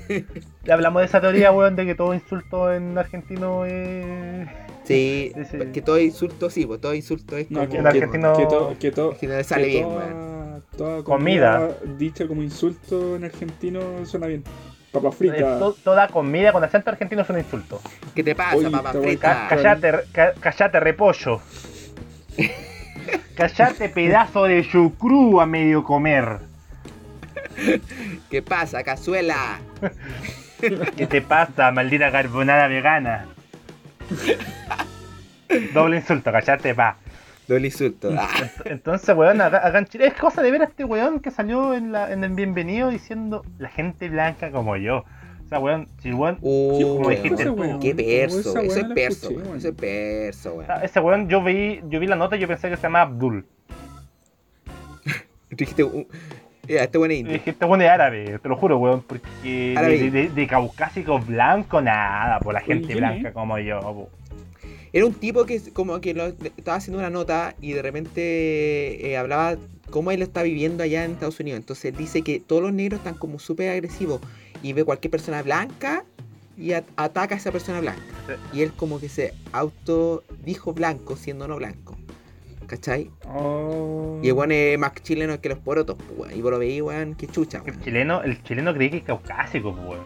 Ya 0.63 0.73
hablamos 0.73 1.01
de 1.01 1.05
esa 1.05 1.19
teoría, 1.21 1.51
weón, 1.51 1.75
de 1.77 1.85
que 1.85 1.95
todo 1.95 2.13
insulto 2.13 2.73
en 2.73 2.97
argentino 2.97 3.65
es. 3.65 4.47
Sí, 4.83 5.31
Sí, 5.35 5.41
sí. 5.49 5.57
que 5.73 5.81
todo 5.81 5.97
insulto, 5.99 6.49
sí, 6.49 6.65
pues 6.65 6.79
todo 6.81 6.93
insulto 6.93 7.37
es 7.37 7.49
No, 7.51 7.59
como. 7.59 7.71
que, 7.71 7.77
que- 7.77 7.87
argentino- 7.87 8.35
que 8.37 8.45
to- 8.45 8.75
que 8.79 8.91
to- 8.91 9.17
que 9.17 9.27
no 9.27 9.35
le 9.35 9.43
sale 9.45 9.63
que 9.63 9.69
bien, 9.69 9.83
toda, 9.85 9.97
weón. 10.05 10.63
toda 10.77 11.03
Comida. 11.03 11.57
comida 11.57 11.77
dicha 11.97 12.27
como 12.27 12.41
insulto 12.43 13.15
en 13.15 13.23
argentino 13.25 13.79
suena 14.05 14.27
bien. 14.27 14.43
Papa 14.91 15.09
es 15.09 15.15
frita. 15.15 15.59
to- 15.59 15.75
toda 15.83 16.07
comida 16.09 16.51
con 16.53 16.63
acento 16.63 16.89
argentino 16.89 17.21
es 17.21 17.29
un 17.29 17.37
insulto. 17.37 17.79
¿Qué 18.15 18.23
te 18.23 18.35
pasa, 18.35 18.55
Oye, 18.57 18.69
papá 18.69 18.89
esta 18.89 18.99
weá 18.99 19.07
frita? 19.09 19.31
está- 19.55 19.55
Callate, 19.79 20.39
callate 20.41 20.79
repollo. 20.81 21.41
Callate 23.35 23.89
pedazo 23.89 24.45
de 24.45 24.67
chucrú 24.67 25.39
a 25.39 25.45
medio 25.45 25.83
comer. 25.83 26.39
¿Qué 28.29 28.41
pasa, 28.41 28.83
cazuela? 28.83 29.59
¿Qué 30.59 31.07
te 31.07 31.21
pasa, 31.21 31.71
maldita 31.71 32.11
carbonada 32.11 32.67
vegana? 32.67 33.25
Doble 35.73 35.97
insulto, 35.97 36.31
callate, 36.31 36.75
pa. 36.75 36.97
Doble 37.47 37.67
insulto. 37.67 38.09
Ah, 38.17 38.27
Entonces, 38.65 39.15
weón, 39.15 39.39
acá, 39.41 39.65
acá 39.65 39.79
en 39.79 39.85
Chile 39.85 40.07
es 40.07 40.13
cosa 40.13 40.41
de 40.41 40.51
ver 40.51 40.61
a 40.61 40.65
este 40.65 40.83
weón 40.83 41.19
que 41.19 41.31
salió 41.31 41.73
en, 41.73 41.91
la, 41.91 42.11
en 42.11 42.23
el 42.23 42.31
bienvenido 42.31 42.89
diciendo 42.89 43.45
la 43.57 43.69
gente 43.69 44.09
blanca 44.09 44.51
como 44.51 44.75
yo. 44.75 45.05
O 45.47 45.49
sea, 45.49 45.59
weón, 45.59 45.87
si 46.03 46.11
weón, 46.11 46.35
como 46.41 47.09
dijiste 47.09 47.33
ese 47.35 47.45
tú. 47.45 47.53
weón? 47.53 47.79
Qué 47.79 47.95
perso, 47.95 48.39
Esa 48.39 48.51
weón. 48.59 48.65
Eso 48.69 48.79
weá 48.79 48.87
es 48.87 48.93
perso, 48.93 49.15
escuché, 49.29 49.35
weón. 49.35 49.45
weón. 49.47 49.57
Eso 49.57 49.67
es 49.69 49.75
perso, 49.75 50.53
weón. 50.55 50.71
ah, 50.71 50.81
ese 50.83 50.99
weón, 50.99 51.29
yo 51.29 51.43
vi, 51.43 51.81
yo 51.89 51.99
vi 51.99 52.07
la 52.07 52.15
nota 52.17 52.35
y 52.35 52.39
yo 52.39 52.47
pensé 52.47 52.69
que 52.69 52.75
se 52.75 52.83
llamaba 52.83 53.09
Abdul. 53.09 53.45
Tú 55.49 55.55
dijiste, 55.55 55.83
uh, 55.83 56.05
este 56.67 56.97
weón 56.97 57.11
es 57.11 57.19
indio. 57.19 57.39
este 57.45 57.65
weón 57.65 57.81
es 57.81 57.89
árabe, 57.89 58.39
te 58.43 58.49
lo 58.49 58.57
juro, 58.57 58.77
weón, 58.77 59.01
porque 59.03 59.25
de, 59.43 60.11
de- 60.11 60.29
de 60.29 60.47
caucásico 60.47 61.17
blanco, 61.19 61.81
nada, 61.81 62.39
por 62.39 62.53
la 62.53 62.59
gente 62.61 62.87
Oye, 62.87 62.95
blanca 62.95 63.31
como 63.31 63.57
yo. 63.57 63.79
po. 63.79 64.09
Era 64.91 65.05
un 65.05 65.13
tipo 65.13 65.45
que 65.45 65.61
como 65.73 65.99
que 66.01 66.13
lo, 66.13 66.25
estaba 66.27 66.77
haciendo 66.77 66.99
una 66.99 67.09
nota 67.09 67.55
y 67.61 67.71
de 67.73 67.81
repente 67.81 69.07
eh, 69.09 69.17
hablaba 69.17 69.55
cómo 69.89 70.11
él 70.11 70.19
lo 70.19 70.25
está 70.25 70.43
viviendo 70.43 70.83
allá 70.83 71.05
en 71.05 71.11
Estados 71.11 71.39
Unidos. 71.39 71.59
Entonces 71.59 71.95
dice 71.97 72.21
que 72.21 72.39
todos 72.39 72.61
los 72.61 72.73
negros 72.73 72.99
están 72.99 73.15
como 73.15 73.37
súper 73.39 73.69
agresivos 73.69 74.21
y 74.63 74.73
ve 74.73 74.83
cualquier 74.83 75.11
persona 75.11 75.41
blanca 75.43 76.03
y 76.57 76.73
ataca 76.73 77.35
a 77.35 77.37
esa 77.37 77.51
persona 77.51 77.79
blanca. 77.79 78.01
Y 78.51 78.61
él 78.61 78.73
como 78.73 78.99
que 78.99 79.09
se 79.09 79.33
auto 79.51 80.23
dijo 80.43 80.73
blanco 80.73 81.15
siendo 81.15 81.47
no 81.47 81.57
blanco. 81.57 81.97
¿Cachai? 82.65 83.09
Oh. 83.25 84.19
Y 84.21 84.27
el 84.27 84.33
weón 84.33 84.51
es 84.51 84.77
más 84.77 84.91
chileno 85.01 85.39
que 85.39 85.47
los 85.47 85.59
porotos, 85.59 85.95
pues, 85.95 86.19
weón. 86.19 86.37
Y 86.37 86.41
vos 86.41 86.51
lo 86.51 86.59
veis, 86.59 86.81
weón, 86.81 87.15
que 87.15 87.27
chucha, 87.27 87.59
El 87.59 87.71
weón. 87.71 87.81
chileno, 87.83 88.21
el 88.23 88.43
chileno 88.43 88.73
cree 88.73 88.91
que 88.91 88.97
es 88.97 89.03
caucásico, 89.03 89.73
po, 89.73 89.81
weón. 89.81 90.05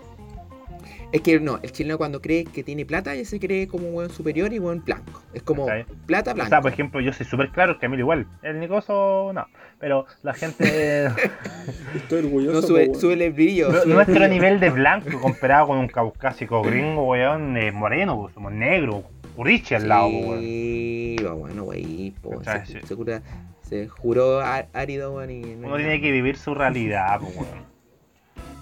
Es 1.11 1.21
que 1.21 1.39
no, 1.41 1.59
el 1.61 1.71
chileno 1.73 1.97
cuando 1.97 2.21
cree 2.21 2.45
que 2.45 2.63
tiene 2.63 2.85
plata 2.85 3.13
ya 3.13 3.25
se 3.25 3.37
cree 3.39 3.67
como 3.67 3.89
un 3.89 3.95
weón 3.95 4.09
superior 4.11 4.53
y 4.53 4.59
weón 4.59 4.81
blanco. 4.85 5.21
Es 5.33 5.43
como 5.43 5.65
¿Cachai? 5.65 5.85
plata 6.05 6.31
O 6.31 6.35
blanco. 6.35 6.49
sea, 6.49 6.61
por 6.61 6.71
ejemplo, 6.71 7.01
yo 7.01 7.11
soy 7.11 7.25
súper 7.25 7.49
claro, 7.49 7.77
Camilo 7.79 8.01
igual. 8.01 8.27
El 8.43 8.59
Nicoso, 8.61 9.31
no. 9.33 9.45
Pero 9.79 10.05
la 10.23 10.33
gente. 10.33 11.07
Estoy 11.95 12.19
orgulloso. 12.19 12.61
no 12.61 12.67
sube, 12.67 12.95
sube 12.95 13.13
el 13.25 13.33
brillo. 13.33 13.67
nu- 13.69 13.73
sube 13.79 13.83
el 13.89 13.93
nuestro 13.95 14.15
brillo. 14.15 14.29
nivel 14.29 14.59
de 14.61 14.69
blanco 14.69 15.19
comparado 15.19 15.67
con 15.67 15.79
un 15.79 15.87
caucásico 15.87 16.61
gringo, 16.61 17.03
weón, 17.09 17.57
es 17.57 17.73
moreno, 17.73 18.17
pues, 18.21 18.33
somos 18.33 18.53
negros. 18.53 19.03
Puriche 19.35 19.75
al 19.77 19.87
lado, 19.89 20.07
weón. 20.07 20.39
Sí, 20.39 21.15
va 21.25 21.33
bueno, 21.33 21.63
wey, 21.63 22.13
po, 22.21 22.41
se, 22.43 22.65
Sí. 22.65 22.79
se 22.85 22.95
cura- 22.95 23.21
se 23.61 23.87
juró 23.87 24.39
á- 24.41 24.67
árido, 24.73 25.13
weón, 25.15 25.29
y 25.31 25.41
no 25.41 25.67
Uno 25.67 25.75
tiene 25.77 25.91
nada. 25.95 26.01
que 26.01 26.11
vivir 26.11 26.37
su 26.37 26.53
realidad, 26.53 27.19
weón. 27.21 27.70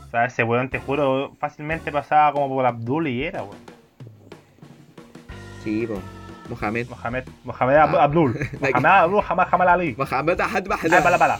O 0.09 0.11
sea, 0.11 0.25
ese 0.25 0.43
weón, 0.43 0.69
te 0.69 0.79
juro, 0.79 1.35
fácilmente 1.39 1.91
pasaba 1.91 2.33
como 2.33 2.49
por 2.49 2.65
Abdul 2.65 3.07
y 3.07 3.23
era, 3.23 3.43
weón. 3.43 3.57
Sí, 5.63 5.85
po. 5.87 5.99
Mohamed. 6.49 6.87
Mohamed, 6.89 7.23
Mohamed 7.43 7.75
Ah. 7.75 8.03
Abdul. 8.05 8.33
Mohamed 8.59 8.85
Abdul, 8.85 9.23
Hamad 9.29 9.47
Hamad 9.51 9.67
Ali. 9.69 9.95
Mohamed 9.95 10.39
Ahad 10.41 10.63
Ah, 10.71 10.77
Bahda. 10.81 11.03
pala, 11.03 11.17
pala. 11.19 11.39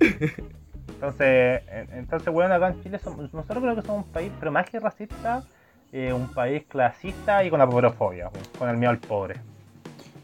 Entonces, 0.00 1.62
en- 1.70 1.88
entonces, 1.98 2.28
weón, 2.32 2.52
acá 2.52 2.68
en 2.68 2.82
Chile 2.82 2.98
somos, 2.98 3.32
nosotros 3.32 3.62
creo 3.62 3.74
que 3.76 3.82
somos 3.82 4.06
un 4.06 4.12
país, 4.12 4.32
pero 4.38 4.50
más 4.52 4.68
que 4.68 4.80
racista, 4.80 5.44
eh, 5.92 6.12
un 6.12 6.28
país 6.32 6.62
clasista 6.68 7.44
y 7.44 7.50
con 7.50 7.58
la 7.58 7.68
pobrofobia, 7.68 8.28
weón, 8.28 8.44
con 8.58 8.68
el 8.70 8.76
miedo 8.76 8.90
al 8.90 8.98
pobre. 8.98 9.34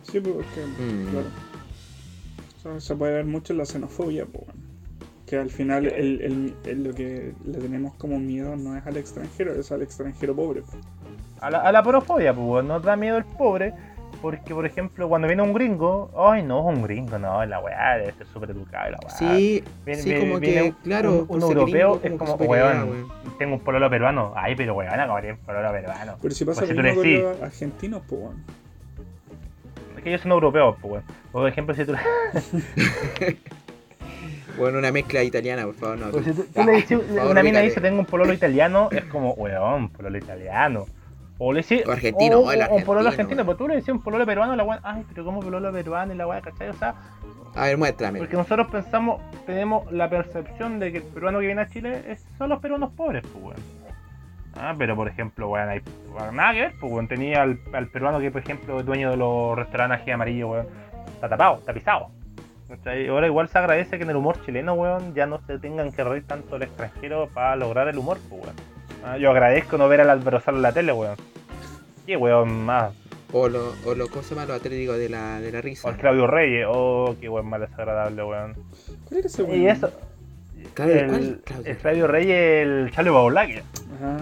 Sí, 0.02 0.20
pues 0.20 0.46
que, 0.54 0.64
Mm. 0.82 1.10
claro. 1.10 2.80
Se 2.80 2.96
puede 2.96 3.12
ver 3.14 3.24
mucho 3.26 3.52
en 3.52 3.58
la 3.58 3.64
xenofobia, 3.66 4.24
pues, 4.26 4.44
weón. 4.48 4.65
Que 5.26 5.36
al 5.36 5.50
final 5.50 5.86
el, 5.86 6.20
el- 6.22 6.54
el- 6.64 6.84
lo 6.84 6.94
que 6.94 7.32
le 7.44 7.58
tenemos 7.58 7.94
como 7.96 8.18
miedo 8.18 8.54
no 8.56 8.76
es 8.76 8.86
al 8.86 8.96
extranjero, 8.96 9.58
es 9.58 9.72
al 9.72 9.82
extranjero 9.82 10.34
pobre. 10.36 10.62
A 11.40 11.50
la, 11.50 11.58
a 11.62 11.72
la 11.72 11.82
porofobia, 11.82 12.32
pues, 12.32 12.64
nos 12.64 12.82
da 12.82 12.94
miedo 12.96 13.16
el 13.16 13.24
pobre, 13.24 13.74
porque, 14.22 14.54
por 14.54 14.64
ejemplo, 14.64 15.08
cuando 15.08 15.26
viene 15.26 15.42
un 15.42 15.52
gringo, 15.52 16.10
ay, 16.16 16.42
no, 16.44 16.62
un 16.62 16.82
gringo, 16.82 17.18
no, 17.18 17.44
la 17.44 17.58
weá 17.60 17.96
debe 17.98 18.12
ser 18.12 18.26
súper 18.28 18.50
educado, 18.50 18.92
la 18.92 18.98
weá. 19.04 19.16
Sí, 19.16 19.64
Viene- 19.84 20.02
sí, 20.02 20.14
como 20.14 20.38
viene 20.38 20.40
que, 20.40 20.62
un- 20.62 20.72
claro, 20.84 21.26
un, 21.28 21.42
europeo 21.42 21.98
gringo, 21.98 22.14
es 22.24 22.30
como 22.30 22.34
weón, 22.48 23.08
tengo 23.36 23.54
un 23.54 23.60
pololo 23.60 23.90
peruano, 23.90 24.32
ay, 24.36 24.54
pero 24.54 24.74
weón, 24.74 24.98
acabo 24.98 25.20
de 25.20 25.32
un 25.32 25.38
pololo 25.38 25.72
peruano. 25.72 26.16
Pero 26.22 26.34
si 26.34 26.44
pasa 26.44 26.60
Pues 26.60 26.70
si 26.70 26.76
tú 26.76 26.82
con 26.82 27.12
los 27.22 27.42
argentinos, 27.42 28.02
pues, 28.08 28.20
weón. 28.22 28.44
Es 29.96 30.02
que 30.04 30.08
ellos 30.10 30.20
son 30.22 30.30
europeos, 30.30 30.76
pues, 30.80 30.92
weón. 30.92 31.04
Por 31.32 31.48
ejemplo, 31.48 31.74
si 31.74 31.84
tú, 31.84 31.92
Bueno, 34.56 34.78
una 34.78 34.90
mezcla 34.92 35.22
italiana, 35.22 35.64
por 35.64 35.74
favor, 35.74 35.98
no. 35.98 36.10
Pues 36.10 36.24
si 36.24 36.32
tú, 36.32 36.42
tú 36.44 36.60
Ah, 36.60 36.66
dices, 36.70 37.00
favor, 37.14 37.30
una 37.30 37.42
mina 37.42 37.60
dice 37.60 37.80
tengo 37.80 37.98
un 38.00 38.06
pololo 38.06 38.32
italiano, 38.32 38.88
es 38.90 39.04
como, 39.04 39.32
weón, 39.34 39.88
pololo 39.90 40.16
italiano. 40.18 40.86
O 41.38 41.52
le 41.52 41.58
dices, 41.60 41.86
O 41.86 41.92
argentino, 41.92 42.38
o, 42.38 42.46
o 42.46 42.52
el 42.52 42.62
o 42.62 42.66
pololo 42.66 43.08
argentino, 43.08 43.08
argentino, 43.10 43.44
pero 43.44 43.56
tú 43.58 43.68
le 43.68 43.74
decías 43.76 43.94
un 43.94 44.02
pololo 44.02 44.24
peruano, 44.24 44.56
la 44.56 44.64
weón, 44.64 44.80
ay, 44.82 45.04
pero 45.08 45.24
como 45.24 45.40
pololo 45.40 45.70
peruano 45.72 46.14
y 46.14 46.16
la 46.16 46.26
weá, 46.26 46.40
¿cachai? 46.40 46.70
O 46.70 46.74
sea, 46.74 46.94
A 47.54 47.66
ver, 47.66 47.76
muéstrame. 47.76 48.18
porque 48.20 48.36
nosotros 48.36 48.68
pensamos, 48.68 49.20
tenemos 49.44 49.90
la 49.92 50.08
percepción 50.08 50.78
de 50.78 50.92
que 50.92 50.98
el 50.98 51.04
peruano 51.04 51.38
que 51.40 51.46
viene 51.46 51.60
a 51.60 51.68
Chile 51.68 52.04
es, 52.08 52.24
son 52.38 52.48
los 52.48 52.60
peruanos 52.60 52.92
pobres, 52.96 53.22
pues 53.30 53.44
weón. 53.44 53.76
Ah, 54.58 54.74
pero 54.78 54.96
por 54.96 55.06
ejemplo, 55.06 55.50
weón, 55.50 55.68
hay 55.68 55.82
nada 56.32 56.54
que 56.54 56.60
ver, 56.62 56.72
pues 56.80 56.90
weón, 56.90 57.06
tenía 57.08 57.42
al, 57.42 57.60
al 57.74 57.88
peruano 57.88 58.18
que, 58.18 58.30
por 58.30 58.40
ejemplo, 58.40 58.80
es 58.80 58.86
dueño 58.86 59.10
de 59.10 59.18
los 59.18 59.54
restaurantes 59.58 60.00
ají 60.00 60.12
amarillo, 60.12 60.48
weón, 60.48 60.66
está 61.14 61.28
tapado, 61.28 61.58
está 61.58 61.74
pisado. 61.74 62.08
¿Cachai? 62.68 63.08
Ahora 63.08 63.26
igual 63.26 63.48
se 63.48 63.58
agradece 63.58 63.96
que 63.96 64.04
en 64.04 64.10
el 64.10 64.16
humor 64.16 64.44
chileno, 64.44 64.74
weón, 64.74 65.14
ya 65.14 65.26
no 65.26 65.40
se 65.46 65.58
tengan 65.58 65.92
que 65.92 66.04
reír 66.04 66.26
tanto 66.26 66.56
el 66.56 66.62
extranjero 66.62 67.28
para 67.32 67.56
lograr 67.56 67.88
el 67.88 67.98
humor, 67.98 68.18
pues, 68.28 68.42
weón. 68.42 68.54
Ah, 69.04 69.18
yo 69.18 69.30
agradezco 69.30 69.78
no 69.78 69.88
ver 69.88 70.00
al 70.00 70.10
Álvaro 70.10 70.40
Sala 70.40 70.58
en 70.58 70.62
la 70.62 70.72
tele, 70.72 70.92
weón. 70.92 71.16
Qué 72.06 72.16
weón 72.16 72.64
más. 72.64 72.92
O 73.32 73.48
lo, 73.48 73.74
o 73.84 73.94
lo 73.94 74.08
cosa 74.08 74.34
más, 74.34 74.46
lo 74.46 74.54
atlético 74.54 74.92
de 74.94 75.08
la, 75.08 75.40
de 75.40 75.50
la 75.52 75.58
O 75.58 75.62
risa. 75.62 75.88
el 75.90 75.96
Claudio 75.96 76.26
Reyes, 76.26 76.66
oh, 76.68 77.14
qué 77.20 77.28
weón 77.28 77.46
más 77.46 77.60
desagradable, 77.60 78.22
weón. 78.22 78.54
¿Cuál 79.04 79.18
era 79.18 79.26
ese 79.26 79.42
weón? 79.42 79.60
Y 79.60 79.68
eso, 79.68 79.90
Claudio, 80.74 80.94
el, 80.96 81.06
¿cuál? 81.08 81.40
Claudio. 81.44 81.70
el 81.70 81.76
Claudio 81.78 82.06
Reyes, 82.06 82.66
el 82.66 82.90
Charlie 82.92 83.10
Baulaque. 83.10 83.62
Ah. 84.02 84.18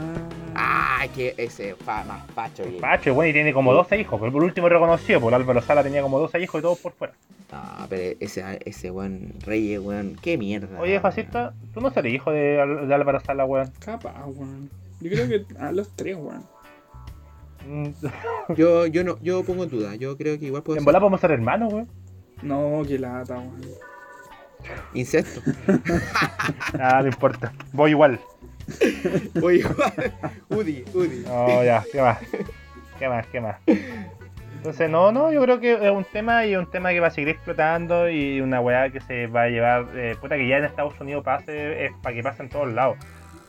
Ah, 0.56 1.06
que 1.14 1.34
ese 1.36 1.74
fa, 1.74 2.04
más 2.04 2.24
facho. 2.32 2.62
que- 2.62 2.78
Pacho, 2.80 3.12
weón, 3.14 3.30
y 3.30 3.32
tiene 3.32 3.52
como 3.52 3.72
12 3.72 4.00
hijos. 4.00 4.20
Pero 4.20 4.32
por 4.32 4.44
último 4.44 4.68
reconocido, 4.68 5.20
pues 5.20 5.34
el 5.34 5.40
Álvaro 5.40 5.60
Sala 5.62 5.82
tenía 5.82 6.00
como 6.02 6.18
12 6.20 6.40
hijos 6.40 6.58
y 6.60 6.62
todos 6.62 6.78
por 6.78 6.92
fuera. 6.92 7.12
No, 7.52 7.86
pero 7.88 8.16
ese, 8.20 8.58
ese 8.64 8.90
weón 8.90 9.32
Reyes, 9.44 9.80
weón, 9.80 10.16
qué 10.22 10.38
mierda. 10.38 10.80
Oye, 10.80 10.98
fascista, 11.00 11.54
tú 11.72 11.80
no 11.80 11.90
serás 11.90 12.12
hijo 12.12 12.30
de, 12.30 12.40
de 12.86 12.94
Álvaro 12.94 13.20
Sala, 13.20 13.44
weón. 13.44 13.70
Capaz, 13.84 14.24
weón. 14.26 14.70
Yo 15.00 15.10
creo 15.10 15.28
que 15.28 15.44
a 15.58 15.72
los 15.72 15.90
tres, 15.96 16.16
weón. 16.16 16.44
Mm, 17.66 17.88
Yo, 18.56 18.86
yo 18.86 19.04
no, 19.04 19.18
yo 19.22 19.42
pongo 19.42 19.64
en 19.64 19.70
duda, 19.70 19.94
yo 19.96 20.16
creo 20.16 20.38
que 20.38 20.46
igual 20.46 20.62
puedo 20.62 20.78
En 20.78 20.84
volar 20.84 21.00
podemos 21.00 21.20
ser 21.20 21.30
hermanos, 21.32 21.72
weón. 21.72 21.88
No, 22.42 22.82
qué 22.86 22.98
lata, 22.98 23.38
weón. 23.38 23.60
Incesto. 24.94 25.40
Ah, 26.78 27.00
no 27.00 27.08
importa. 27.08 27.52
Voy 27.72 27.90
igual. 27.90 28.20
Oye, 29.42 29.64
Udi, 30.48 30.84
Udi. 30.92 31.24
No, 31.26 31.64
ya, 31.64 31.84
¿qué 31.90 32.00
más? 32.00 32.18
¿Qué 32.98 33.08
más? 33.08 33.26
¿Qué 33.28 33.40
más? 33.40 33.56
Entonces, 34.56 34.88
no, 34.88 35.12
no, 35.12 35.30
yo 35.30 35.42
creo 35.42 35.60
que 35.60 35.74
es 35.74 35.90
un 35.90 36.04
tema 36.04 36.46
y 36.46 36.56
un 36.56 36.70
tema 36.70 36.90
que 36.90 37.00
va 37.00 37.08
a 37.08 37.10
seguir 37.10 37.28
explotando 37.28 38.08
y 38.08 38.40
una 38.40 38.60
weá 38.60 38.88
que 38.90 39.00
se 39.00 39.26
va 39.26 39.42
a 39.42 39.48
llevar, 39.48 39.88
eh, 39.94 40.16
puta 40.18 40.36
que 40.36 40.48
ya 40.48 40.56
en 40.56 40.64
Estados 40.64 40.98
Unidos 41.00 41.22
pase, 41.22 41.84
es 41.84 41.92
para 42.02 42.14
que 42.14 42.22
pase 42.22 42.44
en 42.44 42.48
todos 42.48 42.72
lados. 42.72 42.96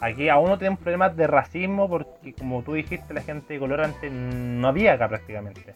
Aquí 0.01 0.27
aún 0.27 0.49
no 0.49 0.57
tenemos 0.57 0.79
problemas 0.79 1.15
de 1.15 1.25
racismo 1.27 1.87
porque, 1.87 2.33
como 2.33 2.63
tú 2.63 2.73
dijiste, 2.73 3.13
la 3.13 3.21
gente 3.21 3.53
de 3.53 3.59
color 3.59 3.81
antes 3.81 4.11
no 4.11 4.67
había 4.67 4.93
acá 4.93 5.07
prácticamente. 5.07 5.73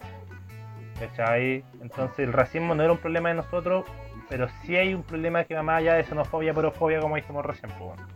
¿Cachai? 0.98 1.64
Entonces 1.80 2.18
el 2.18 2.34
racismo 2.34 2.74
no 2.74 2.82
era 2.82 2.92
un 2.92 2.98
problema 2.98 3.30
de 3.30 3.36
nosotros, 3.36 3.86
pero 4.30 4.48
sí 4.62 4.76
hay 4.76 4.94
un 4.94 5.02
problema 5.02 5.44
que 5.44 5.54
va 5.54 5.62
más 5.62 5.78
allá 5.78 5.94
de 5.94 6.04
xenofobia, 6.04 6.54
porofobia, 6.54 7.00
como 7.00 7.16
dijimos 7.16 7.44
recién. 7.44 7.70
Pues, 7.72 7.96
bueno. 7.96 8.08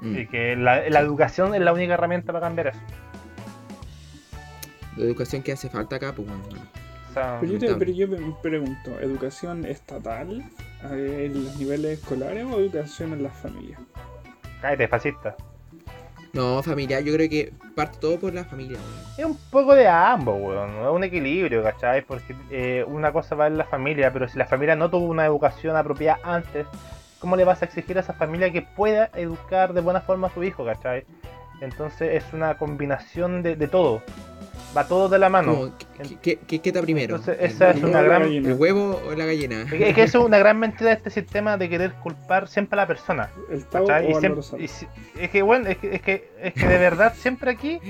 Mm. 0.00 0.16
Y 0.18 0.26
que 0.26 0.56
la, 0.56 0.88
la 0.88 1.00
educación 1.00 1.54
es 1.54 1.60
la 1.60 1.72
única 1.72 1.94
herramienta 1.94 2.32
para 2.32 2.46
cambiar 2.46 2.68
eso. 2.68 2.80
La 4.96 5.04
educación 5.04 5.42
que 5.42 5.52
hace 5.52 5.68
falta 5.68 5.96
acá, 5.96 6.12
pues 6.14 6.26
weón. 6.26 6.40
O 7.10 7.12
sea, 7.12 7.38
Pero 7.40 7.52
yo, 7.52 7.58
te, 7.58 7.74
pero 7.74 7.90
yo 7.90 8.08
me 8.08 8.34
pregunto, 8.40 8.98
¿educación 9.00 9.64
estatal 9.64 10.42
eh, 10.90 11.24
en 11.26 11.44
los 11.44 11.56
niveles 11.56 11.98
escolares 11.98 12.44
o 12.44 12.58
educación 12.58 13.12
en 13.12 13.24
las 13.24 13.36
familias? 13.36 13.80
cállate, 14.60 14.88
fascista. 14.88 15.36
No, 16.32 16.62
familia, 16.62 17.00
yo 17.00 17.12
creo 17.14 17.28
que 17.28 17.52
parte 17.74 17.98
todo 18.00 18.18
por 18.18 18.32
la 18.32 18.44
familia. 18.44 18.78
Es 19.18 19.24
un 19.24 19.36
poco 19.50 19.74
de 19.74 19.88
ambos, 19.88 20.36
weón. 20.40 20.70
Es 20.70 20.88
un 20.88 21.02
equilibrio, 21.02 21.62
¿cachai? 21.62 22.02
Porque 22.02 22.36
eh, 22.50 22.84
una 22.86 23.12
cosa 23.12 23.34
va 23.34 23.48
en 23.48 23.58
la 23.58 23.64
familia, 23.64 24.12
pero 24.12 24.28
si 24.28 24.38
la 24.38 24.46
familia 24.46 24.76
no 24.76 24.88
tuvo 24.90 25.06
una 25.06 25.26
educación 25.26 25.76
apropiada 25.76 26.20
antes, 26.22 26.66
¿cómo 27.18 27.34
le 27.34 27.44
vas 27.44 27.62
a 27.62 27.64
exigir 27.64 27.96
a 27.96 28.00
esa 28.00 28.12
familia 28.12 28.52
que 28.52 28.62
pueda 28.62 29.10
educar 29.14 29.72
de 29.72 29.80
buena 29.80 30.00
forma 30.00 30.28
a 30.28 30.30
su 30.34 30.44
hijo, 30.44 30.64
¿cachai? 30.64 31.04
Entonces 31.60 32.22
es 32.24 32.32
una 32.32 32.56
combinación 32.56 33.42
de 33.42 33.68
todo. 33.68 34.02
Va 34.76 34.86
todo 34.86 35.08
de 35.08 35.18
la 35.18 35.28
mano. 35.28 35.54
Como, 35.54 35.78
¿qué, 35.78 36.16
qué, 36.22 36.38
qué, 36.46 36.58
qué 36.60 36.68
está 36.70 36.80
primero? 36.82 37.16
Entonces, 37.16 37.36
¿El- 37.40 37.46
esa 37.50 37.70
es 37.70 37.82
una 37.82 37.98
huevo 37.98 37.98
o 37.98 38.02
la 38.02 38.08
gran- 38.08 38.22
gallina? 38.22 38.48
¿El 38.50 38.54
huevo 38.58 39.00
o 39.08 39.14
la 39.16 39.26
gallina? 39.26 39.62
Es 39.62 39.70
que, 39.70 39.88
es 39.88 39.94
que 39.94 40.02
eso 40.04 40.18
es 40.20 40.24
una 40.26 40.38
gran 40.38 40.58
mentira 40.58 40.90
de 40.90 40.96
este 40.96 41.10
sistema 41.10 41.56
de 41.56 41.68
querer 41.68 41.92
culpar 41.94 42.46
siempre 42.48 42.74
a 42.78 42.82
la 42.82 42.86
persona. 42.86 43.30
¿El. 43.50 43.58
Y 43.58 44.14
siempre- 44.20 44.64
y 44.64 44.68
si- 44.68 44.86
es 45.18 45.30
que 45.30 45.42
bueno, 45.42 45.68
es 45.68 45.78
que, 45.78 45.94
es 45.96 46.02
que, 46.02 46.30
es 46.40 46.54
que 46.54 46.66
de 46.68 46.78
verdad 46.78 47.14
siempre 47.16 47.50
aquí 47.50 47.80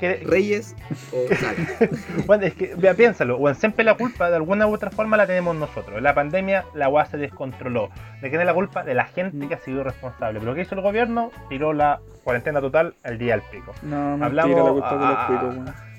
que, 0.00 0.16
¿Reyes 0.26 0.74
o? 1.12 1.16
Bueno, 2.26 2.44
es 2.46 2.54
que, 2.54 2.74
vea, 2.76 2.94
piénsalo, 2.94 3.38
bueno, 3.38 3.56
siempre 3.56 3.84
la 3.84 3.94
culpa 3.94 4.28
de 4.30 4.34
alguna 4.36 4.66
u 4.66 4.74
otra 4.74 4.90
forma 4.90 5.16
la 5.16 5.28
tenemos 5.28 5.54
nosotros. 5.54 5.96
En 5.98 6.02
la 6.02 6.12
pandemia 6.14 6.64
la 6.74 6.88
UA 6.88 7.06
se 7.06 7.16
descontroló. 7.18 7.88
¿De 8.20 8.28
quién 8.28 8.40
es 8.40 8.46
la 8.46 8.54
culpa? 8.54 8.82
De 8.82 8.94
la 8.94 9.04
gente 9.04 9.46
que 9.46 9.54
ha 9.54 9.58
sido 9.60 9.84
responsable. 9.84 10.40
Pero 10.40 10.50
lo 10.50 10.56
que 10.56 10.62
hizo 10.62 10.74
el 10.74 10.80
gobierno, 10.80 11.30
tiró 11.48 11.72
la 11.72 12.00
cuarentena 12.24 12.60
total 12.60 12.96
al 13.04 13.16
día 13.18 13.34
al 13.34 13.42
pico. 13.42 13.72
No, 13.82 14.16
mentira, 14.16 14.26
Hablamos- 14.26 14.64
la 14.64 14.70
culpa 14.72 14.96
de 14.96 15.06
los 15.06 15.26
cuicos, 15.26 15.54
weón. 15.56 15.91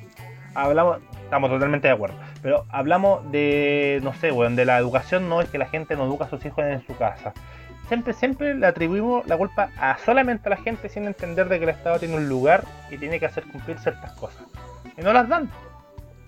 Hablamos, 0.56 1.00
estamos 1.24 1.50
totalmente 1.50 1.88
de 1.88 1.94
acuerdo. 1.94 2.16
Pero 2.42 2.66
hablamos 2.70 3.30
de, 3.32 4.00
no 4.04 4.13
sé, 4.13 4.32
weón, 4.32 4.56
de 4.56 4.66
la 4.66 4.78
educación, 4.78 5.30
no 5.30 5.42
es 5.42 5.50
que 5.50 5.58
la 5.58 5.68
gente 5.68 5.96
no 5.96 6.06
educa 6.06 6.26
a 6.26 6.30
sus 6.30 6.46
hijos 6.46 6.63
en 6.63 6.86
su 6.86 6.96
casa. 6.96 7.34
Siempre, 7.88 8.13
siempre 8.13 8.56
le 8.56 8.66
atribuimos 8.66 9.28
la 9.28 9.38
culpa 9.38 9.70
a 9.80 9.98
solamente 9.98 10.48
a 10.48 10.52
la 10.52 10.58
gente 10.58 10.89
sin 10.89 11.06
entender 11.06 11.50
de 11.50 11.58
que 11.58 11.66
el 11.66 11.70
Estado 11.70 12.00
tiene 12.00 12.16
un 12.16 12.30
lugar 12.30 12.63
y 12.89 12.98
tiene 12.98 13.20
que 13.20 13.26
hacer 13.26 13.44
cumplir 13.46 13.78
ciertas 13.80 14.13
cosas. 14.13 14.44
Y 14.98 15.02
no 15.02 15.12
las 15.12 15.28
dan. 15.28 15.50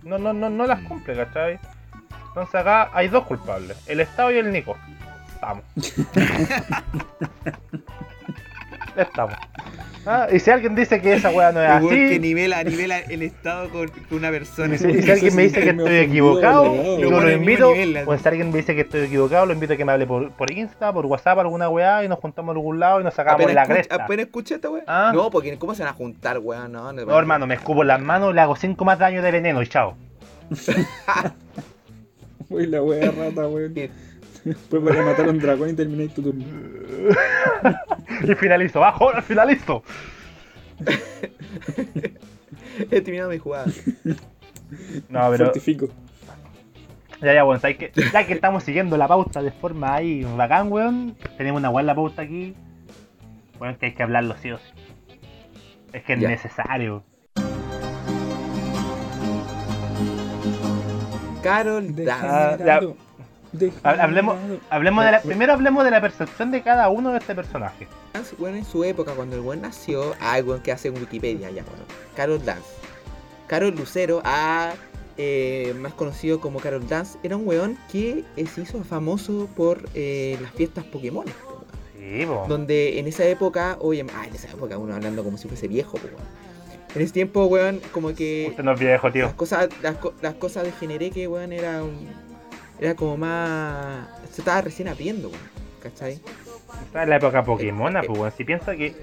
No, 0.04 0.18
no, 0.18 0.34
no, 0.34 0.50
no 0.50 0.68
las 0.68 0.82
cumple, 0.82 1.16
¿cachai? 1.16 1.60
Entonces 2.28 2.56
acá 2.56 2.90
hay 2.94 3.08
dos 3.08 3.26
culpables, 3.26 3.82
el 3.88 4.02
Estado 4.02 4.32
y 4.32 4.38
el 4.38 4.52
Nico. 4.52 4.76
Estamos. 5.34 5.64
Estamos. 8.96 9.36
Ah, 10.08 10.28
y 10.32 10.40
si 10.40 10.52
alguien 10.52 10.76
dice 10.76 11.02
que 11.02 11.14
esa 11.14 11.32
weá 11.32 11.52
no 11.52 11.62
es 11.62 11.70
weón 11.82 11.90
que 11.90 12.06
así, 12.12 12.20
nivela, 12.20 12.64
nivela 12.64 13.00
el 13.00 13.22
estado 13.24 13.70
con, 13.70 13.88
con 13.88 14.18
una 14.20 14.30
persona. 14.30 14.76
y 14.76 14.78
si, 14.78 14.88
y 14.90 15.02
si 15.02 15.12
alguien 15.12 15.36
me 15.36 15.44
dice 15.44 15.62
que 15.62 15.70
estoy 15.70 15.96
equivocado, 15.98 16.66
Lo 16.66 17.00
yo 17.00 17.22
lo 17.22 17.32
invito. 17.32 17.72
nivel, 17.74 18.04
O 18.08 18.18
si 18.18 18.28
alguien 18.28 18.52
me 18.52 18.58
dice 18.58 18.76
que 18.76 18.82
estoy 18.82 19.02
equivocado, 19.06 19.46
lo 19.48 19.54
invito 19.54 19.74
a 19.74 19.78
que 19.78 19.86
me 19.86 19.92
hable 19.92 20.06
por, 20.06 20.32
por 20.32 20.52
Insta, 20.52 20.94
por 20.94 21.06
WhatsApp, 21.08 21.40
alguna 21.40 21.70
weá, 21.70 22.04
y 22.04 22.08
nos 22.08 22.20
juntamos 22.20 22.54
en 22.54 22.58
algún 22.58 22.80
lado 22.80 23.02
y 23.02 23.04
nos 23.04 23.14
sacamos 23.14 23.42
Apenas 23.42 23.56
la 23.56 23.62
escucha, 23.64 23.76
cresta. 23.76 24.04
apenas 24.04 24.26
escucha 24.28 24.56
esta 24.56 24.70
weá. 24.70 24.84
Ah. 24.88 25.12
No, 25.14 25.32
porque 25.32 25.58
¿cómo 25.58 25.74
se 25.74 25.84
van 25.84 25.92
a 25.92 25.96
juntar, 25.96 26.38
weón? 26.40 26.72
No, 26.72 26.94
no, 26.94 27.06
No, 27.06 27.18
hermano, 27.20 27.48
me 27.48 27.56
escupo 27.56 27.82
en 27.82 27.88
las 27.88 28.02
manos, 28.02 28.34
le 28.36 28.42
hago 28.42 28.56
5 28.56 28.86
más 28.86 29.00
daño 29.00 29.22
de 29.24 29.32
veneno 29.32 29.62
y 29.62 29.68
chao. 29.68 29.96
Uy, 32.50 32.68
la 32.68 32.82
wea 32.84 33.10
rata, 33.12 33.48
weón. 33.48 33.74
Bien. 34.46 34.56
Después 34.58 34.82
voy 34.82 34.96
a 34.96 35.02
matar 35.02 35.28
a 35.28 35.32
un 35.32 35.40
dragón 35.40 35.72
y 35.72 35.74
terminé 35.74 36.08
tu 36.08 36.22
turno. 36.22 36.46
Y 38.24 38.34
finalizo, 38.36 38.80
bajo, 38.80 39.12
finalizo. 39.24 39.84
He 42.92 43.02
terminado 43.02 43.30
mi 43.30 43.38
jugada. 43.40 43.66
No, 45.10 45.30
pero 45.30 45.46
Fortifico. 45.46 45.90
ya, 47.22 47.34
ya, 47.36 47.44
bueno, 47.44 47.62
¿sabes 47.62 47.78
qué? 47.78 47.92
Ya 48.12 48.26
que 48.26 48.34
estamos 48.34 48.64
siguiendo 48.64 48.98
la 48.98 49.08
pauta 49.08 49.44
de 49.44 49.52
forma 49.52 49.94
ahí 49.94 50.24
bacán, 50.36 50.72
weón, 50.72 51.16
tenemos 51.38 51.60
una 51.60 51.70
buena 51.70 51.94
pauta 51.94 52.24
aquí. 52.24 52.56
Bueno, 53.60 53.78
que 53.78 53.86
hay 53.86 53.94
que 53.94 54.02
hablarlo 54.02 54.36
sí 54.38 54.52
o 54.52 54.58
sí. 54.58 54.66
Es 55.94 56.04
que 56.04 56.14
es 56.14 56.20
necesario. 56.20 57.04
Carol 61.44 61.96
Dance. 61.96 62.12
Ah, 62.12 62.82
Hablemos, 63.84 64.38
de 65.06 65.12
la, 65.12 65.22
primero 65.22 65.54
hablemos 65.54 65.84
de 65.84 65.92
la 65.92 66.02
percepción 66.02 66.52
de 66.52 66.62
cada 66.62 66.90
uno 66.90 67.12
de 67.12 67.20
este 67.20 67.36
personaje. 67.36 67.88
Weón, 68.40 68.56
en 68.56 68.66
su 68.66 68.84
época, 68.84 69.14
cuando 69.14 69.36
el 69.36 69.42
weón 69.42 69.62
nació, 69.62 70.16
ah, 70.20 70.38
el 70.38 70.46
weón 70.46 70.62
que 70.62 70.72
hace 70.72 70.88
en 70.88 70.96
Wikipedia 70.96 71.50
ya, 71.52 71.64
bueno. 71.64 71.84
Carol 72.16 72.44
Dance. 72.44 72.70
Carol 73.48 73.76
Lucero, 73.76 74.22
ah, 74.24 74.74
eh, 75.18 75.74
más 75.80 75.94
conocido 75.94 76.40
como 76.40 76.60
Carol 76.60 76.88
Dance, 76.88 77.18
era 77.24 77.38
un 77.38 77.48
weón 77.48 77.78
que 77.92 78.24
eh, 78.36 78.48
se 78.48 78.62
hizo 78.62 78.84
famoso 78.84 79.48
por 79.56 79.88
eh, 79.94 80.38
las 80.42 80.52
fiestas 80.52 80.86
Pokémon. 80.86 81.26
Sí, 81.98 82.26
po. 82.26 82.46
Donde 82.48 83.00
en 83.00 83.08
esa 83.08 83.26
época, 83.26 83.78
oye, 83.80 84.06
ah, 84.16 84.26
en 84.28 84.36
esa 84.36 84.50
época 84.50 84.78
uno 84.78 84.96
hablando 84.96 85.24
como 85.24 85.38
si 85.38 85.48
fuese 85.48 85.68
viejo, 85.68 85.98
po, 85.98 86.08
weón. 86.08 86.46
En 86.96 87.02
ese 87.02 87.12
tiempo, 87.12 87.46
weón, 87.46 87.82
como 87.92 88.16
que 88.16 88.48
Usted 88.52 88.64
no 88.64 88.72
es 88.72 88.80
viejo, 88.80 89.12
tío. 89.12 89.26
las 89.26 89.34
cosas, 89.34 89.68
las, 89.84 89.98
las 90.22 90.34
cosas 90.36 90.64
de 90.64 90.72
Genereque, 90.72 91.28
weón, 91.28 91.52
era 91.52 91.84
un, 91.84 92.08
era 92.80 92.96
como 92.96 93.18
más, 93.18 94.08
se 94.32 94.42
estaba 94.42 94.62
recién 94.62 94.88
abriendo, 94.88 95.30
weón, 95.30 95.42
¿cachai? 95.82 96.20
Está 96.86 97.04
en 97.04 97.10
la 97.10 97.16
época 97.18 97.44
Pokémon, 97.44 97.94
pues, 98.06 98.20
weón. 98.20 98.32
Si 98.36 98.44
piensa 98.44 98.76
que. 98.76 98.96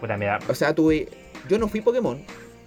Puta, 0.00 0.16
mira, 0.16 0.38
O 0.48 0.54
sea, 0.54 0.74
tuve. 0.74 1.08
Yo 1.48 1.58
no 1.58 1.68
fui 1.68 1.80
Pokémon. 1.80 2.24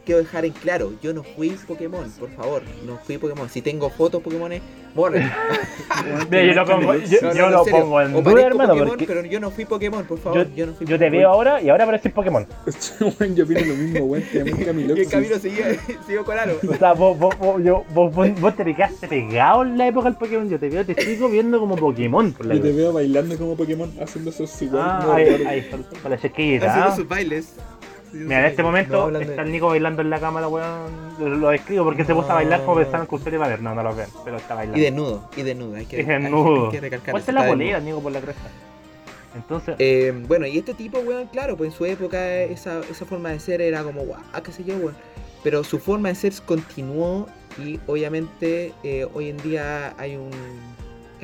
Quiero 0.08 0.22
dejar 0.22 0.46
en 0.46 0.54
claro, 0.54 0.94
yo 1.04 1.14
no 1.14 1.22
fui 1.22 1.50
Pokémon, 1.68 2.10
por 2.12 2.30
favor. 2.30 2.62
No 2.86 2.98
fui 2.98 3.18
Pokémon. 3.18 3.50
Si 3.50 3.62
tengo 3.62 3.90
fotos 3.90 4.24
Pokémon, 4.24 4.54
borren. 4.96 5.30
Yo 6.32 6.54
lo 6.54 6.66
pongo, 6.66 6.96
yo, 6.96 7.18
No, 7.22 7.28
no, 7.28 7.34
yo 7.34 7.46
en 7.46 7.52
lo 7.52 7.64
serio. 7.66 7.80
pongo 7.82 8.02
en 8.02 8.16
O 8.16 8.22
duda, 8.22 8.48
hermano, 8.48 8.70
Pokémon, 8.70 8.88
porque 8.88 9.06
pero 9.06 9.26
yo 9.26 9.40
no 9.42 9.52
fui 9.52 9.66
Pokémon, 9.66 10.06
por 10.06 10.18
favor. 10.18 10.48
Yo, 10.56 10.66
no 10.66 10.74
fui 10.76 10.88
yo 10.88 10.98
te 10.98 11.10
veo 11.10 11.28
ahora 11.30 11.62
y 11.62 11.68
ahora 11.68 11.86
pareces 11.86 12.14
Pokémon. 12.14 12.48
Yo 13.36 13.44
opino 13.44 13.60
lo 13.60 13.74
mismo, 13.74 14.06
weón. 14.06 14.24
Y 14.34 14.38
el 14.38 15.10
camino 15.10 15.38
seguía, 15.40 15.76
siguió 16.06 16.24
con 16.24 16.40
Aro. 16.40 16.58
O 16.66 16.76
sea, 16.76 16.94
vos, 16.94 17.20
vos, 17.20 17.38
vos, 17.38 17.62
yo- 17.62 17.84
vos, 17.94 18.16
vos, 18.16 18.30
vos 18.40 18.56
te 18.56 18.64
pegaste 18.64 19.10
pegado 19.10 19.64
en 19.64 19.78
la 19.78 19.88
época 19.88 20.06
del 20.06 20.18
Pokémon. 20.18 20.50
Yo 20.50 20.58
te 20.58 20.70
veo, 20.70 20.86
te 20.86 20.96
sigo 21.04 21.28
viendo 21.28 21.60
como 21.60 21.76
Pokémon. 21.76 22.32
Por 22.32 22.46
la 22.46 22.56
Yo 22.56 22.62
te 22.62 22.72
veo 22.72 22.94
bailando 22.94 23.38
como 23.38 23.58
Pokémon, 23.58 23.92
haciendo 24.02 24.30
esos 24.30 24.62
igual. 24.62 24.84
Ah, 24.86 25.02
no, 25.04 25.12
ahí, 25.12 25.26
ahí, 25.46 25.70
con, 25.70 25.86
la. 26.10 26.16
Haciendo 26.16 26.66
¿ah? 26.66 26.96
sus 26.96 27.06
bailes. 27.06 27.54
Sí, 28.12 28.18
Mira, 28.20 28.40
en 28.40 28.46
este 28.46 28.64
momento 28.64 29.12
No, 29.12 29.20
está 29.20 29.42
el 29.42 29.52
Nico 29.52 29.68
bailando 29.68 30.02
en 30.02 30.10
la 30.10 30.20
cámara, 30.20 30.48
weón. 30.48 31.16
Lo, 31.20 31.30
lo 31.30 31.50
describo 31.50 31.84
porque 31.84 32.06
se 32.06 32.14
puso 32.14 32.32
a 32.32 32.36
bailar 32.36 32.62
como 32.62 32.76
No. 32.76 32.82
pensaban 32.84 33.08
que 33.08 33.16
usted 33.16 33.34
iba 33.34 33.46
a 33.46 33.50
ver. 33.50 33.62
No, 33.62 33.76
no 33.76 33.84
lo 33.84 33.96
ven, 33.96 34.08
pero 34.24 34.38
está 34.38 34.56
bailando. 34.56 34.78
Y 34.80 34.82
desnudo, 34.82 35.30
y 35.36 35.42
desnudo. 35.44 35.76
Hay 35.76 35.86
que, 35.86 36.00
Es 36.02 36.08
desnudo. 36.08 36.66
Hay 36.66 36.72
que 36.72 36.82
recalcar 36.82 37.12
Ponte 37.14 37.32
eso, 37.32 37.40
la 37.40 37.48
bolera, 37.48 37.76
desnudo. 37.80 37.96
Nico, 37.98 38.04
por 38.04 38.12
la 38.14 38.22
cresta. 38.22 38.50
Entonces, 39.36 39.76
Eh, 39.80 40.14
bueno, 40.28 40.48
y 40.48 40.58
este 40.58 40.74
tipo, 40.74 41.00
weón, 41.00 41.28
claro, 41.28 41.58
pues 41.58 41.72
en 41.72 41.78
su 41.78 41.86
época 41.86 42.42
esa, 42.44 42.80
esa 42.90 43.06
forma 43.06 43.30
de 43.30 43.40
ser 43.40 43.62
era 43.62 43.84
como, 43.84 44.02
guau, 44.04 44.22
qué 44.44 44.52
sé 44.52 44.64
yo, 44.64 44.76
weón. 44.78 44.96
Pero 45.44 45.64
su 45.64 45.78
forma 45.80 46.10
de 46.10 46.16
ser 46.16 46.34
continuó 46.46 47.28
y 47.64 47.80
obviamente 47.88 48.74
eh, 48.84 49.08
hoy 49.14 49.30
en 49.30 49.38
día 49.38 49.94
hay 49.98 50.16
un, 50.16 50.32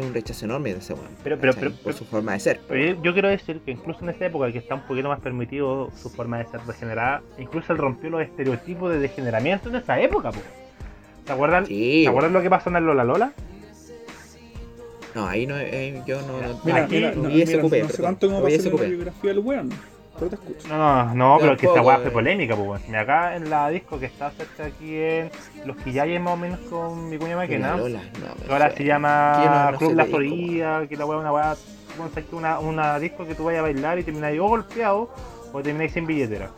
hay 0.01 0.07
un 0.07 0.13
rechazo 0.13 0.45
enorme 0.45 0.73
de 0.73 0.79
ese 0.79 0.93
weón. 0.93 1.07
Pero- 1.23 1.37
pero- 1.39 1.53
pero- 1.53 1.71
por 1.71 1.93
su 1.93 2.05
forma 2.05 2.33
de 2.33 2.39
ser. 2.39 2.59
pero 2.67 3.01
yo, 3.01 3.13
quiero 3.13 3.29
decir 3.29 3.59
que 3.65 3.71
incluso 3.71 4.03
en 4.03 4.09
esa 4.09 4.25
época 4.25 4.51
que 4.51 4.57
está 4.57 4.75
un 4.75 4.81
poquito 4.87 5.07
más 5.09 5.19
permitido 5.19 5.91
su 5.95 6.09
forma 6.09 6.39
de 6.39 6.45
ser 6.47 6.61
degenerada, 6.61 7.21
incluso 7.37 7.71
él 7.73 7.79
rompió 7.79 8.09
los 8.09 8.21
estereotipos 8.21 8.91
de 8.91 8.99
degeneramiento 8.99 9.69
en 9.69 9.75
esa 9.75 9.99
época, 9.99 10.31
po. 10.31 10.39
¿Se 11.25 11.31
acuerdan? 11.31 11.65
Sí, 11.65 12.03
¿Se 12.03 12.09
acuerdan 12.09 12.33
lo 12.33 12.41
que 12.41 12.49
pasó 12.49 12.69
en 12.69 12.75
el 12.77 12.85
Lola 12.85 13.03
Lola? 13.03 13.33
No, 15.15 15.27
ahí 15.27 15.45
no, 15.45 15.55
eh, 15.59 16.01
yo 16.07 16.19
no, 16.23 16.41
no, 16.41 16.59
Mira, 16.63 16.85
Aquí 16.85 16.95
mira, 16.95 17.11
no 17.11 17.23
no, 17.23 17.29
mira, 17.29 17.45
no 17.61 17.69
sé 17.69 17.79
perdón. 17.79 18.01
tanto 18.01 18.27
cómo 18.27 18.39
No 18.39 18.45
vi 18.47 18.57
pasó 18.57 18.69
en 18.69 18.75
la 18.77 18.83
biografía 18.83 19.29
del 19.29 19.39
weón, 19.39 19.69
pero 20.18 20.30
te 20.30 20.36
escucho. 20.36 20.68
No, 20.68 20.78
no, 20.78 21.16
no, 21.16 21.38
pero 21.39 21.53
es 21.53 21.59
que 21.59 21.66
esta 21.68 21.82
weá 21.82 21.97
fue 21.99 22.11
polémica, 22.11 22.55
pues. 22.55 22.88
Y 22.89 22.95
acá 22.95 23.36
en 23.36 23.49
la 23.49 23.70
disco 23.70 23.99
que 23.99 24.05
está 24.05 24.32
cerca 24.32 24.66
aquí 24.66 24.95
en 24.97 25.32
Los 25.66 25.78
Quillayes, 25.78 26.22
más 26.22 26.34
o 26.34 26.38
menos 26.38 26.59
con 26.70 27.09
mi 27.09 27.18
cuña. 27.18 27.36
Lola, 27.76 28.01
no, 28.20 28.53
ahora 28.53 28.72
se 28.72 28.84
llama 28.84 29.43
no- 29.45 29.72
no 29.72 29.78
Club 29.78 29.93
La 29.95 30.05
Florida, 30.05 30.88
que 30.88 30.95
la 30.97 31.05
weá 31.05 31.18
es 31.18 31.22
una 31.22 31.32
weá, 31.34 31.55
bueno, 31.97 32.11
sabes 32.14 32.30
que 32.30 32.36
una, 32.36 32.59
una 32.59 32.99
disco 32.99 33.26
que 33.26 33.36
tú 33.36 33.43
vayas 33.45 33.59
a 33.59 33.64
bailar 33.64 33.99
y 33.99 34.03
termináis 34.03 34.39
o 34.39 34.47
golpeado 34.47 35.09
o 35.51 35.61
termináis 35.61 35.91
sin 35.93 36.05
billetera. 36.05 36.49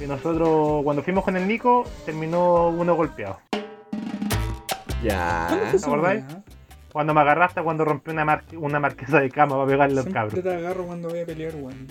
Y 0.00 0.04
nosotros 0.06 0.82
cuando 0.84 1.02
fuimos 1.02 1.24
con 1.24 1.36
el 1.36 1.48
Nico, 1.48 1.84
terminó 2.04 2.68
uno 2.68 2.94
golpeado. 2.94 3.38
Ya. 5.02 5.46
¿Cuándo 5.48 5.66
fue 5.66 5.76
esa 5.76 5.86
acordáis? 5.86 6.24
Cuando 6.92 7.12
me 7.14 7.20
agarraste 7.20 7.62
cuando 7.62 7.84
rompí 7.84 8.10
una, 8.10 8.24
mar- 8.24 8.44
una 8.56 8.80
marquesa 8.80 9.20
de 9.20 9.30
cama 9.30 9.54
para 9.56 9.66
pegarle 9.66 9.98
al 10.00 10.02
Siempre 10.04 10.12
cabro. 10.12 10.42
te 10.42 10.54
agarro 10.54 10.84
cuando 10.86 11.08
voy 11.10 11.20
a 11.20 11.26
pelear, 11.26 11.54
weón. 11.56 11.86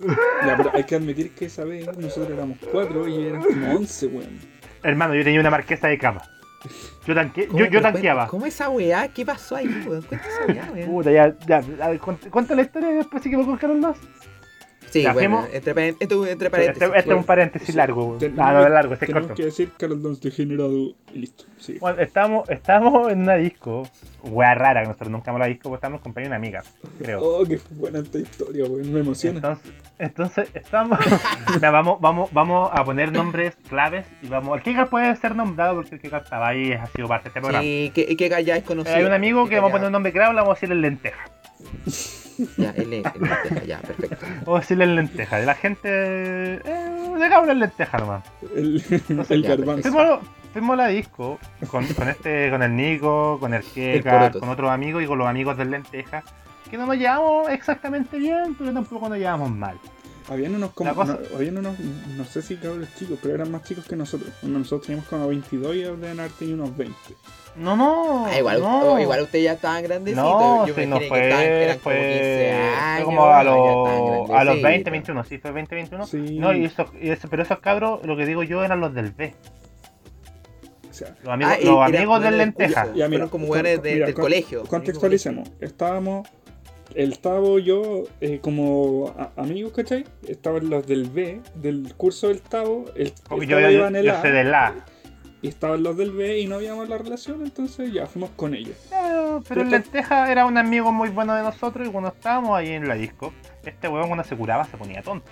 Ya, 0.00 0.56
pero 0.56 0.70
hay 0.74 0.84
que 0.84 0.94
admitir 0.94 1.32
que 1.32 1.46
esa 1.46 1.64
vez 1.64 1.86
nosotros 1.98 2.30
éramos 2.30 2.58
cuatro 2.72 3.08
y 3.08 3.26
eran 3.26 3.42
como 3.42 3.74
once, 3.76 4.06
weón. 4.06 4.38
Hermano, 4.82 5.14
yo 5.14 5.24
tenía 5.24 5.40
una 5.40 5.50
marquesa 5.50 5.88
de 5.88 5.98
cama. 5.98 6.22
Yo, 7.06 7.14
tanque, 7.14 7.46
¿Cómo- 7.48 7.64
yo, 7.64 7.80
tanqueaba. 7.80 8.26
¿Cómo 8.28 8.46
esa 8.46 8.68
weá? 8.68 9.08
¿Qué 9.08 9.24
pasó 9.24 9.56
ahí, 9.56 9.66
weón? 9.86 10.02
Cuenta 10.02 10.26
esa 10.28 10.46
weá, 10.52 10.70
weón. 10.72 10.90
Puta, 10.90 11.10
ya, 11.10 11.34
ya, 11.46 11.62
a 11.80 11.88
ver, 11.88 11.98
cuenta, 11.98 12.30
cuenta 12.30 12.54
la 12.54 12.62
historia 12.62 12.90
y 12.90 12.94
después 12.96 13.22
sí 13.22 13.30
que 13.30 13.36
me 13.36 13.42
buscaron 13.44 13.80
los. 13.80 13.96
Sí, 14.90 15.02
Ya, 15.02 15.12
bueno, 15.12 15.40
hacemos- 15.40 15.54
entre, 15.54 15.88
entre 15.88 16.32
Este, 16.32 16.50
paréntesis. 16.50 16.82
este 16.96 17.10
es 17.10 17.16
un 17.16 17.24
paréntesis 17.24 17.66
Sí, 17.68 17.72
largo. 17.76 18.16
tenemos 18.18 18.44
Ah, 18.46 18.52
no, 18.52 18.58
que- 18.60 18.64
es 18.66 18.70
largo, 18.72 18.92
este 18.94 19.04
es 19.04 19.08
Tenemos 19.08 19.26
corto. 19.28 19.36
que 19.36 19.44
decir 19.46 19.70
Carol 19.78 20.02
Dance 20.02 20.20
degenerado 20.28 20.72
y 20.72 20.96
listo. 21.14 21.44
Sí. 21.58 21.76
Bueno, 21.80 22.00
estábamos, 22.00 22.48
estábamos 22.50 23.12
en 23.12 23.20
una 23.22 23.34
disco, 23.34 23.88
wea 24.22 24.54
rara, 24.54 24.82
que 24.82 24.86
nosotros 24.88 25.10
nunca 25.10 25.30
hemos 25.30 25.40
la 25.40 25.46
disco, 25.46 25.68
acompañando 25.74 26.34
a 26.34 26.38
una 26.38 26.46
amiga, 26.46 26.62
creo. 26.98 27.20
Oh, 27.22 27.44
qué 27.44 27.58
buena 27.70 27.98
esta 27.98 28.18
historia, 28.18 28.64
weón. 28.64 28.92
Me 28.92 29.00
emociona. 29.00 29.36
Entonces, 29.38 29.72
entonces 29.98 30.48
estamos. 30.54 30.98
Vamos, 31.60 32.00
vamos, 32.00 32.32
vamos 32.32 32.70
a 32.72 32.84
poner 32.84 33.12
nombres 33.12 33.56
claves 33.68 34.06
y 34.22 34.28
vamos. 34.28 34.56
El 34.56 34.62
Kikar 34.62 34.88
puede 34.88 35.14
ser 35.16 35.34
nombrado 35.36 35.74
porque 35.74 35.96
el 35.96 36.00
Kikar 36.00 36.22
estaba 36.22 36.48
ahí, 36.48 36.72
ha 36.72 36.86
sido 36.86 37.08
parte 37.08 37.24
de 37.24 37.28
este 37.28 37.40
programa. 37.40 37.62
Sí, 37.62 37.92
que, 37.94 38.16
que 38.16 38.44
ya 38.44 38.56
es 38.56 38.64
conocido. 38.64 38.96
Hay 38.96 39.04
un 39.04 39.12
amigo 39.12 39.48
que 39.48 39.56
vamos 39.56 39.70
a 39.70 39.72
poner 39.72 39.84
un 39.84 39.88
un 39.88 39.92
nombre 39.92 40.12
clave, 40.12 40.34
le 40.34 40.40
vamos 40.40 40.52
a 40.52 40.54
decir 40.54 40.70
el 40.72 40.80
lenteja. 40.80 41.24
Ya, 42.56 42.70
el, 42.70 42.92
el, 42.92 43.02
el- 43.04 43.66
ya, 43.66 43.80
perfecto. 43.80 44.26
A 44.54 44.58
decirle 44.60 44.84
el 44.84 44.94
lenteja. 44.96 45.38
De 45.38 45.46
la 45.46 45.54
gente. 45.54 45.88
Eh, 45.92 47.14
de 47.18 47.28
cabra 47.28 47.52
el 47.52 47.58
lenteja 47.60 47.98
nomás. 47.98 48.24
El, 48.54 48.82
Entonces, 48.90 49.30
el 49.30 49.42
ya. 49.42 49.56
Fuimos, 49.56 50.20
fuimos 50.52 50.74
a 50.74 50.76
la 50.76 50.86
disco 50.88 51.38
con, 51.70 51.84
con 51.86 52.08
este, 52.08 52.50
con 52.50 52.62
el 52.62 52.76
Nico, 52.76 53.38
con 53.40 53.54
el 53.54 53.62
Porotos. 54.02 54.40
con 54.40 54.48
otros 54.50 54.70
amigos 54.70 55.02
y 55.02 55.06
con 55.06 55.18
los 55.18 55.26
amigos 55.26 55.56
del 55.56 55.70
lenteja. 55.70 56.22
Que 56.70 56.76
no 56.76 56.86
nos 56.86 56.96
llevamos 56.96 57.48
exactamente 57.50 58.18
bien, 58.18 58.54
pero 58.58 58.72
tampoco 58.72 59.08
nos 59.08 59.18
llevamos 59.18 59.50
mal. 59.50 59.78
Habían 60.30 60.54
unos, 60.56 60.72
como, 60.72 60.94
cosa- 60.94 61.18
no, 61.30 61.36
habían 61.38 61.56
unos, 61.56 61.78
no 61.80 62.24
sé 62.26 62.42
si 62.42 62.56
cabros 62.56 62.86
chicos, 62.98 63.18
pero 63.22 63.34
eran 63.36 63.50
más 63.50 63.62
chicos 63.64 63.86
que 63.86 63.96
nosotros. 63.96 64.30
Nosotros 64.42 64.82
teníamos 64.86 65.08
como 65.08 65.26
22 65.28 65.74
y 65.74 65.78
deben 65.84 66.20
haber 66.20 66.32
tenido 66.32 66.58
unos 66.62 66.76
20. 66.76 66.94
No, 67.58 67.76
no. 67.76 68.26
Ah, 68.26 68.38
igual, 68.38 68.60
no. 68.60 68.92
oh, 68.94 68.98
igual 68.98 69.22
ustedes 69.22 69.44
ya 69.44 69.52
estaban 69.52 69.82
grandecitos. 69.82 70.24
No, 70.24 70.66
Yo 70.66 70.74
sí, 70.74 70.86
no 70.86 70.96
imaginé 70.96 71.08
que 71.08 71.28
estaban, 71.70 71.78
fue, 71.80 71.92
como 71.94 72.06
15 72.06 72.18
fue, 72.38 72.52
años. 72.52 72.96
fue 72.96 73.04
como 73.04 73.24
a, 73.26 73.40
estaban 73.40 73.46
los, 73.46 74.30
a 74.30 74.44
los 74.44 74.54
20, 74.54 74.60
grandecitos. 74.60 74.92
21, 74.92 75.24
sí, 75.24 75.38
fue 75.38 75.50
20, 75.52 75.74
21. 75.74 76.06
Sí. 76.06 76.38
No, 76.38 76.54
y 76.54 76.64
eso, 76.66 76.86
y 77.00 77.10
eso- 77.10 77.28
pero 77.28 77.42
esos 77.42 77.58
cabros, 77.60 78.04
lo 78.04 78.16
que 78.16 78.26
digo 78.26 78.42
yo, 78.42 78.64
eran 78.64 78.80
los 78.80 78.94
del 78.94 79.10
B. 79.10 79.34
O 80.90 80.92
sea, 80.92 81.14
Los 81.22 81.32
amigos, 81.32 81.52
Ah, 81.56 81.60
y- 81.60 81.64
los 81.66 81.82
amigos 81.86 82.22
del 82.22 82.38
lenteja. 82.38 82.80
cursos. 82.82 82.96
Ya, 82.98 83.08
mira, 83.08 83.26
Fueron 83.26 83.28
como 83.28 83.48
con- 83.48 83.62
de- 83.62 83.78
del 83.78 84.14
con- 84.14 84.22
colegio. 84.22 84.64
contextualicemos. 84.64 85.48
Estábamos, 85.60 86.28
el 86.94 87.18
Tavo, 87.20 87.58
yo, 87.58 88.04
eh, 88.20 88.40
como 88.40 89.14
amigos, 89.36 89.72
¿cachai? 89.74 90.04
Estaban 90.26 90.68
los 90.70 90.86
del 90.86 91.04
B, 91.10 91.40
del 91.54 91.94
curso 91.96 92.28
del 92.28 92.40
Tavo. 92.40 92.86
El, 92.96 93.02
el 93.02 93.12
yo, 93.12 93.14
Tavo 93.28 93.42
yo, 93.42 93.70
iba 93.70 93.88
en 93.88 93.96
el 93.96 94.06
yo 94.06 94.14
A, 94.16 94.22
sé 94.22 94.30
del 94.32 94.54
A. 94.54 94.74
Y 95.40 95.48
estaban 95.48 95.82
los 95.84 95.96
del 95.96 96.10
B 96.10 96.40
y 96.40 96.46
no 96.48 96.56
habíamos 96.56 96.88
la 96.88 96.98
relación, 96.98 97.42
entonces 97.42 97.92
ya 97.92 98.06
fuimos 98.06 98.30
con 98.34 98.54
ellos. 98.54 98.76
Eh, 98.92 99.38
pero 99.48 99.62
el 99.62 99.70
lenteja 99.70 100.30
era 100.32 100.44
un 100.46 100.58
amigo 100.58 100.90
muy 100.92 101.10
bueno 101.10 101.34
de 101.34 101.42
nosotros 101.42 101.86
y 101.86 101.90
cuando 101.92 102.10
estábamos 102.10 102.58
ahí 102.58 102.70
en 102.72 102.88
la 102.88 102.94
disco, 102.96 103.32
este 103.64 103.86
weón 103.88 104.08
cuando 104.08 104.24
se 104.24 104.34
curaba 104.36 104.64
se 104.64 104.76
ponía 104.76 105.00
tonto. 105.02 105.26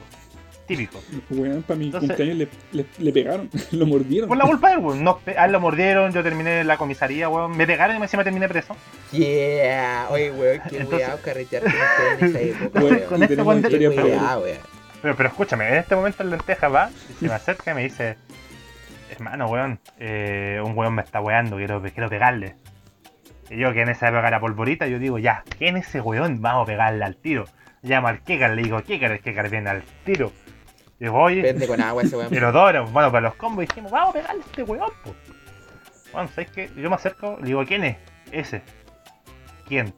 Típico. 0.69 1.01
Weón, 1.31 1.63
para 1.63 1.79
mi 1.79 1.87
Entonces- 1.87 2.09
cumpleaños 2.11 2.39
le, 2.39 2.49
le, 2.73 2.87
le 2.99 3.13
pegaron, 3.13 3.49
lo 3.73 3.87
mordieron. 3.87 4.29
Por 4.29 4.37
la 4.39 4.45
culpa 4.47 4.69
de 4.69 4.75
él, 4.75 4.81
weón. 4.81 5.17
Pe- 5.25 5.39
a 5.39 5.45
él 5.47 5.53
lo 5.53 5.61
mordieron, 5.61 6.13
yo 6.13 6.23
terminé 6.25 6.61
en 6.61 6.67
la 6.69 6.77
comisaría, 6.77 7.29
weón. 7.29 7.57
Me 7.57 7.67
pegaron 7.67 7.97
y 7.97 8.03
encima 8.03 8.23
terminé 8.25 8.49
preso. 8.49 8.77
Yeah, 9.13 10.07
oye, 10.11 10.31
weón, 10.33 10.61
qué 10.69 10.79
Entonces- 10.79 11.09
weá 11.09 11.17
carretear 11.23 11.63
con 11.65 11.73
en 11.73 12.27
esa 12.29 12.41
época, 12.65 12.81
Weón, 12.81 12.95
weón. 12.97 13.09
con 13.09 13.23
este 13.23 13.43
weón 13.43 13.63
weón. 13.63 14.59
Pero, 15.03 15.15
pero 15.17 15.29
escúchame, 15.29 15.69
en 15.69 15.75
este 15.75 15.95
momento 15.95 16.23
el 16.23 16.31
lenteja 16.31 16.69
va 16.69 16.91
y 17.11 17.15
se 17.21 17.29
me 17.29 17.35
acerca 17.35 17.71
y 17.71 17.75
me 17.75 17.83
dice, 17.85 18.17
hermano, 19.17 19.47
weón, 19.47 19.81
eh, 19.99 20.61
un 20.65 20.77
weón 20.77 20.95
me 20.95 21.03
está 21.03 21.21
weando, 21.21 21.57
quiero, 21.57 21.83
quiero 21.83 22.09
pegarle. 22.09 22.57
Y 23.51 23.59
yo 23.59 23.73
que 23.73 23.83
en 23.83 23.89
esa 23.89 24.09
época 24.09 24.29
era 24.29 24.41
polvorita, 24.41 24.87
yo 24.87 24.99
digo, 24.99 25.19
ya, 25.19 25.45
¿quién 25.59 25.77
es 25.77 25.89
ese 25.89 26.01
weón? 26.01 26.41
Vamos 26.41 26.65
a 26.65 26.67
pegarle 26.67 27.05
al 27.05 27.17
tiro. 27.17 27.45
Llamo 27.83 28.09
al 28.09 28.23
Kekar, 28.23 28.53
le 28.53 28.63
digo, 28.63 28.83
Kekar, 28.83 29.13
el 29.13 29.21
Kekar 29.21 29.49
viene 29.49 29.71
al 29.71 29.83
tiro. 30.05 30.33
Y 30.99 31.09
voy, 31.09 31.43
Vende 31.43 31.67
con 31.67 31.81
agua 31.81 32.03
ese 32.03 32.17
weón. 32.17 32.29
pero 32.31 32.53
Doro, 32.53 32.87
bueno, 32.87 33.11
para 33.13 33.29
los 33.29 33.35
combos 33.35 33.67
dijimos, 33.67 33.93
vamos 33.93 34.11
a 34.11 34.13
pegarle 34.15 34.43
a 34.43 34.47
este 34.47 34.63
weón, 34.63 34.91
po. 35.05 35.15
Bueno, 36.13 36.29
¿sabes 36.29 36.51
qué? 36.51 36.71
Yo 36.77 36.89
me 36.89 36.97
acerco, 36.97 37.37
le 37.41 37.47
digo, 37.47 37.65
¿quién 37.65 37.85
es? 37.85 37.97
Ese. 38.33 38.63
¿Quién? 39.69 39.95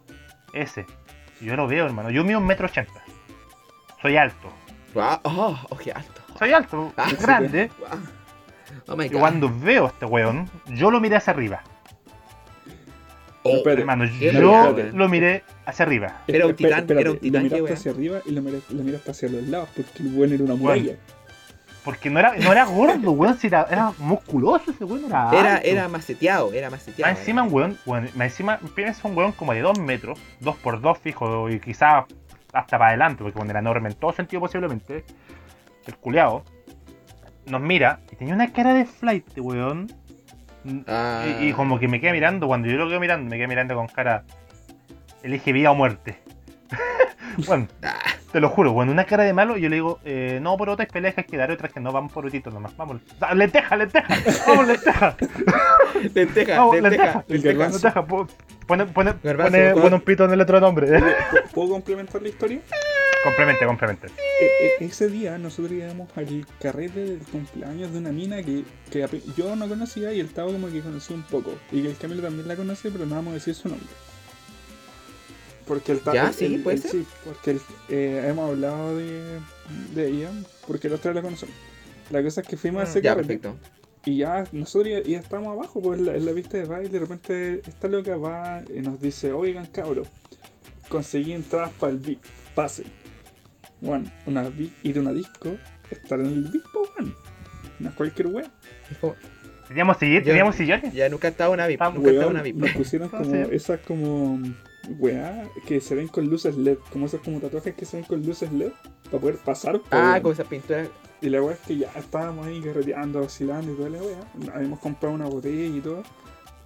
Ese. 0.53 0.85
Yo 1.41 1.55
lo 1.57 1.67
veo, 1.69 1.87
hermano. 1.87 2.11
Yo 2.11 2.25
mido 2.25 2.39
un 2.39 2.47
metro 2.47 2.67
ochenta. 2.67 3.03
Soy 4.03 4.17
alto. 4.17 4.53
Wow, 4.95 5.21
oh, 5.23 5.59
oh, 5.71 5.77
qué 5.77 5.93
alto. 5.93 6.21
Soy 6.39 6.53
alto, 6.53 6.93
Ah, 6.97 7.09
sí, 7.11 7.17
grande. 7.17 7.71
Wow. 7.79 8.18
Oh 8.89 8.97
my 8.97 9.07
Y 9.07 9.09
god. 9.09 9.21
cuando 9.21 9.53
veo 9.61 9.85
a 9.87 9.89
este 9.89 10.07
weón, 10.07 10.51
yo 10.67 10.91
lo 10.91 11.01
miré 11.01 11.17
hacia 11.17 11.33
arriba. 11.33 11.63
Oh, 13.43 13.57
Espérate, 13.57 13.81
Hermano, 13.83 14.05
yo 14.05 14.73
lo 14.93 15.09
miré 15.09 15.45
hacia 15.65 15.85
arriba. 15.85 16.23
Era 16.27 16.47
un 16.47 16.55
titán, 16.55 16.81
espérate, 16.81 17.01
era 17.01 17.11
un 17.13 17.19
titán, 17.19 17.45
Lo 17.45 17.51
miraste 17.51 17.73
hacia 17.75 17.93
arriba 17.93 18.21
y 18.27 18.33
lo 18.33 18.43
miraste, 18.43 18.75
lo 18.75 18.83
miraste 18.83 19.11
hacia 19.11 19.29
los 19.29 19.43
lados 19.45 19.69
porque 19.75 20.03
el 20.03 20.09
buen 20.09 20.33
era 20.33 20.45
una 20.45 20.55
muralla. 20.55 20.97
Porque 21.85 22.11
no 22.11 22.19
era, 22.19 22.37
no 22.37 22.53
era 22.53 22.65
gordo, 22.67 23.13
weón, 23.13 23.39
si 23.39 23.47
era, 23.47 23.67
era 23.71 23.93
musculoso 23.99 24.71
ese 24.71 24.85
weón, 24.85 25.05
era 25.07 25.31
Era, 25.33 25.59
era 25.59 25.89
maceteado, 25.89 26.53
era 26.53 26.69
maceteado. 26.69 27.11
Más 27.11 27.21
encima 27.21 27.43
un 27.45 27.55
weón, 27.55 27.79
weón, 27.87 28.11
más 28.15 28.27
encima 28.27 28.59
piensa 28.75 29.07
un 29.09 29.17
weón 29.17 29.33
como 29.33 29.55
de 29.55 29.61
2 29.61 29.79
metros, 29.79 30.19
2 30.41 30.57
por 30.57 30.81
2 30.81 30.99
fijo, 30.99 31.49
y 31.49 31.61
quizás 31.61 32.05
hasta 32.53 32.79
para 32.79 32.89
adelante, 32.89 33.23
porque 33.23 33.37
bueno, 33.39 33.51
era 33.51 33.61
enorme 33.61 33.89
en 33.91 33.95
todo 33.95 34.13
sentido 34.13 34.41
posiblemente. 34.41 35.05
El 35.87 35.97
culeado 35.97 36.43
nos 37.49 37.61
mira 37.61 38.01
y 38.11 38.17
tenía 38.17 38.35
una 38.35 38.53
cara 38.53 38.75
de 38.75 38.85
flight, 38.85 39.27
weón. 39.37 39.91
Ah. 40.87 41.25
Y, 41.41 41.49
y 41.49 41.53
como 41.53 41.79
que 41.79 41.89
me 41.89 42.01
queda 42.01 42.13
mirando, 42.13 42.47
cuando 42.47 42.69
yo 42.69 42.77
lo 42.77 42.89
quedo 42.89 43.01
mirando, 43.01 43.29
me 43.31 43.37
queda 43.37 43.49
mirando 43.49 43.75
con 43.75 43.87
cara. 43.89 44.25
Elige 45.23 45.53
vida 45.53 45.71
o 45.71 45.75
muerte. 45.75 46.19
bueno, 47.47 47.67
Ah, 47.83 47.99
te 48.33 48.41
lo 48.41 48.51
juro, 48.51 48.73
bueno, 48.73 48.93
una 48.93 49.05
cara 49.05 49.25
de 49.25 49.33
malo, 49.33 49.57
y 49.57 49.63
yo 49.63 49.69
le 49.69 49.77
digo, 49.77 50.01
eh, 50.05 50.39
no, 50.43 50.57
por 50.57 50.69
otras 50.69 50.89
peleas 50.89 51.15
que 51.15 51.23
hay 51.23 51.27
que 51.27 51.37
dar, 51.37 51.51
otras 51.51 51.73
que 51.73 51.81
no, 51.81 51.93
vamos 51.93 52.13
por 52.13 52.27
otito 52.27 52.51
nomás, 52.51 52.77
vamos. 52.77 53.01
Lenteja, 53.35 53.77
lenteja, 53.77 54.07
vamos, 54.47 54.67
lenteja, 54.67 55.17
lenteja, 56.15 56.57
vamos, 56.59 56.81
lenteja. 56.81 57.25
lenteja, 57.29 57.53
El 57.53 57.59
lenteja, 57.59 58.05
pone, 58.05 58.85
pone, 58.87 59.15
pone 59.15 59.95
un 59.95 60.01
pito 60.03 60.25
en 60.25 60.33
el 60.33 60.41
otro 60.41 60.61
nombre. 60.61 61.03
¿Puedo 61.55 61.71
complementar 61.73 62.21
la 62.21 62.29
historia? 62.29 62.61
Complemente, 63.25 63.67
complemente. 63.67 64.07
E- 64.41 64.75
e- 64.81 64.85
ese 64.85 65.09
día 65.09 65.39
nosotros 65.39 65.73
íbamos 65.73 66.09
al 66.17 66.47
carrete 66.61 67.01
del 67.05 67.19
cumpleaños 67.21 67.93
de 67.93 67.99
una 67.99 68.13
mina 68.13 68.43
que, 68.43 68.65
que 68.91 69.07
yo 69.37 69.57
no 69.57 69.69
conocía 69.69 70.13
y 70.13 70.21
el 70.21 70.29
Tavo 70.29 70.53
como 70.53 70.69
que 70.71 70.81
conocía 70.81 71.17
un 71.17 71.23
poco. 71.25 71.53
Y 71.73 71.83
que 71.83 71.89
el 71.89 71.97
Camilo 71.97 72.23
también 72.23 72.47
la 72.49 72.57
conoce, 72.57 72.91
pero 72.91 73.07
no 73.07 73.17
vamos 73.17 73.33
a 73.33 73.35
decir 73.35 73.55
su 73.55 73.69
nombre. 73.69 73.87
Porque 75.67 75.93
el 75.93 76.01
Tavo. 76.01 76.15
Ya, 76.15 76.33
sí, 76.33 76.47
el- 76.47 76.63
puede 76.63 76.77
el- 76.77 76.83
ser. 76.83 76.91
Sí, 76.93 77.07
porque 77.25 77.51
el- 77.53 77.61
eh, 77.89 78.25
hemos 78.29 78.51
hablado 78.51 78.97
de, 78.97 79.39
de 79.95 80.09
ella, 80.09 80.31
porque 80.67 80.89
los 80.89 81.01
tres 81.01 81.15
la 81.15 81.23
conocemos. 81.23 81.55
La 82.11 82.23
cosa 82.23 82.41
es 82.41 82.49
que 82.49 82.57
fuimos 82.57 82.83
a 82.83 82.85
Mm, 82.87 82.89
ese 82.89 83.03
Ya, 83.03 83.11
carrete 83.15 83.39
perfecto. 83.39 83.57
y 84.07 84.17
ya 84.19 84.45
nosotros 84.53 84.89
ya, 84.91 85.03
ya 85.03 85.19
estábamos 85.19 85.53
abajo 85.59 85.83
pues, 85.83 85.99
en, 85.99 86.07
la, 86.07 86.17
en 86.17 86.25
la 86.25 86.33
pista 86.33 86.57
de 86.57 86.65
baile 86.65 86.89
y 86.89 86.93
de 86.93 86.99
repente 87.01 87.63
esta 87.67 87.87
loca 87.89 88.17
va 88.17 88.63
y 88.75 88.81
nos 88.81 88.99
dice, 88.99 89.33
oigan 89.33 89.67
cabros, 89.67 90.09
conseguí 90.89 91.33
entradas 91.33 91.71
para 91.79 91.93
el 91.93 91.99
VIP, 91.99 92.23
pase. 92.55 92.85
Bueno, 93.81 94.11
una 94.27 94.49
vi- 94.49 94.73
ir 94.83 94.99
a 94.99 95.01
una 95.01 95.13
disco, 95.13 95.57
estar 95.91 96.19
en 96.21 96.27
el 96.27 96.63
pues, 96.73 96.89
bueno. 96.97 97.15
No 97.79 97.89
es 97.91 97.95
cualquier 97.95 98.27
wea. 98.29 98.51
Teníamos, 99.69 99.99
sillones, 99.99 100.25
teníamos 100.25 100.55
sillones. 100.57 100.93
Ya 100.95 101.09
nunca 101.09 101.29
estaba 101.29 101.51
una 101.53 101.67
VIP. 101.67 101.81
Ah, 101.83 101.91
Nunca 101.95 102.11
estaba 102.11 102.31
una 102.31 102.43
VIP. 102.43 102.57
nos 102.57 102.71
pusieron 102.73 103.09
como 103.09 103.35
esas 103.35 103.81
como 103.81 104.41
weá 104.99 105.45
que 105.67 105.81
se 105.81 105.95
ven 105.95 106.09
con 106.09 106.27
luces 106.27 106.57
LED, 106.57 106.79
como 106.91 107.07
esos 107.07 107.21
como 107.21 107.39
tatuajes 107.39 107.75
que 107.75 107.85
se 107.85 107.99
ven 107.99 108.07
con 108.07 108.25
luces 108.25 108.51
LED 108.53 108.73
para 109.05 109.19
poder 109.21 109.37
pasar. 109.37 109.79
po, 109.79 109.87
Ah, 109.91 110.19
con 110.23 110.33
esas 110.33 110.47
pinturas. 110.47 110.89
Y 111.21 111.29
la 111.29 111.43
weá 111.43 111.55
es 111.55 111.61
que 111.61 111.77
ya 111.77 111.91
estábamos 111.97 112.47
ahí 112.47 112.61
carreteando, 112.63 113.21
vacilando 113.21 113.73
y 113.73 113.77
toda 113.77 113.91
la 113.91 113.99
weá. 114.03 114.55
Habíamos 114.55 114.79
comprado 114.81 115.15
una 115.15 115.27
botella 115.27 115.77
y 115.77 115.81
todo. 115.81 116.03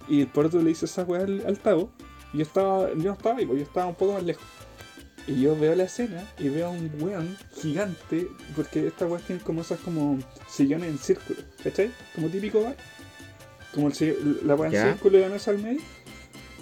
Y 0.07 0.21
el 0.21 0.27
puerto 0.27 0.61
le 0.61 0.71
hizo 0.71 0.85
esa 0.85 1.03
weá 1.03 1.23
al, 1.23 1.43
al 1.45 1.59
Tavo. 1.59 1.91
Y 2.33 2.37
yo 2.37 2.43
estaba, 2.43 2.89
yo 2.89 3.03
no 3.03 3.13
estaba 3.13 3.37
ahí, 3.37 3.45
porque 3.45 3.61
yo 3.61 3.67
estaba 3.67 3.87
un 3.87 3.95
poco 3.95 4.13
más 4.13 4.23
lejos. 4.23 4.43
Y 5.27 5.41
yo 5.41 5.57
veo 5.57 5.73
la 5.75 5.83
escena 5.85 6.27
y 6.37 6.49
veo 6.49 6.67
a 6.67 6.69
un 6.69 6.91
weón 6.99 7.37
gigante, 7.61 8.27
porque 8.55 8.87
estas 8.87 9.09
weas 9.09 9.23
tienen 9.23 9.43
como 9.43 9.61
esas 9.61 9.79
como 9.79 10.19
sillones 10.49 10.89
en 10.89 10.97
círculo, 10.97 11.39
¿cachai? 11.63 11.91
Como 12.13 12.27
típico 12.27 12.61
bar. 12.61 12.75
Como 13.73 13.87
el, 13.87 14.39
la 14.45 14.55
weá 14.55 14.69
en 14.69 14.93
círculo 14.93 15.17
y 15.17 15.21
la 15.21 15.29
mesa 15.29 15.51
al 15.51 15.59
medio. 15.59 15.81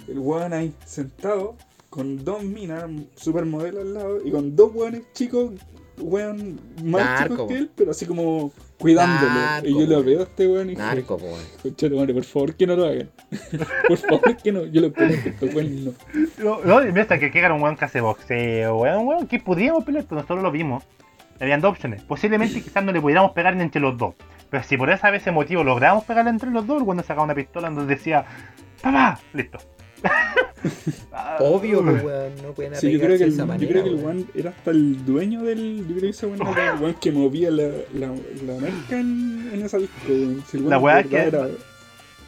El 0.06 0.18
weón 0.18 0.52
ahí 0.52 0.72
sentado, 0.86 1.56
con 1.90 2.24
dos 2.24 2.44
minas, 2.44 2.88
supermodelo 3.16 3.80
al 3.80 3.94
lado, 3.94 4.20
y 4.24 4.30
con 4.30 4.54
dos 4.54 4.72
weones 4.74 5.02
chicos, 5.12 5.52
weón 5.98 6.60
más 6.84 7.20
Narco, 7.20 7.34
chicos 7.34 7.48
que 7.48 7.58
él, 7.58 7.70
pero 7.74 7.90
así 7.90 8.06
como 8.06 8.52
cuidándolo. 8.82 9.32
Narco, 9.32 9.68
y 9.68 9.72
yo 9.80 9.86
lo 9.86 10.04
veo 10.04 10.20
a 10.20 10.22
este 10.24 10.46
weón 10.46 10.66
y 10.66 10.70
dije, 10.70 10.82
Narco, 10.82 11.16
po, 11.16 11.24
weón. 11.26 11.40
"Concha 11.62 11.88
tu 11.88 11.96
madre, 11.96 12.14
por 12.14 12.24
favor 12.24 12.54
que 12.54 12.66
no 12.66 12.76
lo 12.76 12.84
hagan. 12.84 13.10
por 13.88 13.96
favor 13.98 14.36
que 14.36 14.52
no, 14.52 14.64
yo 14.66 14.80
lo 14.82 14.92
conozco, 14.92 15.28
estos 15.28 15.54
weones 15.54 15.72
no. 15.72 15.92
No, 16.38 16.60
no, 16.64 16.82
y 16.82 16.86
mira, 16.86 17.02
hasta 17.02 17.18
que 17.18 17.30
que 17.30 17.38
era 17.38 17.54
un 17.54 17.62
weón 17.62 17.76
que 17.76 17.84
hace 17.84 18.00
boxeo, 18.00 18.76
weón, 18.76 18.98
un 18.98 19.06
weón 19.08 19.26
que 19.26 19.38
podríamos 19.38 19.84
pelear, 19.84 20.04
pero 20.04 20.16
nosotros 20.20 20.42
lo 20.42 20.50
vimos. 20.50 20.84
Habían 21.40 21.60
dos 21.60 21.72
opciones. 21.72 22.02
Posiblemente 22.02 22.62
quizás 22.62 22.84
no 22.84 22.92
le 22.92 23.00
pudiéramos 23.00 23.32
pegar 23.32 23.56
ni 23.56 23.62
entre 23.62 23.80
los 23.80 23.96
dos. 23.96 24.14
Pero 24.50 24.62
si 24.62 24.76
por 24.76 24.90
esa 24.90 25.10
vez 25.10 25.22
ese 25.22 25.32
motivo 25.32 25.64
logramos 25.64 26.04
pegarle 26.04 26.30
entre 26.30 26.50
los 26.50 26.66
dos, 26.66 26.84
cuando 26.84 27.02
sacaba 27.02 27.24
una 27.24 27.34
pistola 27.34 27.70
nos 27.70 27.86
decía, 27.88 28.24
¡Papá! 28.82 29.18
Listo. 29.32 29.58
Obvio, 31.40 31.78
po, 31.84 31.90
weón. 31.90 32.32
No 32.42 32.52
pueden 32.52 32.74
Sí, 32.76 32.92
yo 32.92 32.98
creo 32.98 33.10
que 33.12 33.18
de 33.18 33.24
el, 33.24 33.32
esa 33.32 33.42
yo 33.42 33.46
manera. 33.46 33.70
creo 33.70 33.84
que 33.84 33.90
el 33.90 33.96
weón. 33.96 34.28
era 34.34 34.50
hasta 34.50 34.70
el 34.70 35.04
dueño 35.04 35.42
del. 35.42 35.78
Yo 35.80 35.86
creo 35.96 36.00
que 36.00 36.08
ese 36.10 36.26
weón 36.26 36.46
era 36.48 36.74
el 36.74 36.80
weón 36.80 36.94
que 36.94 37.12
movía 37.12 37.50
la, 37.50 37.64
la, 37.94 38.06
la 38.08 38.60
merca 38.60 38.98
en, 38.98 39.50
en 39.52 39.62
esa 39.64 39.78
disco. 39.78 39.94
weón. 40.08 40.44
Si 40.50 40.58
La 40.60 40.78
weá 40.78 41.00
es 41.00 41.06
que- 41.06 41.16
era- 41.16 41.48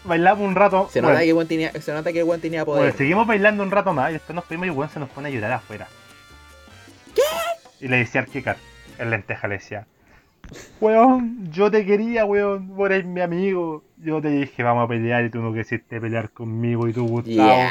Bailamos 0.07 0.47
un 0.47 0.55
rato. 0.55 0.89
Se 0.93 1.01
bueno, 1.01 1.15
nota 1.15 1.23
que 1.23 1.29
el 1.31 1.35
weón 1.35 1.49
tenía, 1.49 1.73
se 1.81 1.93
nota 1.93 2.13
que 2.13 2.19
el 2.19 2.25
weón 2.25 2.41
tenía 2.41 2.65
poder. 2.65 2.83
Bueno, 2.83 2.99
seguimos 2.99 3.27
bailando 3.27 3.63
un 3.63 3.71
rato 3.71 3.93
más 3.95 4.11
y 4.11 4.15
después 4.15 4.35
nos 4.35 4.45
fuimos 4.45 4.67
y 4.67 4.71
el 4.71 4.77
weón 4.77 4.91
se 4.91 5.01
nos 5.01 5.09
pone 5.09 5.29
a 5.29 5.31
llorar 5.33 5.53
afuera. 5.53 5.89
¿Qué? 7.15 7.23
Y 7.81 7.89
le 7.89 7.97
decía 7.99 8.21
al 8.21 8.27
Kikar, 8.27 8.57
el 8.99 9.11
lenteja 9.11 9.49
le 9.49 9.55
decía, 9.55 9.87
weón, 10.81 11.51
yo 11.51 11.71
te 11.71 11.85
quería, 11.85 12.25
weón, 12.25 12.69
vos 12.77 12.91
eres 12.91 13.05
mi 13.07 13.21
amigo. 13.21 13.85
Yo 13.99 14.21
te 14.21 14.29
dije, 14.29 14.63
vamos 14.63 14.85
a 14.85 14.89
pelear 14.89 15.25
y 15.25 15.31
tú 15.31 15.41
no 15.41 15.53
quisiste 15.55 16.01
pelear 16.01 16.31
conmigo 16.31 16.87
y 16.89 16.93
tú, 16.93 17.07
Gustavo, 17.07 17.35
Yeah. 17.35 17.71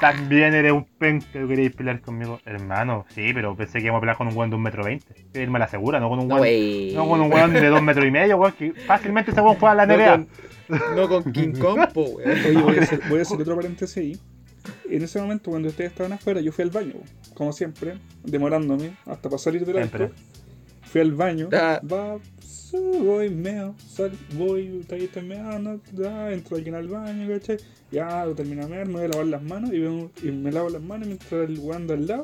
también 0.00 0.54
eres 0.54 0.72
un 0.72 0.84
penca 0.84 1.26
que 1.32 1.46
queréis 1.46 1.72
pelear 1.74 2.00
conmigo. 2.00 2.40
Hermano, 2.46 3.04
sí, 3.10 3.32
pero 3.34 3.54
pensé 3.54 3.78
que 3.78 3.84
íbamos 3.84 3.98
a 3.98 4.02
pelear 4.02 4.16
con 4.16 4.28
un 4.28 4.36
weón 4.36 4.50
de 4.50 4.56
un 4.56 4.62
metro 4.62 4.82
veinte. 4.84 5.26
Él 5.34 5.50
me 5.50 5.58
la 5.58 5.66
asegura, 5.66 6.00
no 6.00 6.08
con 6.08 6.20
un 6.20 6.28
No, 6.28 6.36
weón, 6.36 6.94
no 6.94 7.08
con 7.08 7.20
un 7.20 7.32
weón 7.32 7.52
de 7.52 7.66
dos 7.68 7.82
metros 7.82 8.06
y 8.06 8.10
medio, 8.10 8.36
weón, 8.38 8.52
que 8.52 8.72
fácilmente 8.72 9.30
ese 9.30 9.40
weón 9.42 9.56
juega 9.56 9.72
a 9.72 9.74
la 9.74 9.86
No 9.86 9.96
NBA. 9.96 10.10
con, 10.16 10.96
no 10.96 11.08
con 11.08 11.32
King 11.32 11.52
Kong, 11.60 11.80
po, 11.92 12.02
weón. 12.04 12.30
Oye, 12.48 12.62
voy 12.62 12.78
a, 12.78 12.80
hacer, 12.82 13.00
voy 13.08 13.18
a 13.18 13.22
hacer 13.22 13.40
otro 13.40 13.56
paréntesis 13.56 13.96
ahí. 13.98 14.18
En 14.88 15.02
ese 15.02 15.20
momento, 15.20 15.50
cuando 15.50 15.68
ustedes 15.68 15.90
estaban 15.90 16.14
afuera, 16.14 16.40
yo 16.40 16.50
fui 16.50 16.62
al 16.62 16.70
baño, 16.70 16.94
como 17.34 17.52
siempre, 17.52 17.98
demorándome 18.22 18.92
hasta 19.04 19.28
para 19.28 19.38
salir 19.38 19.66
del 19.66 19.76
Siempre. 19.76 20.10
Fui 20.94 21.00
al 21.00 21.10
baño, 21.10 21.48
Ah. 21.50 21.80
va, 21.82 22.20
voy, 23.02 23.28
meo, 23.28 23.74
sal, 23.84 24.12
voy, 24.38 24.86
ahí 24.92 25.02
estoy 25.06 25.22
meando, 25.24 25.80
ya, 25.92 26.30
entro 26.30 26.56
alguien 26.56 26.76
al 26.76 26.86
baño, 26.86 27.28
¿cachai? 27.30 27.56
Ya, 27.90 28.24
lo 28.24 28.32
termino 28.36 28.62
de 28.62 28.68
mear, 28.68 28.86
me 28.86 28.92
voy 28.92 29.04
a 29.06 29.08
lavar 29.08 29.26
las 29.26 29.42
manos 29.42 29.72
y, 29.72 29.80
veo, 29.80 30.08
y 30.22 30.30
me 30.30 30.52
lavo 30.52 30.70
las 30.70 30.80
manos 30.80 31.08
mientras 31.08 31.50
el 31.50 31.58
weón 31.58 31.90
al 31.90 32.06
lado, 32.06 32.22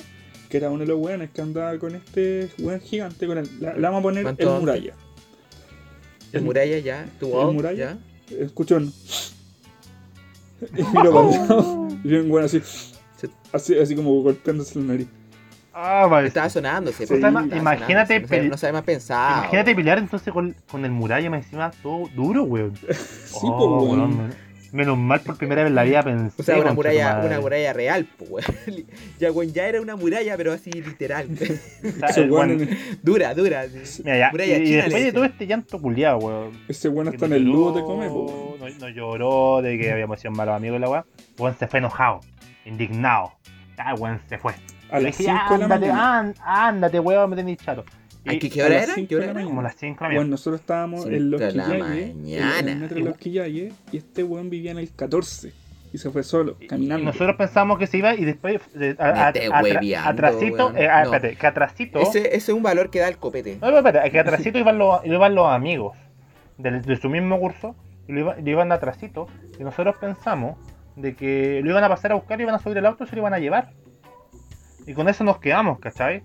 que 0.49 0.57
era 0.59 0.71
uno 0.71 0.79
de 0.83 0.87
los 0.87 1.01
weones 1.01 1.31
que 1.31 1.43
andaba 1.43 1.77
con 1.81 1.97
este 1.97 2.49
weón 2.61 2.81
gigante, 2.81 3.27
con 3.27 3.39
el, 3.39 3.49
la, 3.61 3.77
la 3.77 3.91
vamos 3.91 3.99
a 3.99 4.03
poner 4.05 4.35
el 4.39 4.49
muralla. 4.61 4.95
El 6.33 6.43
muralla 6.43 6.79
ya, 6.79 7.09
tu 7.18 7.41
¿El 7.41 7.53
muralla? 7.53 7.99
ya. 8.31 8.37
Escucho 8.37 8.77
un... 8.77 8.93
Y 10.77 10.83
miro 10.97 11.12
para 11.12 11.29
el 11.29 11.49
lado, 11.49 11.89
y 12.05 12.14
un 12.14 12.31
weón 12.31 12.45
así, 12.45 12.62
así, 13.53 13.77
así 13.77 13.97
como 13.97 14.23
golpeándose 14.23 14.79
la 14.79 14.85
nariz. 14.85 15.09
Ah, 15.73 16.07
vale. 16.11 16.29
Estaba 16.29 16.49
sonándose, 16.51 17.07
Sí, 17.07 17.14
estaba 17.14 17.43
imagínate 17.43 18.21
sonándose, 18.27 18.49
No 18.49 18.57
sabe, 18.57 18.73
no 18.73 18.79
más 18.79 18.85
pensar. 18.85 19.39
Imagínate 19.39 19.75
pelear 19.75 19.99
entonces 19.99 20.33
con, 20.33 20.55
con 20.71 20.85
el 20.85 20.91
muralla 20.91 21.31
más 21.31 21.45
encima 21.45 21.71
todo 21.83 22.09
duro, 22.14 22.43
weón. 22.45 22.75
Sí, 22.77 23.39
Oh, 23.43 23.57
po, 23.59 23.83
weón. 23.85 23.99
weón, 23.99 24.16
men- 24.18 24.51
Menos 24.73 24.97
mal 24.97 25.21
por 25.23 25.37
primera 25.37 25.62
vez 25.64 25.71
en 25.71 25.75
la 25.75 25.83
vida 25.83 26.01
pensé. 26.05 26.41
O 26.41 26.45
sea, 26.45 26.57
una 26.59 26.73
muralla, 26.73 27.23
una 27.25 27.41
muralla 27.41 27.73
real, 27.73 28.05
po, 28.05 28.25
weón. 28.27 28.47
Ya, 29.18 29.33
weón, 29.33 29.53
ya 29.53 29.66
era 29.66 29.81
una 29.81 29.97
muralla, 29.97 30.37
pero 30.37 30.53
así 30.53 30.71
literal. 30.71 31.29
O 31.41 31.99
sea, 31.99 32.09
Ese 32.09 32.23
weón 32.31 32.51
weón- 32.51 32.62
en- 32.68 32.99
dura, 33.03 33.35
dura. 33.35 33.61
así. 33.62 34.03
Mira, 34.05 34.18
ya, 34.18 34.31
Muralla 34.31 34.59
y, 34.59 34.62
y 34.62 34.64
china, 34.66 34.77
le 34.77 34.83
después 34.85 35.05
de 35.05 35.12
todo 35.12 35.25
este 35.25 35.47
llanto 35.49 35.81
culiado, 35.81 36.18
weón. 36.18 36.53
Ese 36.68 36.89
weón 36.89 37.09
hasta 37.09 37.27
en 37.27 37.33
el 37.33 37.43
ludo 37.45 37.75
te 37.75 37.81
come, 37.83 38.09
po. 38.09 38.57
No, 38.61 38.68
no 38.68 38.89
lloró 38.91 39.61
de 39.62 39.77
que 39.77 39.91
habíamos 39.93 40.21
sido 40.21 40.31
malos 40.33 40.55
amigos 40.57 40.79
y 40.79 40.81
la 40.83 40.89
weá. 40.89 41.05
Weón 41.39 41.57
se 41.59 41.66
fue 41.66 41.79
enojado, 41.81 42.21
indignado. 42.64 43.33
Ah, 43.77 43.95
weón 43.95 44.21
se 44.29 44.39
fue. 44.39 44.55
A 44.93 45.01
las 45.01 45.16
dije, 45.18 45.30
5 45.32 45.55
de 45.55 45.59
la 45.59 45.68
mañana. 45.68 46.18
án- 46.20 46.34
ándate, 46.45 47.01
weón, 47.01 47.30
me 47.30 47.36
tenés 47.36 47.59
chato. 47.59 47.84
Ay, 48.26 48.38
Y 48.43 48.51
¿qué, 48.51 48.62
hora 48.62 48.74
las 48.74 48.82
era? 48.84 48.95
cinco 48.95 49.09
¿Qué 49.09 49.14
de 49.14 49.16
hora 49.16 49.24
la 49.26 49.30
era? 49.30 49.34
mañana. 49.34 49.49
como 49.51 49.62
las 49.62 49.74
5 49.76 49.95
de 49.95 49.95
la 49.95 50.07
Bueno, 50.09 50.18
mañana. 50.20 50.30
nosotros 50.30 50.61
estábamos 50.61 51.01
Cinco 51.05 51.16
en 51.16 51.30
Los 51.30 51.41
de 51.41 51.53
la 51.53 51.64
Quillayes, 51.64 52.11
en 52.11 52.22
mañana. 52.22 52.59
el 52.72 52.76
metro 52.78 52.97
de 52.99 53.03
Los 53.05 53.16
y 53.93 53.97
este 53.97 54.22
weón 54.24 54.51
vivía 54.51 54.70
en 54.72 54.78
el 54.78 54.93
14 54.95 55.53
y 55.93 55.99
se 55.99 56.11
fue 56.11 56.22
solo, 56.22 56.57
Y 56.61 56.66
caminando. 56.66 57.07
nosotros 57.07 57.36
pensamos 57.36 57.78
que 57.78 57.86
se 57.86 57.97
iba 57.97 58.14
y 58.14 58.24
después 58.26 58.61
de- 58.74 58.95
a- 58.99 59.32
atra- 59.32 59.62
hueveando, 59.62 60.11
atrasito, 60.11 60.70
eh, 60.76 60.86
No. 60.86 61.03
espérate, 61.14 61.36
que 61.36 61.47
atrasito. 61.47 61.99
Ese, 62.01 62.18
ese 62.28 62.36
es 62.36 62.49
un 62.51 62.62
valor 62.62 62.91
que 62.91 63.01
da 63.01 63.09
el 63.09 63.16
copete. 63.16 63.59
No, 63.61 63.70
no, 63.70 63.78
espérate, 63.78 64.11
que 64.11 64.18
atrasito 64.53 64.59
iban 64.59 64.76
los, 64.78 65.05
iban 65.07 65.34
los 65.34 65.49
amigos 65.49 65.97
del- 66.59 66.82
de, 66.82 66.97
su 66.97 67.09
mismo 67.09 67.41
curso 67.41 67.74
y 68.07 68.12
lo, 68.12 68.20
iba- 68.20 68.36
lo 68.36 68.51
iban 68.51 68.68
de 68.68 68.74
atrasito. 68.74 69.28
Y 69.59 69.64
nosotros 69.64 69.97
pensamos 69.99 70.57
de 70.95 71.14
que 71.14 71.61
lo 71.64 71.70
iban 71.70 71.84
a 71.84 71.88
pasar 71.88 72.12
a 72.12 72.16
buscar, 72.16 72.38
iban 72.41 72.55
a 72.55 72.59
subir 72.59 72.76
el 72.76 72.84
auto 72.86 73.05
y 73.05 73.07
se 73.07 73.16
lo 73.16 73.22
iban 73.22 73.32
a 73.34 73.38
llevar. 73.38 73.70
Y 74.87 74.95
con 74.95 75.09
eso 75.09 75.24
nos 75.24 75.39
quedamos, 75.39 75.78
¿cachai? 75.78 76.22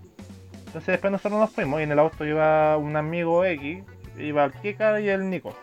Entonces 0.66 0.86
después 0.86 1.10
nosotros 1.12 1.40
nos 1.40 1.50
fuimos 1.50 1.80
y 1.80 1.84
en 1.84 1.92
el 1.92 1.98
auto 1.98 2.24
iba 2.26 2.76
un 2.76 2.96
amigo 2.96 3.44
X, 3.44 3.82
iba 4.18 4.44
el 4.44 4.52
Kika 4.52 5.00
y 5.00 5.08
el 5.08 5.28
Nico. 5.30 5.54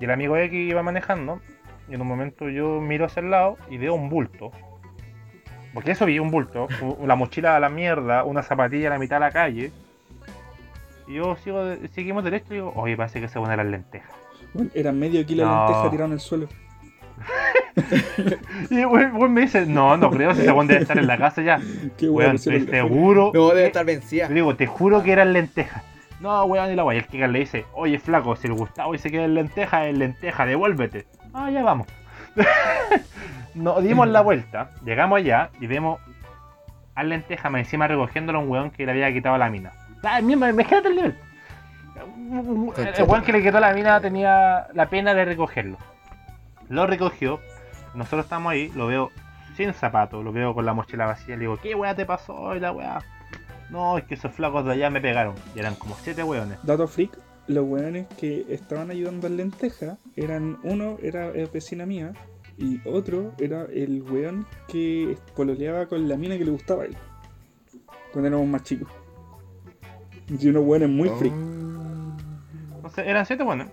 Y 0.00 0.04
el 0.04 0.10
amigo 0.10 0.36
X 0.36 0.52
iba 0.70 0.82
manejando 0.82 1.40
y 1.88 1.94
en 1.94 2.00
un 2.00 2.08
momento 2.08 2.48
yo 2.48 2.80
miro 2.80 3.04
hacia 3.06 3.20
el 3.20 3.30
lado 3.30 3.56
y 3.70 3.78
veo 3.78 3.94
un 3.94 4.08
bulto. 4.08 4.50
Porque 5.72 5.92
eso 5.92 6.06
vi 6.06 6.18
un 6.18 6.30
bulto, 6.30 6.68
la 7.04 7.16
mochila 7.16 7.56
a 7.56 7.60
la 7.60 7.68
mierda, 7.68 8.24
una 8.24 8.42
zapatilla 8.42 8.88
a 8.88 8.90
la 8.90 8.98
mitad 8.98 9.16
de 9.16 9.20
la 9.20 9.30
calle. 9.32 9.72
Y 11.06 11.14
yo 11.14 11.36
sigo, 11.36 11.64
de- 11.64 11.88
seguimos 11.88 12.22
derecho 12.24 12.46
y 12.50 12.56
digo, 12.56 12.72
oye, 12.76 12.96
parece 12.96 13.20
que 13.20 13.28
se 13.28 13.38
van 13.38 13.50
a 13.50 13.56
las 13.56 13.66
lentejas. 13.66 14.10
Weón, 14.54 14.70
era 14.74 14.92
medio 14.92 15.24
kilo 15.26 15.42
de 15.42 15.48
No. 15.48 15.64
lenteja 15.66 15.90
tirado 15.90 16.06
en 16.06 16.12
el 16.12 16.20
suelo. 16.20 16.48
Y 18.70 18.80
el 18.80 19.28
me 19.30 19.40
dice, 19.42 19.66
no, 19.66 19.96
no 19.96 20.10
creo, 20.10 20.34
si 20.34 20.42
ese 20.42 20.52
weón 20.52 20.66
debe 20.66 20.82
estar 20.82 20.98
en 20.98 21.06
la 21.06 21.18
casa 21.18 21.42
ya. 21.42 21.60
Qué 21.98 22.08
Weón, 22.08 22.36
estoy 22.36 22.66
seguro. 22.66 23.30
No, 23.34 23.48
debe 23.48 23.62
que- 23.62 23.66
estar 23.66 23.84
vencida. 23.84 24.28
Yo 24.28 24.34
digo, 24.34 24.56
te 24.56 24.66
juro 24.66 25.02
que 25.02 25.12
eran 25.12 25.32
lentejas. 25.32 25.82
No, 26.20 26.44
weón, 26.44 26.70
y 26.70 26.76
la 26.76 26.84
weón. 26.84 26.96
Y 26.96 26.98
el 26.98 27.06
Kika 27.06 27.26
le 27.26 27.40
dice, 27.40 27.66
oye, 27.74 27.98
flaco, 27.98 28.36
si 28.36 28.46
el 28.46 28.54
Gustavo 28.54 28.92
dice 28.92 29.10
que 29.10 29.24
es 29.24 29.30
lenteja, 29.30 29.86
es 29.86 29.98
lenteja, 29.98 30.46
devuélvete. 30.46 31.06
Ah, 31.32 31.50
ya 31.50 31.62
vamos. 31.62 31.86
Nos 33.54 33.82
dimos 33.82 34.08
la 34.08 34.20
vuelta, 34.20 34.70
llegamos 34.84 35.18
allá 35.18 35.50
y 35.60 35.66
vemos 35.66 36.00
al 36.94 37.08
lenteja 37.08 37.50
más 37.50 37.60
encima 37.60 37.86
recogiéndolo 37.86 38.38
a 38.38 38.42
un 38.42 38.48
weón 38.50 38.70
que 38.70 38.84
le 38.86 38.92
había 38.92 39.12
quitado 39.12 39.36
la 39.38 39.48
mina. 39.50 39.72
Ah, 40.02 40.20
mismo, 40.20 40.46
imagínate 40.46 40.88
el 40.88 40.96
nivel. 40.96 41.14
El 42.96 43.04
weón 43.04 43.22
que 43.22 43.32
le 43.32 43.42
quitó 43.42 43.60
la 43.60 43.72
mina 43.72 44.00
tenía 44.00 44.66
la 44.74 44.86
pena 44.86 45.14
de 45.14 45.24
recogerlo. 45.24 45.78
Lo 46.68 46.86
recogió, 46.86 47.40
nosotros 47.94 48.24
estamos 48.24 48.52
ahí, 48.52 48.70
lo 48.74 48.86
veo 48.86 49.10
sin 49.56 49.72
zapatos, 49.72 50.24
lo 50.24 50.32
veo 50.32 50.54
con 50.54 50.66
la 50.66 50.74
mochila 50.74 51.06
vacía, 51.06 51.36
le 51.36 51.42
digo, 51.42 51.56
¿qué 51.56 51.74
weá 51.74 51.94
te 51.94 52.04
pasó? 52.04 52.54
Y 52.56 52.60
la 52.60 52.72
weá. 52.72 53.00
No, 53.70 53.98
es 53.98 54.04
que 54.04 54.14
esos 54.14 54.32
flacos 54.32 54.64
de 54.64 54.72
allá 54.72 54.90
me 54.90 55.00
pegaron. 55.00 55.34
Y 55.54 55.60
eran 55.60 55.74
como 55.74 55.96
siete 55.96 56.22
weones. 56.22 56.58
Dato 56.62 56.86
freak, 56.86 57.18
los 57.46 57.64
weones 57.64 58.06
que 58.18 58.44
estaban 58.48 58.90
ayudando 58.90 59.26
al 59.26 59.36
lenteja 59.36 59.98
eran 60.16 60.58
uno 60.62 60.98
era 61.02 61.28
eh, 61.28 61.48
vecina 61.52 61.86
mía 61.86 62.12
y 62.56 62.80
otro 62.88 63.32
era 63.38 63.64
el 63.64 64.02
weón 64.02 64.46
que 64.68 65.16
pololeaba 65.34 65.86
con 65.86 66.08
la 66.08 66.16
mina 66.16 66.38
que 66.38 66.44
le 66.44 66.50
gustaba 66.50 66.82
a 66.82 66.86
él 66.86 66.96
cuando 68.12 68.28
éramos 68.28 68.46
más 68.46 68.62
chicos. 68.62 68.88
Y 70.28 70.48
unos 70.48 70.64
weones 70.64 70.88
muy 70.88 71.08
freak. 71.08 71.34
Entonces 72.76 73.06
eran 73.06 73.26
siete 73.26 73.42
buenos. 73.42 73.68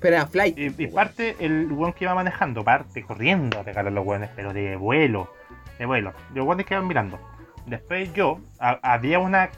Pero 0.00 0.16
era 0.16 0.26
flight. 0.26 0.58
Y, 0.58 0.74
y 0.82 0.86
parte 0.88 1.36
el 1.40 1.70
weón 1.72 1.92
que 1.92 2.04
iba 2.04 2.14
manejando, 2.14 2.62
parte 2.64 3.02
corriendo 3.02 3.60
a 3.60 3.62
pegar 3.64 3.86
a 3.86 3.90
los 3.90 4.04
weones, 4.06 4.30
pero 4.36 4.52
de 4.52 4.76
vuelo. 4.76 5.32
De 5.78 5.86
vuelo. 5.86 6.12
Los 6.34 6.46
weones 6.46 6.66
que 6.66 6.74
iban 6.74 6.86
mirando. 6.86 7.18
Después 7.66 8.12
yo, 8.12 8.38
a- 8.58 8.78
había 8.82 9.18
una 9.18 9.48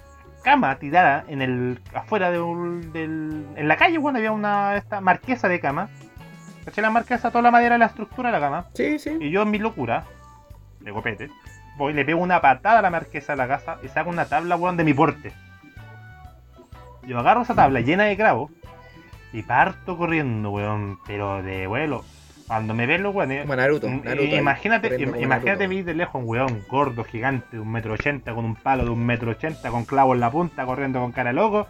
cama 0.44 0.76
tirada 0.78 1.24
en 1.28 1.42
el 1.42 1.80
afuera 1.92 2.30
de 2.30 2.40
un- 2.40 2.92
del, 2.92 3.46
en 3.56 3.66
la 3.68 3.76
calle, 3.76 3.98
weón, 3.98 4.16
había 4.16 4.30
una 4.32 4.76
esta 4.76 5.00
marquesa 5.00 5.48
de 5.48 5.58
cama. 5.58 5.88
¿Caché 6.64 6.82
la 6.82 6.90
marquesa? 6.90 7.30
Toda 7.30 7.42
la 7.42 7.50
madera 7.50 7.74
de 7.74 7.78
la 7.80 7.86
estructura 7.86 8.28
de 8.30 8.32
la 8.32 8.40
cama. 8.40 8.66
Sí, 8.74 8.98
sí. 8.98 9.16
Y 9.20 9.30
yo 9.30 9.42
en 9.42 9.50
mi 9.50 9.58
locura, 9.58 10.04
de 10.80 10.92
copete, 10.92 11.28
voy, 11.76 11.92
le 11.92 12.04
pego 12.04 12.20
una 12.20 12.40
patada 12.40 12.78
a 12.78 12.82
la 12.82 12.90
marquesa 12.90 13.32
de 13.32 13.38
la 13.38 13.48
casa 13.48 13.78
y 13.82 13.88
saco 13.88 14.10
una 14.10 14.26
tabla, 14.26 14.56
weón, 14.56 14.76
de 14.76 14.84
mi 14.84 14.94
porte. 14.94 15.32
Yo 17.02 17.18
agarro 17.18 17.42
esa 17.42 17.54
tabla 17.54 17.80
llena 17.80 18.04
de 18.04 18.16
clavos 18.16 18.50
y 19.32 19.42
parto 19.42 19.96
corriendo, 19.96 20.50
weón, 20.50 20.98
pero 21.06 21.42
de 21.42 21.66
vuelo. 21.66 22.04
Cuando 22.46 22.74
me 22.74 22.86
ven 22.86 23.02
los 23.02 23.12
weones, 23.14 23.42
Como 23.42 23.56
Naruto. 23.56 23.88
mm, 23.88 24.02
Naruto 24.04 24.36
imagínate, 24.36 24.88
im- 25.00 25.20
imagínate 25.20 25.46
Naruto. 25.66 25.68
vi 25.68 25.82
de 25.82 25.94
lejos 25.94 26.22
un 26.22 26.28
weón 26.28 26.62
gordo, 26.68 27.02
gigante, 27.04 27.56
de 27.56 27.60
un 27.60 27.72
metro 27.72 27.94
ochenta, 27.94 28.34
con 28.34 28.44
un 28.44 28.54
palo 28.54 28.84
de 28.84 28.90
un 28.90 29.04
metro 29.04 29.32
ochenta, 29.32 29.70
con 29.70 29.84
clavos 29.84 30.14
en 30.14 30.20
la 30.20 30.30
punta, 30.30 30.64
corriendo 30.64 31.00
con 31.00 31.10
cara 31.12 31.30
de 31.30 31.34
loco. 31.34 31.66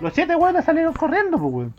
Los 0.00 0.12
siete 0.12 0.36
weones 0.36 0.64
salieron 0.66 0.92
corriendo, 0.92 1.38
pues, 1.38 1.52
weón. 1.54 1.74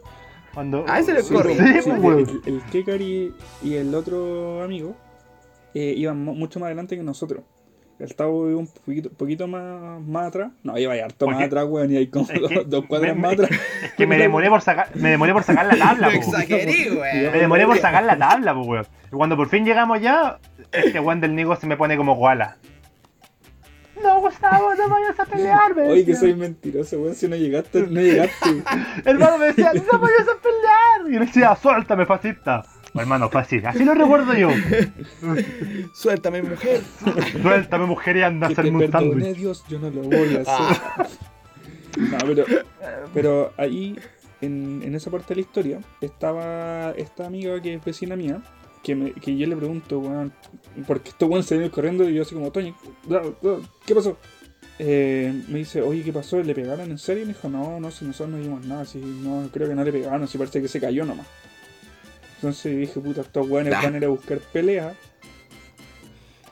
Cuando, 0.54 0.84
Ah, 0.88 1.00
ese 1.00 1.14
le 1.14 1.22
Sí, 1.22 1.32
corre. 1.34 1.54
pues, 1.56 1.68
Sí, 1.70 1.82
sí, 1.84 1.90
pues, 1.92 2.02
weón. 2.02 2.20
el, 2.46 2.54
el 2.56 2.62
Kekar 2.72 3.00
y, 3.02 3.34
y 3.62 3.76
el 3.76 3.94
otro 3.94 4.64
amigo 4.64 4.96
eh, 5.76 5.94
iban 5.96 6.24
mu- 6.26 6.34
mucho 6.34 6.60
más 6.60 6.68
adelante 6.68 6.98
que 6.98 7.04
nosotros. 7.04 7.44
El 8.00 8.16
Tavo 8.16 8.50
iba 8.50 8.58
un 8.60 8.68
poquito, 8.68 9.10
poquito 9.10 9.46
más, 9.48 10.00
más 10.02 10.28
atrás. 10.28 10.52
No, 10.64 10.78
iba 10.78 10.96
ya 10.96 11.04
harto 11.06 11.26
¿Por 11.26 11.36
más 11.36 11.44
atrás, 11.44 11.66
weón, 11.68 11.92
y 11.92 11.98
hay 11.98 12.08
como 12.08 12.26
que 12.28 12.64
dos, 12.66 12.86
cuadras 12.86 13.14
me- 13.16 13.22
más 13.22 13.34
atrás. 13.34 13.52
Es 13.84 13.92
que 13.94 14.08
me 14.08 14.18
demoré 14.18 14.50
por 14.50 14.62
sacar, 14.62 14.90
me 14.96 15.10
demoré 15.10 15.34
por 15.34 15.44
sacar 15.44 15.66
la 15.66 15.76
tabla, 15.86 16.08
exageré, 16.14 16.92
weón. 16.92 17.32
Me 17.34 17.40
demoré 17.40 17.66
por 17.66 17.78
sacar 17.78 18.04
la 18.06 18.18
tabla, 18.18 18.54
weón. 18.54 18.86
Y 19.08 19.16
cuando 19.16 19.36
por 19.36 19.50
fin 19.50 19.66
llegamos 19.66 20.00
ya, 20.02 20.40
este 20.72 21.00
weón 21.02 21.20
del 21.20 21.36
Nigo 21.36 21.56
se 21.58 21.68
me 21.68 21.76
pone 21.76 21.98
como 21.98 22.18
koala. 22.18 22.56
No, 24.02 24.22
Gustavo, 24.22 24.74
no 24.76 24.88
vayas 24.88 25.20
a 25.20 25.26
pelear, 25.26 25.76
me 25.76 25.90
Oye, 25.90 26.06
que 26.06 26.16
soy 26.16 26.34
mentiroso, 26.34 27.02
weón, 27.02 27.16
si 27.16 27.28
no 27.28 27.36
llegaste, 27.36 27.82
no 27.82 28.00
llegaste. 28.00 28.64
Hermano 29.04 29.38
me 29.40 29.48
decía, 29.48 29.74
no 29.74 30.00
vayas 30.00 30.22
a 30.22 30.42
pelear. 30.42 31.10
Y 31.10 31.14
yo 31.16 31.20
le 31.20 31.26
decía, 31.26 31.54
suéltame, 31.62 32.06
fascista. 32.06 32.64
Hermano, 32.96 33.30
fácil, 33.30 33.66
así 33.66 33.84
lo 33.84 33.94
recuerdo 33.94 34.34
yo. 34.34 34.50
Suéltame, 35.94 36.42
mujer. 36.42 36.82
Suéltame, 37.42 37.86
mujer, 37.86 38.18
y 38.18 38.22
anda 38.24 38.48
a 38.48 38.50
hacerme 38.50 38.86
un 38.86 38.92
sándwich. 38.92 39.36
Dios, 39.36 39.64
yo 39.70 39.80
no 39.80 39.90
lo 39.90 40.02
voy 40.02 40.36
a 40.36 40.42
hacer. 40.42 41.08
No, 41.98 42.18
pero, 42.26 42.46
pero 43.14 43.54
ahí, 43.58 43.98
en, 44.42 44.82
en 44.84 44.96
esa 44.96 45.12
parte 45.12 45.30
de 45.30 45.36
la 45.36 45.42
historia, 45.42 45.80
estaba 46.02 46.92
esta 46.98 47.28
amiga 47.28 47.62
que 47.62 47.74
es 47.76 47.84
vecina 47.84 48.16
mía, 48.16 48.42
que, 48.84 48.96
me, 48.96 49.12
que 49.12 49.36
yo 49.38 49.46
le 49.48 49.56
pregunto, 49.56 50.00
weón, 50.00 50.32
porque 50.88 51.10
estos 51.10 51.30
weón 51.30 51.44
se 51.44 51.56
vienen 51.56 51.72
corriendo 51.72 52.10
y 52.10 52.16
yo 52.16 52.22
así 52.24 52.34
como, 52.36 52.52
Toño, 52.52 52.76
¿qué 53.86 53.96
pasó? 53.96 54.18
Eh, 54.80 55.44
me 55.50 55.60
dice, 55.60 55.82
oye, 55.82 56.04
¿qué 56.04 56.14
pasó? 56.14 56.42
¿Le 56.42 56.56
pegaron 56.56 56.90
en 56.90 56.98
serio? 56.98 57.24
Y 57.24 57.26
me 57.28 57.34
dijo, 57.34 57.50
no, 57.50 57.80
no, 57.80 57.92
si 57.92 58.06
nosotros 58.06 58.30
no 58.30 58.42
vimos 58.42 58.66
nada, 58.66 58.86
si 58.86 59.00
no, 59.00 59.50
creo 59.52 59.68
que 59.68 59.76
no 59.76 59.84
le 59.84 59.92
pegaron, 59.92 60.28
si 60.28 60.38
parece 60.38 60.62
que 60.62 60.70
se 60.70 60.80
cayó 60.80 61.06
nomás. 61.06 61.28
Entonces 62.40 62.78
dije, 62.78 63.00
puta, 63.00 63.22
estos 63.22 63.50
weones 63.50 63.74
Ah. 63.74 63.82
van 63.84 63.96
a 63.96 63.98
ir 63.98 64.06
a 64.06 64.08
buscar 64.10 64.38
pelea 64.40 64.94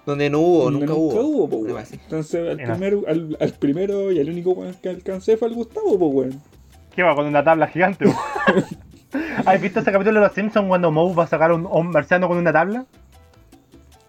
Donde 0.06 0.30
no 0.30 0.40
hubo, 0.40 0.64
donde 0.66 0.86
nunca 0.86 0.94
hubo. 0.94 1.50
po, 1.50 1.56
weón. 1.58 1.74
wea 1.76 1.84
así. 1.84 1.96
Entonces 2.04 2.42
al, 2.50 2.60
Era. 2.60 2.74
primero, 2.74 3.04
al, 3.08 3.38
al 3.40 3.54
primero 3.54 4.12
y 4.12 4.20
al 4.20 4.30
único 4.30 4.52
weón 4.52 4.74
que 4.82 4.90
alcancé 4.90 5.38
fue 5.38 5.48
al 5.48 5.54
Gustavo, 5.56 5.98
pues 5.98 6.14
weón. 6.14 6.42
¿Qué 6.96 7.04
va 7.04 7.16
con 7.16 7.26
una 7.26 7.44
tabla 7.44 7.68
gigante? 7.68 8.06
weón? 8.06 8.18
¿Has 9.46 9.62
visto 9.62 9.80
ese 9.80 9.92
capítulo 9.92 10.20
de 10.20 10.26
los 10.28 10.36
Simpsons 10.36 10.68
cuando 10.68 10.92
Moe 10.92 11.14
va 11.16 11.24
a 11.24 11.28
sacar 11.28 11.52
un, 11.54 11.66
un 11.66 11.90
marciano 11.90 12.28
con 12.28 12.38
una 12.38 12.52
tabla? 12.52 12.86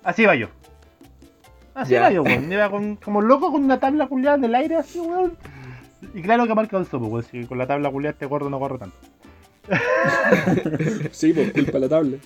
Así 0.03 0.23
iba 0.23 0.35
yo. 0.35 0.49
Así 1.75 1.95
iba 1.95 2.11
yo, 2.11 2.23
weón. 2.25 2.51
Iba 2.53 2.69
con, 2.71 2.97
como 2.97 3.21
loco 3.23 3.53
con 3.53 3.63
una 3.65 3.79
tabla 3.79 4.07
culiada 4.09 4.37
en 4.37 4.45
el 4.45 4.55
aire, 4.57 4.77
así, 4.77 4.99
weón. 4.99 5.35
Y 6.15 6.23
claro 6.23 6.47
que 6.47 6.55
marca 6.55 6.77
el 6.79 6.87
sopo, 6.87 7.07
weón. 7.07 7.25
Si 7.25 7.45
con 7.47 7.59
la 7.59 7.67
tabla 7.67 7.91
culiada 7.91 8.13
este 8.13 8.27
gordo 8.27 8.51
no 8.51 8.59
corre 8.59 8.79
tanto. 8.79 8.97
Sí, 11.13 11.33
pues 11.33 11.53
culpa 11.53 11.73
de 11.73 11.81
la 11.81 11.89
tabla. 11.89 12.17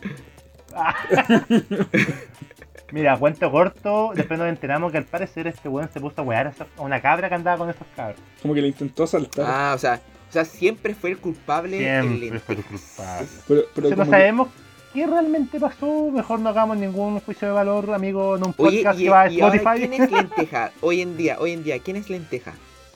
Mira, 2.92 3.16
cuento 3.18 3.50
corto, 3.50 4.12
después 4.14 4.38
nos 4.38 4.48
enteramos 4.48 4.92
que 4.92 4.98
al 4.98 5.04
parecer 5.04 5.46
este 5.46 5.68
weón 5.68 5.88
se 5.92 5.98
puso 6.00 6.20
a 6.20 6.24
wear 6.24 6.48
a 6.76 6.82
una 6.82 7.00
cabra 7.00 7.28
que 7.28 7.34
andaba 7.34 7.56
con 7.58 7.70
esos 7.70 7.86
cabros. 7.96 8.20
Como 8.42 8.52
que 8.54 8.60
le 8.60 8.68
intentó 8.68 9.06
saltar. 9.06 9.46
Ah, 9.48 9.72
o 9.74 9.78
sea, 9.78 10.00
o 10.28 10.32
sea, 10.32 10.44
siempre 10.44 10.94
fue 10.94 11.10
el 11.10 11.18
culpable. 11.18 11.78
Siempre 11.78 12.28
el 12.28 12.40
fue 12.40 12.56
tu 12.56 12.62
culpable. 12.64 13.26
pero 13.48 13.62
pero 13.74 13.88
Si 13.88 13.94
no 13.96 14.04
que- 14.04 14.10
sabemos 14.10 14.48
qué 14.92 15.06
realmente 15.06 15.58
pasó, 15.58 16.10
mejor 16.10 16.40
no 16.40 16.50
hagamos 16.50 16.76
ningún 16.76 17.18
juicio 17.20 17.48
de 17.48 17.54
valor, 17.54 17.90
amigo, 17.94 18.36
en 18.36 18.44
un 18.46 18.54
Oye, 18.58 18.82
podcast 18.82 19.00
y, 19.00 19.04
que 19.04 19.10
va 19.10 19.22
a 19.22 19.30
y 19.30 19.40
ahora, 19.40 19.56
Spotify. 19.56 19.88
¿quién 19.88 20.02
es 20.02 20.10
lenteja? 20.12 20.72
Hoy 20.82 21.00
en 21.00 21.16
día, 21.16 21.36
hoy 21.40 21.52
en 21.52 21.64
día, 21.64 21.78
¿quién 21.78 21.96
es 21.96 22.10
lenteja? 22.10 22.52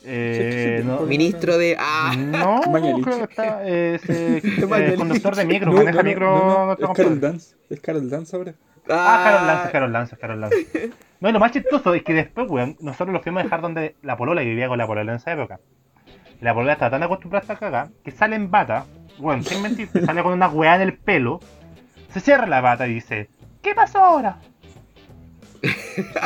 Eh, 0.09 0.83
no, 0.85 1.01
Ministro 1.01 1.59
de. 1.59 1.77
Ah, 1.79 2.15
no, 2.17 2.63
Mañalich. 2.71 3.05
creo 3.05 3.19
que 3.19 3.25
está 3.25 3.61
eh, 3.67 4.01
eh, 4.09 4.95
conductor 4.97 5.35
de 5.35 5.45
micro, 5.45 5.73
No, 5.73 5.79
maneja 5.79 6.03
no, 6.03 6.09
micro 6.09 6.31
no, 6.31 6.47
no, 6.47 6.67
nuestro 6.67 6.87
es 6.93 6.97
Carol. 6.97 7.21
Dance. 7.21 7.57
Es 7.69 7.81
Carol 7.81 8.09
Dance 8.11 8.37
ahora. 8.37 8.55
Ah, 8.89 9.23
Carol 9.25 9.47
Lance, 9.49 9.73
Carol 9.73 9.93
Lance, 9.93 10.17
Carol 10.17 10.41
Lance. 10.41 10.91
No, 11.21 11.29
y 11.29 11.33
lo 11.33 11.41
más 11.41 11.51
chistoso 11.51 11.93
es 11.93 12.05
que 12.05 12.15
después, 12.15 12.49
weón, 12.49 12.77
nosotros 12.81 13.13
lo 13.13 13.21
fuimos 13.21 13.41
a 13.41 13.45
dejar 13.45 13.61
donde 13.61 13.97
la 14.03 14.17
polola, 14.17 14.45
y 14.45 14.47
vivía 14.47 14.69
con 14.69 14.79
la 14.79 14.87
polola 14.87 15.11
en 15.11 15.17
esa 15.17 15.33
época. 15.33 15.59
La 16.41 16.55
polola 16.55 16.75
está 16.75 16.89
tan 16.91 17.03
acostumbrada 17.03 17.41
a 17.41 17.53
esta 17.53 17.57
caga 17.59 17.89
que 18.05 18.13
sale 18.13 18.37
en 18.37 18.49
bata, 18.51 18.87
weón, 19.19 19.43
sin 19.43 19.61
mentir, 19.61 19.89
sale 20.05 20.23
con 20.23 20.33
una 20.35 20.49
weá 20.49 20.77
en 20.77 20.83
el 20.83 20.97
pelo, 20.97 21.41
se 22.13 22.21
cierra 22.21 22.47
la 22.47 22.61
bata 22.61 22.87
y 22.87 22.95
dice, 22.95 23.29
¿qué 23.63 23.75
pasó 23.75 23.99
ahora? 23.99 24.39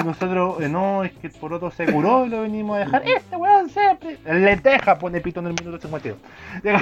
Nosotros, 0.05 0.61
eh, 0.63 0.69
no, 0.69 1.05
es 1.05 1.13
que 1.13 1.29
el 1.29 1.33
poroto 1.33 1.71
se 1.71 1.87
curó 1.87 2.27
y 2.27 2.29
lo 2.29 2.43
venimos 2.43 2.77
a 2.77 2.81
dejar. 2.81 3.03
Este 3.09 3.37
weón 3.37 3.69
siempre. 3.71 4.19
El 4.25 4.45
lenteja 4.45 4.99
pone 4.99 5.21
pito 5.21 5.41
en 5.41 5.47
el 5.49 5.53
minuto 5.55 5.79
52. 5.79 6.19
Eh, 6.65 6.79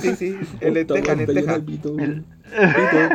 sí, 0.00 0.16
sí, 0.16 0.38
el 0.60 0.74
lenteja, 0.74 1.00
Puta, 1.00 1.14
lenteja. 1.14 1.58
Pito, 1.60 1.98
El, 1.98 2.24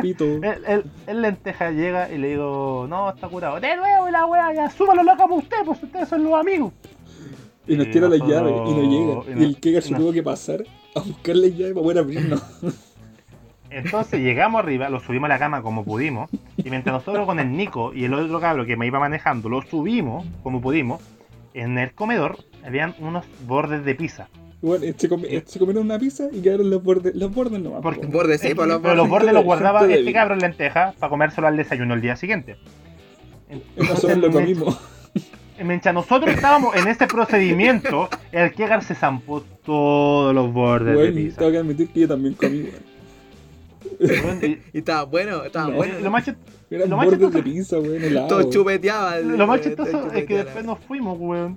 pito. 0.02 0.24
el, 0.46 0.64
el- 0.66 0.84
el 1.06 1.22
lenteja 1.22 1.70
llega 1.70 2.10
y 2.10 2.18
le 2.18 2.28
digo, 2.28 2.86
no, 2.88 3.10
está 3.10 3.28
curado. 3.28 3.60
De 3.60 3.76
nuevo 3.76 4.08
y 4.08 4.12
la 4.12 4.26
weá, 4.26 4.52
ya 4.54 4.70
súbalo 4.70 5.02
loca 5.02 5.26
por 5.26 5.38
usted, 5.38 5.58
pues 5.64 5.82
ustedes 5.82 6.08
son 6.08 6.24
los 6.24 6.34
amigos. 6.34 6.72
Y 7.66 7.76
nos 7.76 7.90
tira 7.90 8.08
las 8.08 8.18
nosotros- 8.18 8.42
llaves 8.50 8.52
y 8.66 8.74
no 8.74 9.22
llega. 9.24 9.40
y 9.40 9.44
el 9.44 9.56
Kekar 9.60 9.82
se 9.82 9.90
no. 9.92 9.98
tuvo 9.98 10.12
que 10.12 10.22
pasar 10.22 10.64
a 10.94 11.00
buscar 11.00 11.36
las 11.36 11.50
llaves 11.56 11.74
para 11.74 11.82
poder 11.82 11.98
abrirnos. 11.98 12.42
Entonces 13.70 14.20
llegamos 14.20 14.58
arriba, 14.62 14.88
lo 14.88 15.00
subimos 15.00 15.26
a 15.26 15.34
la 15.34 15.38
cama 15.38 15.62
como 15.62 15.84
pudimos, 15.84 16.28
y 16.56 16.68
mientras 16.70 16.92
nosotros 16.92 17.24
con 17.26 17.38
el 17.38 17.52
Nico 17.56 17.92
y 17.94 18.04
el 18.04 18.14
otro 18.14 18.40
cabro 18.40 18.66
que 18.66 18.76
me 18.76 18.86
iba 18.86 18.98
manejando 18.98 19.48
lo 19.48 19.62
subimos 19.62 20.26
como 20.42 20.60
pudimos, 20.60 21.00
en 21.54 21.78
el 21.78 21.92
comedor 21.92 22.38
habían 22.66 22.94
unos 22.98 23.24
bordes 23.46 23.84
de 23.84 23.94
pizza. 23.94 24.28
Bueno, 24.62 24.84
este, 24.84 25.08
come- 25.08 25.28
este 25.34 25.52
se 25.52 25.58
comieron 25.58 25.84
una 25.86 25.98
pizza 25.98 26.24
y 26.32 26.42
quedaron 26.42 26.68
los 26.68 26.82
bordes, 26.82 27.14
los 27.14 27.32
bordes 27.34 27.60
nomás. 27.60 27.80
Porque- 27.80 28.06
po. 28.06 28.12
Borde, 28.12 28.38
sí, 28.38 28.54
por 28.54 28.66
los 28.68 28.80
Pero 28.80 28.94
los 28.94 29.08
bordes. 29.08 29.26
bordes 29.28 29.34
los 29.34 29.44
guardaba 29.46 29.82
débil. 29.82 29.98
este 30.00 30.12
cabro 30.12 30.34
en 30.34 30.40
lenteja 30.40 30.94
para 30.98 31.08
comérselo 31.10 31.46
al 31.46 31.56
desayuno 31.56 31.94
el 31.94 32.00
día 32.02 32.16
siguiente. 32.16 32.56
Nosotros 33.76 34.18
lo 34.18 34.30
comimos. 34.30 34.78
Mientras 35.64 35.94
nosotros 35.94 36.34
estábamos 36.34 36.74
en 36.76 36.88
este 36.88 37.06
procedimiento, 37.06 38.08
el 38.32 38.52
Kegar 38.52 38.82
se 38.82 38.94
zampó 38.94 39.42
todos 39.64 40.34
los 40.34 40.52
bordes 40.52 40.88
de 40.88 40.94
Bueno, 40.94 41.14
pizza. 41.16 41.38
tengo 41.38 41.52
que 41.52 41.58
admitir 41.58 41.88
que 41.90 42.00
yo 42.00 42.08
también 42.08 42.34
comí. 42.34 42.60
weón. 42.62 42.89
Y- 44.42 44.58
Y 44.72 44.78
estaba 44.78 45.04
bueno, 45.04 45.44
estaba 45.44 45.68
No. 45.68 45.74
bueno. 45.76 45.94
Lo 46.00 46.10
más, 46.10 46.26
Lo 46.70 46.96
bordes 46.96 47.10
de 47.18 47.26
chistoso- 47.26 47.42
pizza, 47.44 47.78
weón, 47.78 48.02
helado. 48.02 48.26
Todo 48.28 48.50
chupeteaba. 48.50 49.18
el- 49.18 49.36
lo 49.36 49.46
más 49.46 49.60
chistoso 49.60 50.10
es 50.12 50.24
que 50.26 50.38
después 50.44 50.64
nos 50.64 50.78
fuimos, 50.80 51.18
weón. 51.18 51.56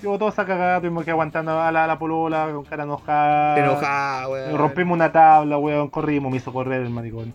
Quedó 0.00 0.18
toda 0.18 0.30
esa 0.32 0.44
cagada, 0.44 0.80
tuvimos 0.80 1.04
que 1.04 1.10
aguantando 1.12 1.58
a 1.60 1.70
la, 1.70 1.84
a 1.84 1.86
la 1.86 1.98
polola 1.98 2.48
con 2.52 2.64
cara 2.64 2.82
enojada. 2.84 3.58
Enojada, 3.58 4.28
weón. 4.28 4.58
Rompimos 4.58 4.94
una 4.96 5.12
tabla, 5.12 5.56
weón, 5.58 5.88
corrimos, 5.88 6.30
me 6.30 6.38
hizo 6.38 6.52
correr 6.52 6.82
el 6.82 6.90
maricón. 6.90 7.32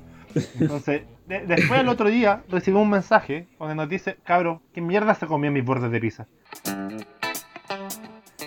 Entonces, 0.60 1.04
de- 1.28 1.45
después 1.45 1.80
el 1.80 1.88
otro 1.89 2.10
día 2.10 2.41
recibimos 2.50 2.84
un 2.84 2.89
mensaje 2.91 3.47
donde 3.60 3.76
nos 3.76 3.88
dice, 3.89 4.18
cabro, 4.24 4.62
¿qué 4.74 4.82
mierda 4.82 5.16
se 5.16 5.26
comió 5.26 5.52
mis 5.52 5.64
bordes 5.66 5.89
de 5.91 6.00
pizza? 6.00 6.28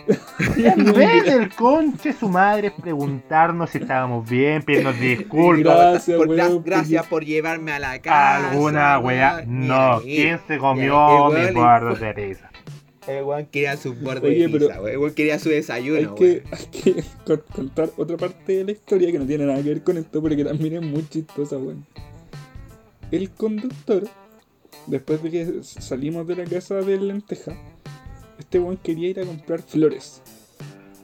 En 0.57 0.93
vez 0.93 1.25
del 1.25 1.55
conche 1.55 2.13
su 2.13 2.29
madre 2.29 2.71
preguntarnos 2.71 3.71
si 3.71 3.79
estábamos 3.79 4.29
bien, 4.29 4.63
pedirnos 4.63 4.99
disculpas, 4.99 5.75
Gracias, 5.93 6.17
Por- 6.17 6.29
weón. 6.29 6.59
gra- 6.59 6.63
gracias 6.65 7.07
por 7.07 7.25
llevarme 7.25 7.73
a 7.73 7.79
la 7.79 7.99
casa. 8.01 8.51
alguna 8.51 8.99
weá, 8.99 9.45
no, 9.47 10.01
¿quién 10.03 10.41
se 10.47 10.59
comió 10.59 11.31
mis 11.31 11.53
bordes 11.55 12.01
de 12.01 12.15
pizza? 12.15 12.51
El 13.07 13.25
weón 13.25 13.47
quería 13.47 13.77
su 13.77 13.95
borde 13.95 14.29
Oye, 14.29 14.47
de 14.49 14.59
pizza. 14.59 14.77
El 14.89 14.99
weón 14.99 15.15
quería 15.15 15.39
su 15.39 15.49
desayuno, 15.49 15.99
Hay 15.99 16.15
que, 16.17 16.43
hay 16.53 16.67
que 16.67 17.05
con- 17.27 17.43
contar 17.53 17.91
otra 17.97 18.17
parte 18.17 18.53
de 18.59 18.65
la 18.65 18.73
historia 18.73 19.11
que 19.13 19.19
no 19.19 19.27
tiene 19.27 19.45
nada 19.47 19.63
que 19.63 19.69
ver 19.71 19.83
con 19.83 19.97
esto, 19.99 20.23
pero 20.23 20.37
que 20.37 20.45
también 20.45 20.75
es 20.75 20.83
muy 20.83 21.07
chistosa, 21.09 21.57
weón. 21.57 21.85
El 23.11 23.31
conductor, 23.31 24.05
después 24.87 25.23
de 25.23 25.31
que 25.31 25.47
salimos 25.63 26.27
de 26.27 26.37
la 26.37 26.45
casa 26.45 26.77
de 26.77 26.99
lenteja, 26.99 27.53
este 28.43 28.59
weón 28.61 28.77
quería 28.77 29.09
ir 29.09 29.21
a 29.21 29.25
comprar 29.25 29.61
flores. 29.63 30.23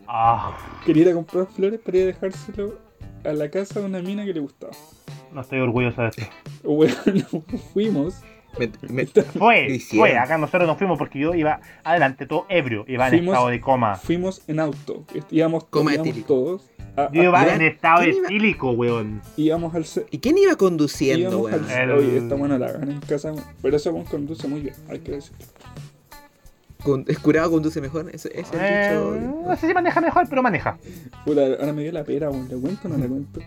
Ah, 0.07 0.57
Quería 0.87 1.03
ir 1.05 1.09
a 1.11 1.15
comprar 1.15 1.47
flores 1.47 1.81
para 1.81 1.97
ir 1.99 2.03
a 2.05 2.07
dejárselo 2.07 2.79
a 3.25 3.33
la 3.33 3.51
casa 3.51 3.81
de 3.81 3.87
una 3.87 4.01
mina 4.01 4.25
que 4.25 4.33
le 4.33 4.41
gustaba. 4.41 4.73
No 5.33 5.41
estoy 5.43 5.61
orgulloso 5.61 6.03
de 6.03 6.09
esto. 6.09 6.23
Bueno, 6.65 6.95
fuimos. 7.75 8.21
Me- 8.59 8.71
me- 8.89 9.07
Fue, 9.07 9.79
fue. 9.79 10.17
Acá 10.17 10.39
nosotros 10.39 10.67
nos 10.67 10.79
fuimos 10.79 10.99
porque 10.99 11.19
yo 11.19 11.35
iba 11.35 11.61
adelante, 11.85 12.27
todo 12.27 12.47
ebrio. 12.49 12.85
Iba 12.89 13.07
en 13.09 13.13
Fuimos- 13.13 13.33
estado 13.35 13.49
de 13.49 13.61
coma. 13.61 13.97
Fuimos 13.97 14.43
en 14.49 14.59
auto. 14.61 15.05
Íbamos, 15.31 15.65
Coma 15.65 15.95
íbamos 15.95 16.25
todos. 16.27 16.71
a- 16.97 17.11
Yo 17.13 17.23
iba 17.25 17.45
¿Quién 17.45 17.61
en 17.61 17.63
estado 17.69 18.03
quién 18.03 18.17
iba? 18.17 18.27
etílico, 18.27 18.71
weón. 18.71 19.21
íbamos 19.37 19.75
al. 19.75 19.85
ce- 19.85 20.07
¿Y 20.11 20.19
quién 20.19 20.39
iba 20.39 20.57
conduciendo, 20.57 21.29
íbamos 21.29 21.53
weón? 21.53 21.71
al 21.71 21.79
El- 21.83 21.91
Oye, 21.93 22.17
esta 22.19 22.35
buena 22.37 22.59
la 22.59 22.73
gana 22.73 22.91
en 22.93 23.01
casa. 23.01 23.35
Pero 23.61 23.77
ese 23.77 23.91
weón 23.91 24.07
conduce 24.07 24.49
muy 24.49 24.61
bien, 24.63 24.75
hay 24.89 25.01
que 25.01 25.13
decirlo. 25.13 25.45
Con- 26.83 27.05
¿Es 27.09 27.19
curado 27.19 27.51
conduce 27.51 27.81
mejor? 27.81 28.09
Ese 28.13 28.29
es 28.39 28.51
el 28.53 28.59
Eh, 28.61 28.89
dicho. 28.91 29.17
no 29.49 29.57
sé 29.57 29.67
si 29.69 29.75
maneja 29.75 30.01
mejor, 30.01 30.27
pero 30.29 30.43
maneja. 30.43 30.79
Puta, 31.25 31.43
ahora 31.45 31.73
me 31.73 31.83
dio 31.83 31.93
la 31.93 32.05
pera, 32.05 32.31
weón. 32.31 32.49
¿Le 32.49 32.57
cuento 32.57 32.87
o 32.87 32.91
no 32.91 32.99
le 32.99 33.09
cuento? 33.09 33.41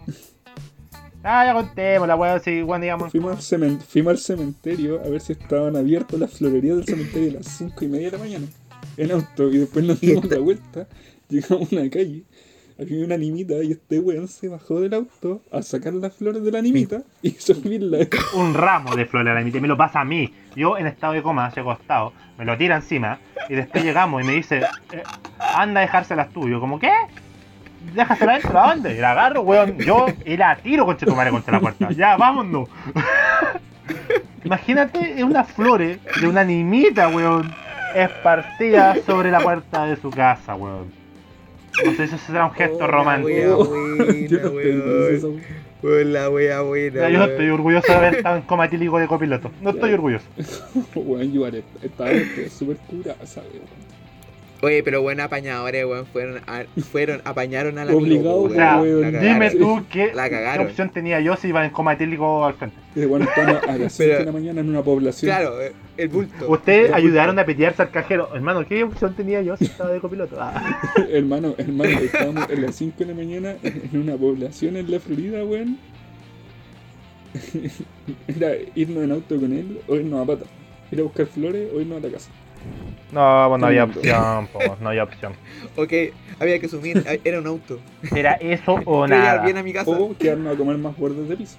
Ah, 1.23 1.45
ya 1.45 1.53
contemos 1.53 2.07
la 2.07 2.15
weón, 2.15 2.41
sí, 2.41 2.63
weón, 2.63 2.81
digamos. 2.81 3.11
Fuimos 3.11 3.53
al, 3.53 3.79
fuimos 3.81 4.11
al 4.11 4.17
cementerio 4.17 4.99
a 5.01 5.07
ver 5.07 5.21
si 5.21 5.33
estaban 5.33 5.75
abiertas 5.75 6.19
las 6.19 6.31
florerías 6.31 6.77
del 6.77 6.85
cementerio 6.85 7.29
a 7.29 7.33
las 7.35 7.47
5 7.47 7.85
y 7.85 7.87
media 7.87 8.11
de 8.11 8.17
la 8.17 8.23
mañana. 8.23 8.45
En 8.97 9.11
auto. 9.11 9.49
Y 9.49 9.59
después 9.59 9.85
nos 9.85 10.01
dimos 10.01 10.25
la 10.25 10.39
vuelta. 10.39 10.87
Llegamos 11.29 11.71
a 11.71 11.75
una 11.75 11.89
calle. 11.89 12.23
Había 12.81 13.05
una 13.05 13.13
animita 13.13 13.53
y 13.63 13.73
este 13.73 13.99
weón 13.99 14.27
se 14.27 14.47
bajó 14.47 14.81
del 14.81 14.95
auto 14.95 15.43
a 15.51 15.61
sacar 15.61 15.93
las 15.93 16.15
flores 16.15 16.43
de 16.43 16.51
la 16.51 16.57
animita 16.57 17.03
y 17.21 17.29
subirla. 17.37 18.07
Un 18.33 18.55
ramo 18.55 18.95
de 18.95 19.05
flores 19.05 19.31
a 19.31 19.35
la 19.35 19.41
mitad, 19.41 19.59
me 19.59 19.67
lo 19.67 19.77
pasa 19.77 20.01
a 20.01 20.05
mí. 20.05 20.33
Yo 20.55 20.79
en 20.79 20.87
estado 20.87 21.13
de 21.13 21.21
coma, 21.21 21.45
hacia 21.45 21.63
costado, 21.63 22.11
me 22.39 22.45
lo 22.45 22.57
tira 22.57 22.77
encima. 22.77 23.19
Y 23.49 23.53
después 23.53 23.83
llegamos 23.83 24.23
y 24.23 24.25
me 24.25 24.33
dice, 24.33 24.61
eh, 24.93 25.03
anda 25.55 25.81
a 25.81 25.83
dejárselas 25.83 26.29
tú. 26.31 26.49
Yo, 26.49 26.59
como, 26.59 26.79
¿qué? 26.79 26.91
Déjasela 27.93 28.33
dentro, 28.33 28.59
¿a 28.59 28.73
dónde? 28.73 28.95
Y 28.95 28.97
la 28.97 29.11
agarro, 29.11 29.41
weón, 29.41 29.77
yo 29.77 30.07
y 30.25 30.35
la 30.35 30.55
tiro 30.55 30.83
contra 30.83 31.07
tu 31.07 31.15
madre 31.15 31.29
contra 31.29 31.53
la 31.53 31.59
puerta. 31.59 31.91
Ya, 31.91 32.17
vámonos. 32.17 32.67
Imagínate 34.43 35.23
unas 35.23 35.51
flores 35.51 35.99
de 36.19 36.27
una 36.27 36.41
animita, 36.41 37.09
weón, 37.09 37.53
esparcidas 37.93 39.01
sobre 39.05 39.29
la 39.29 39.39
puerta 39.39 39.85
de 39.85 39.97
su 39.97 40.09
casa, 40.09 40.55
weón. 40.55 41.00
No 41.85 41.91
sé 41.91 42.07
si 42.07 42.15
eso 42.15 42.25
será 42.27 42.45
un 42.45 42.51
gesto 42.53 42.77
Oh, 42.77 42.81
la 42.81 42.87
romántico. 42.87 43.29
wea 43.63 44.27
Yo 44.27 44.51
buena, 44.51 44.75
no 44.75 44.83
pensé 44.91 45.15
eso, 45.15 45.27
weón. 45.29 45.35
weón. 45.35 45.41
Weón, 45.83 46.13
la 46.13 46.29
wea 46.29 46.61
buena. 46.61 47.09
Yo 47.09 47.17
no 47.19 47.25
estoy 47.25 47.49
orgulloso 47.49 47.87
de 47.87 47.97
haber 47.97 48.15
estado 48.15 48.35
en 48.37 48.41
coma 48.43 48.65
etílico 48.65 48.99
de 48.99 49.07
copiloto. 49.07 49.51
No 49.61 49.71
estoy 49.71 49.93
orgulloso. 49.93 50.25
Weón, 50.95 51.31
yo 51.31 51.47
estaba 51.47 52.11
súper 52.49 52.77
curada, 52.77 53.25
¿sabes? 53.25 53.49
Oye, 54.63 54.83
pero 54.83 55.01
buenos 55.01 55.25
apañadores, 55.25 55.85
weón. 55.85 56.05
Fueron, 56.05 56.37
a- 56.45 56.65
fueron, 56.91 57.21
apañaron 57.25 57.79
a 57.79 57.85
la 57.85 57.95
Obligado, 57.95 58.35
O 58.35 58.41
weón. 58.43 58.55
sea, 58.55 58.79
weón. 58.79 59.11
La 59.13 59.19
dime 59.19 59.49
tú 59.51 59.83
qué, 59.91 60.11
La 60.13 60.25
qué 60.25 60.35
cagaron. 60.35 60.67
opción 60.67 60.89
tenía 60.91 61.19
yo 61.19 61.35
si 61.35 61.47
iba 61.47 61.65
en 61.65 61.71
coma 61.71 61.93
etílico 61.93 62.45
al 62.45 62.53
frente. 62.53 62.77
Y 62.95 63.05
bueno, 63.05 63.25
estamos 63.25 63.63
a 63.63 63.77
las 63.77 63.93
5 63.93 63.97
Pero- 63.97 64.19
de 64.19 64.25
la 64.25 64.31
mañana 64.31 64.61
en 64.61 64.69
una 64.69 64.83
población. 64.83 65.29
Claro, 65.35 65.59
eh, 65.61 65.71
el 65.97 66.09
bulto. 66.09 66.47
Ustedes 66.51 66.93
ayudaron 66.93 67.39
a 67.39 67.45
petearse 67.45 67.81
al 67.81 67.89
cajero. 67.89 68.29
Hermano, 68.35 68.65
¿qué 68.67 68.83
opción 68.83 69.15
tenía 69.15 69.41
yo 69.41 69.57
si 69.57 69.65
estaba 69.65 69.91
de 69.91 69.99
copiloto? 69.99 70.37
Ah. 70.39 70.79
hermano, 71.11 71.55
hermano, 71.57 71.97
estábamos 71.99 72.43
a 72.47 72.53
las 72.53 72.75
5 72.75 72.95
de 72.99 73.05
la 73.05 73.13
mañana 73.15 73.55
en 73.63 73.99
una 73.99 74.15
población 74.15 74.77
en 74.77 74.91
la 74.91 74.99
Florida, 74.99 75.43
weón. 75.43 75.77
Era 78.27 78.51
irnos 78.75 79.03
en 79.05 79.11
auto 79.11 79.39
con 79.39 79.53
él 79.53 79.79
o 79.87 79.95
irnos 79.95 80.21
a 80.21 80.25
pata. 80.25 80.45
Ir 80.91 80.99
a 80.99 81.03
buscar 81.03 81.25
flores 81.25 81.69
o 81.73 81.79
irnos 81.79 82.03
a 82.03 82.07
la 82.07 82.13
casa. 82.13 82.29
No, 83.11 83.45
pues 83.49 83.59
no 83.61 83.67
había 83.67 83.83
opción, 83.83 84.47
po, 84.47 84.59
no 84.79 84.89
había 84.89 85.03
opción. 85.03 85.33
Ok, 85.77 85.91
había 86.39 86.59
que 86.59 86.65
asumir, 86.65 87.03
era 87.23 87.39
un 87.39 87.47
auto. 87.47 87.79
Era 88.15 88.33
eso 88.33 88.79
o 88.85 89.07
nada. 89.07 89.43
bien 89.43 89.57
a 89.57 89.63
mi 89.63 89.71
casa. 89.73 89.91
O 89.91 90.15
quedarnos 90.17 90.53
a 90.55 90.57
comer 90.57 90.77
más 90.77 90.97
bordes 90.97 91.27
de 91.29 91.37
piso. 91.37 91.57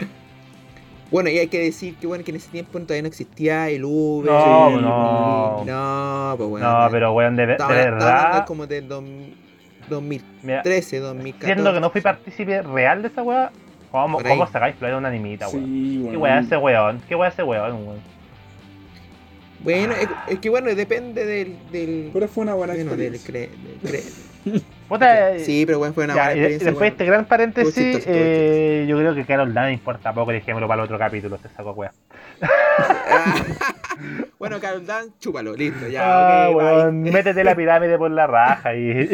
Bueno, 1.11 1.29
y 1.31 1.39
hay 1.39 1.49
que 1.49 1.59
decir 1.61 1.97
que 1.97 2.07
bueno 2.07 2.25
que 2.25 2.31
en 2.31 2.37
ese 2.39 2.51
tiempo 2.51 2.79
todavía 2.81 3.03
no 3.03 3.09
existía 3.09 3.69
el 3.69 3.85
Uber. 3.85 4.31
No, 4.33 4.71
no. 4.81 5.65
No, 5.65 6.35
pues 6.39 6.49
bueno. 6.49 6.85
No, 6.85 6.91
pero 6.91 7.13
weón, 7.13 7.37
de, 7.37 7.47
de 7.47 7.57
verdad. 7.59 8.45
como 8.47 8.67
del 8.67 8.89
dos- 8.89 9.05
2013, 9.89 10.97
Mira, 10.97 11.09
2014. 11.09 11.47
siendo 11.55 11.73
que 11.75 11.81
no 11.81 11.91
fui 11.91 12.01
partícipe 12.01 12.63
real 12.63 13.03
de 13.03 13.09
esa 13.09 13.23
weá, 13.23 13.51
¿cómo, 13.91 14.23
cómo 14.23 14.47
sacáis 14.47 14.77
flores 14.77 14.95
de 14.95 14.99
una 14.99 15.09
animita, 15.09 15.49
weón? 15.49 15.65
Sí, 15.65 15.99
¿Qué 16.03 16.09
weón. 16.17 16.23
weá 16.23 16.39
ese 16.41 16.57
weón? 16.57 17.03
¿Qué 17.09 17.15
weá 17.15 17.29
ese 17.29 17.43
weón, 17.43 17.87
weón? 17.87 18.12
Bueno, 19.63 19.95
es, 19.95 20.09
es 20.29 20.39
que 20.41 20.51
bueno, 20.51 20.75
depende 20.75 21.25
del. 21.25 21.57
del 21.71 22.11
Pero 22.13 22.29
fue 22.29 22.43
una 22.43 22.55
buena 22.55 22.75
bueno, 22.75 22.97
del 22.97 23.15
cre- 23.15 23.49
del 23.51 23.81
cre- 23.83 24.03
eh, 25.35 25.43
Sí, 25.45 25.65
pero 25.65 25.79
bueno, 25.79 25.95
fue 25.95 26.05
una 26.05 26.15
ya, 26.15 26.25
buena 26.25 26.37
y 26.37 26.41
de- 26.41 26.51
y 26.51 26.53
experiencia. 26.55 26.67
después 26.71 26.75
de 26.75 26.91
bueno. 26.91 26.93
este 26.95 27.05
gran 27.07 27.25
paréntesis, 27.27 27.75
Todo 27.75 27.85
chistoso, 27.85 28.05
todo 28.07 28.15
eh, 28.19 28.87
yo 28.89 28.99
creo 28.99 29.15
que 29.15 29.25
Carol 29.25 29.55
Dan 29.55 29.73
importa 29.73 30.13
poco, 30.13 30.33
dejémoslo 30.33 30.67
para 30.69 30.83
el 30.83 30.85
otro 30.87 30.99
capítulo, 30.99 31.39
se 31.39 31.49
sacó 31.49 31.71
weá. 31.73 31.93
bueno, 34.39 34.59
Carol 34.61 34.85
Dan, 34.85 35.07
chúpalo, 35.21 35.55
listo, 35.55 35.87
ya. 35.89 36.01
Ah, 36.05 36.49
ok, 36.51 36.57
bye. 36.57 36.65
weón, 36.65 37.03
métete 37.03 37.45
la 37.45 37.55
pirámide 37.55 37.97
por 37.99 38.11
la 38.11 38.27
raja 38.27 38.75
y. 38.75 39.09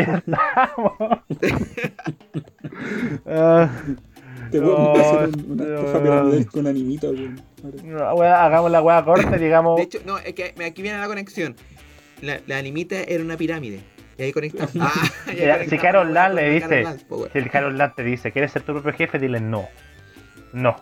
Ah, 3.26 3.68
Te 4.50 4.60
voy 4.60 4.70
No, 4.72 4.94
a 4.96 5.00
hacer 5.00 5.28
un- 5.28 5.52
una 5.52 5.64
estafa 5.78 6.02
piramidal 6.02 6.46
con 6.46 6.66
animita, 6.66 7.06
weón. 7.08 7.40
Ahora. 7.64 7.76
no, 7.84 8.14
weón, 8.14 8.32
hagamos 8.32 8.70
la 8.70 8.82
weá 8.82 9.04
corta 9.04 9.36
y 9.36 9.40
digamos. 9.40 9.76
De 9.76 9.82
hecho, 9.82 9.98
no, 10.06 10.18
es 10.18 10.34
que 10.34 10.54
aquí 10.64 10.82
viene 10.82 10.98
la 10.98 11.06
conexión. 11.06 11.56
La, 12.22 12.40
la 12.46 12.58
animita 12.58 12.96
era 13.00 13.22
una 13.22 13.36
pirámide. 13.36 13.80
Y 14.18 14.22
ahí 14.22 14.32
conectamos. 14.32 14.72
Ah, 14.80 14.90
y 15.26 15.30
ahí 15.30 15.36
Mira, 15.36 15.52
conectamos 15.54 15.68
si 15.70 15.78
Carol 15.78 16.14
la 16.14 16.22
Dan 16.22 16.34
weá 16.34 16.42
le 16.48 16.50
dice, 16.54 16.84
weón. 17.08 17.28
si 17.32 17.38
el 17.38 17.50
Carol 17.50 17.78
Dan 17.78 17.94
te 17.94 18.02
dice, 18.04 18.32
¿quieres 18.32 18.50
ser 18.52 18.62
tu 18.62 18.72
propio 18.72 18.92
jefe? 18.92 19.18
Dile 19.18 19.40
no. 19.40 19.68
No. 20.52 20.76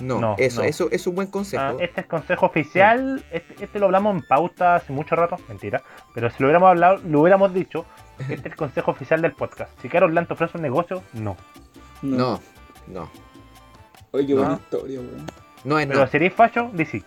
No, 0.00 0.20
no, 0.20 0.36
eso, 0.38 0.62
no. 0.62 0.68
eso 0.68 0.88
es 0.92 1.04
un 1.08 1.16
buen 1.16 1.26
consejo. 1.26 1.60
Ah, 1.60 1.74
este 1.80 2.02
es 2.02 2.06
consejo 2.06 2.46
oficial. 2.46 3.20
Este, 3.32 3.64
este 3.64 3.78
lo 3.80 3.86
hablamos 3.86 4.14
en 4.14 4.22
pauta 4.28 4.76
hace 4.76 4.92
mucho 4.92 5.16
rato. 5.16 5.38
Mentira. 5.48 5.82
Pero 6.14 6.30
si 6.30 6.36
lo 6.38 6.46
hubiéramos 6.46 6.68
hablado, 6.68 7.00
lo 7.04 7.20
hubiéramos 7.22 7.52
dicho. 7.52 7.84
Este 8.20 8.34
es 8.34 8.44
el 8.44 8.54
consejo 8.54 8.92
oficial 8.92 9.20
del 9.22 9.32
podcast. 9.32 9.72
Si 9.82 9.88
Carol 9.88 10.14
Dan 10.14 10.26
te 10.26 10.34
ofrece 10.34 10.56
un 10.56 10.62
negocio, 10.62 11.02
no. 11.14 11.36
No, 12.02 12.40
no. 12.92 13.10
Oye, 14.12 14.26
qué 14.26 14.34
buena 14.34 14.48
No. 14.50 14.56
historia, 14.56 15.00
weón. 15.00 15.26
No 15.64 15.78
es 15.78 15.86
Pero 15.86 16.00
no, 16.00 16.06
si 16.06 16.16
eres 16.16 16.32
facho, 16.32 16.70
sí. 16.90 17.04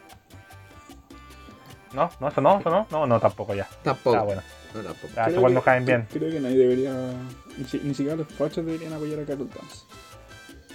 No, 1.93 2.09
no, 2.19 2.27
eso 2.29 2.41
no, 2.41 2.59
eso 2.59 2.69
no. 2.69 2.87
No, 2.91 3.05
no, 3.07 3.19
tampoco 3.19 3.53
ya. 3.53 3.67
tampoco. 3.83 4.17
Ah, 4.17 4.21
bueno. 4.23 4.41
No, 4.73 4.81
tampoco. 4.83 5.13
Ah, 5.17 5.25
que- 5.27 5.61
caen 5.61 5.85
bien. 5.85 6.07
Creo 6.11 6.31
que 6.31 6.39
nadie 6.39 6.57
debería. 6.57 6.93
Ni, 7.57 7.65
si- 7.65 7.79
ni 7.79 7.93
siquiera 7.93 8.15
los 8.15 8.27
fachos 8.27 8.65
deberían 8.65 8.93
apoyar 8.93 9.19
a 9.19 9.25
Carol 9.25 9.49
Dance. 9.49 9.85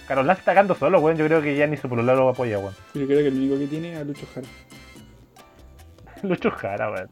Carol 0.07 0.27
Dan 0.27 0.35
se 0.35 0.39
está 0.41 0.51
cagando 0.51 0.75
solo, 0.75 0.99
weón. 0.99 1.17
Yo 1.17 1.25
creo 1.25 1.41
que 1.41 1.55
ya 1.55 1.65
ni 1.65 1.77
su 1.77 1.89
polola 1.89 2.13
lo 2.13 2.29
apoya, 2.29 2.59
weón. 2.59 2.73
Yo 2.93 3.05
creo 3.07 3.19
que 3.19 3.27
el 3.27 3.33
único 3.35 3.57
que 3.57 3.67
tiene 3.67 3.93
es 3.93 3.99
a 3.99 4.03
Lucho 4.03 4.25
Jara. 4.33 4.47
Lucho 6.23 6.51
Jara, 6.51 6.91
weón. 6.91 7.09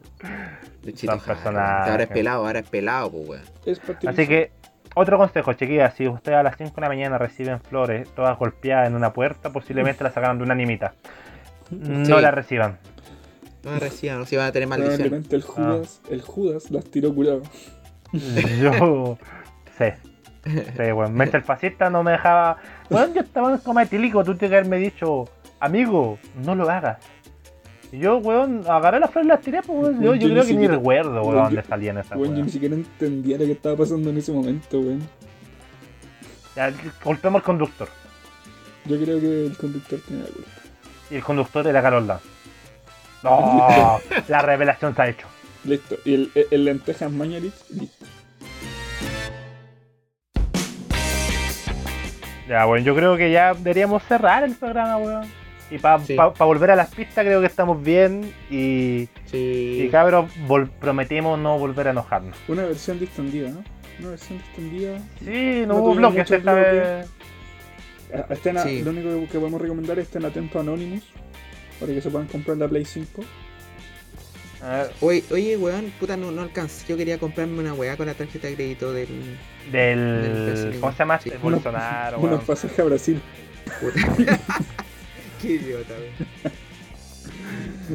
Luchito 0.84 1.12
Son 1.20 1.20
Jara. 1.38 1.86
Ahora 1.91 2.04
es 2.04 2.10
pelado, 2.10 2.46
ahora 2.46 2.60
es 2.60 2.70
pelado, 2.70 3.12
pues, 3.12 3.28
weón. 3.28 3.41
Así 4.08 4.28
que, 4.28 4.52
otro 4.96 5.18
consejo, 5.18 5.54
chiquillas, 5.54 5.93
si 5.93 6.08
ustedes 6.08 6.38
a 6.39 6.43
las 6.43 6.58
5 6.58 6.74
de 6.76 6.82
la 6.82 6.88
mañana 6.88 7.18
reciben 7.20 7.60
flores 7.62 8.10
todas 8.16 8.38
golpeadas 8.39 8.88
en 8.88 8.96
una 8.96 9.14
puerta, 9.14 9.52
posiblemente 9.52 10.04
las 10.04 10.14
sacaron 10.14 10.38
de 10.39 10.43
una 10.46 10.54
animita. 10.54 10.93
No 11.70 12.06
Sí. 12.18 12.22
la 12.22 12.32
reciban. 12.32 12.78
No 13.64 13.78
reciban, 13.80 14.20
no 14.20 14.26
se 14.26 14.38
van 14.38 14.48
a 14.48 14.52
tener 14.52 14.68
maldición. 14.68 14.96
Probablemente 14.98 15.36
el 15.36 15.41
Judas, 15.43 16.02
el 16.10 16.22
Judas 16.22 16.72
las 16.72 16.86
tiró 16.86 17.14
curado. 17.14 17.41
Yo 18.14 19.18
sé. 19.78 19.98
Sí. 20.46 20.84
Mente 21.12 21.38
el 21.38 21.43
fascista 21.43 21.89
no 21.89 22.04
me 22.04 22.12
dejaba. 22.12 22.58
Weón, 22.89 23.14
yo 23.16 23.22
estaba 23.22 23.52
en 23.52 23.58
coma 23.58 23.82
etílico, 23.84 24.24
tú 24.24 24.36
tienes 24.36 24.52
que 24.52 24.58
haberme 24.58 24.78
dicho, 24.78 25.26
amigo, 25.60 26.20
no 26.43 26.54
lo 26.54 26.70
hagas. 26.70 26.98
Yo, 28.00 28.18
weón, 28.18 28.64
agarré 28.68 29.00
las 29.00 29.12
flores 29.12 29.26
y 29.26 29.30
las 29.30 29.41
tiré, 29.41 29.62
pues, 29.62 29.80
weón. 29.80 30.02
Yo, 30.02 30.16
yo 30.16 30.28
yo 30.28 30.28
creo 30.30 30.30
ni 30.30 30.34
que 30.36 30.39
ni 30.39 30.48
siquiera- 30.54 30.76
recuerdo, 30.76 31.22
weón, 31.24 31.43
dónde 31.46 31.64
salían 31.64 31.98
esas 31.98 32.18
Weón, 32.18 32.36
yo 32.36 32.43
ni 32.43 32.50
siquiera 32.50 32.76
entendía 32.76 33.38
lo 33.38 33.46
que 33.46 33.52
estaba 33.52 33.76
pasando 33.78 34.10
en 34.10 34.18
ese 34.18 34.32
momento, 34.32 34.80
weón. 34.80 35.08
Ya, 36.56 36.72
golpeamos 37.04 37.39
al 37.41 37.43
conductor. 37.46 37.88
Yo 38.86 38.98
creo 39.02 39.20
que 39.20 39.46
el 39.48 39.58
conductor 39.58 40.00
tiene 40.08 40.24
la 40.24 40.30
culpa. 40.30 40.50
Y 41.12 41.16
el 41.16 41.24
conductor 41.24 41.68
era 41.68 41.82
Carol. 41.82 42.08
No, 43.24 44.00
la 44.28 44.41
revelación 44.41 44.96
se 44.96 45.02
ha 45.02 45.08
hecho. 45.10 45.28
Listo. 45.64 45.96
Y 46.06 46.14
el, 46.14 46.32
el, 46.36 46.48
el 46.52 46.66
lentejas 46.66 47.12
Mañalich, 47.12 47.54
listo. 47.72 48.06
Ya, 52.48 52.66
bueno, 52.66 52.86
yo 52.86 52.96
creo 52.96 53.18
que 53.18 53.32
ya 53.32 53.54
deberíamos 53.56 54.04
cerrar 54.04 54.43
el 54.43 54.54
programa, 54.56 54.98
weón. 54.98 55.28
Y 55.72 55.80
para 55.80 55.99
Sí. 56.05 56.16
volver 56.38 56.72
a 56.72 56.76
las 56.76 56.93
pistas 56.93 57.26
creo 57.26 57.41
que 57.41 57.47
estamos 57.47 57.82
bien 57.82 58.32
y, 58.51 59.07
Sí. 59.26 59.84
y 59.86 59.89
cabros, 59.89 60.30
vol- 60.47 60.70
prometemos 60.70 61.39
no 61.39 61.57
volver 61.57 61.88
a 61.88 61.91
enojarnos. 61.91 62.38
Una 62.47 62.63
versión 62.66 62.99
distendida, 62.99 63.49
¿no? 63.49 63.63
Una 63.99 64.09
versión 64.09 64.38
distendida. 64.39 64.99
Sí, 65.24 65.61
no, 65.61 65.68
No 65.68 65.76
hubo 65.78 65.95
bloques 65.95 66.30
esta 66.30 66.53
vez. 66.53 67.07
Ah, 68.13 68.26
Estén 68.30 68.57
a- 68.57 68.63
Sí. 68.63 68.84
Lo 68.84 68.91
único 68.91 69.09
que 69.32 69.39
podemos 69.39 69.59
recomendar 69.59 69.97
es 69.97 70.05
estén 70.05 70.24
atentos 70.26 70.55
a 70.55 70.59
Anonymous 70.59 71.03
para 71.80 71.91
que 71.93 72.01
se 72.01 72.09
puedan 72.11 72.28
comprar 72.28 72.57
la 72.57 72.68
Play 72.68 72.86
5. 72.86 73.24
A 74.61 74.70
ver, 74.78 74.91
Oye, 75.01 75.24
oye, 75.32 75.57
weón, 75.57 75.91
puta, 75.99 76.16
no, 76.16 76.32
no 76.32 76.41
alcancé. 76.41 76.86
Yo 76.88 76.95
quería 76.97 77.18
comprarme 77.18 77.59
una 77.59 77.74
weá 77.74 77.97
con 77.97 78.05
la 78.05 78.13
tarjeta 78.13 78.47
de 78.47 78.55
crédito 78.55 78.93
del. 78.93 79.38
Del. 79.72 80.78
¿Cómo 80.80 80.91
se 80.91 80.99
llama? 80.99 81.20
Sí. 81.20 81.30
El 81.30 81.39
Bolsonaro, 81.39 82.20
Unos 82.20 82.32
weón. 82.32 82.45
pasajes 82.45 82.80
a 82.80 82.84
Brasil. 82.84 83.22
Puta. 83.82 84.39
Qué 85.46 85.54
idiota, 85.54 85.93
weón. 85.93 86.54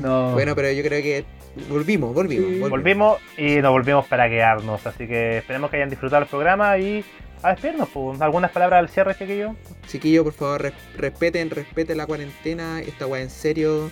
No. 0.03 0.33
Bueno, 0.33 0.55
pero 0.55 0.71
yo 0.73 0.83
creo 0.83 1.03
que 1.03 1.25
volvimos, 1.69 2.15
volvimos. 2.15 2.47
Sí. 2.51 2.59
volvimos. 2.61 2.71
Volvimos 2.71 3.19
y 3.37 3.57
nos 3.63 3.73
volvimos 3.73 4.07
para 4.07 4.29
quedarnos, 4.29 4.87
así 4.87 5.07
que 5.07 5.39
esperemos 5.39 5.71
que 5.71 5.77
hayan 5.77 5.91
disfrutado 5.91 6.23
el 6.23 6.29
programa 6.29 6.79
y 6.79 7.05
a 7.43 7.51
despedirnos, 7.51 7.89
pues. 7.89 8.21
¿Algunas 8.21 8.51
palabras 8.53 8.79
al 8.81 8.89
cierre, 8.89 9.15
chiquillo? 9.17 9.57
Chiquillos, 9.89 10.25
por 10.25 10.33
favor, 10.35 10.63
res- 10.63 10.73
respeten, 10.97 11.51
respeten 11.51 11.97
la 11.97 12.07
cuarentena, 12.07 12.81
esta 12.81 13.07
weá 13.07 13.23
en 13.23 13.31
serio. 13.31 13.91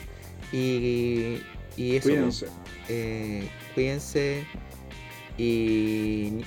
Y, 0.53 1.41
y 1.77 1.97
eso, 1.97 2.09
Cuídense. 2.11 2.47
eh, 2.89 3.49
cuídense. 3.75 4.45
Y 5.37 6.41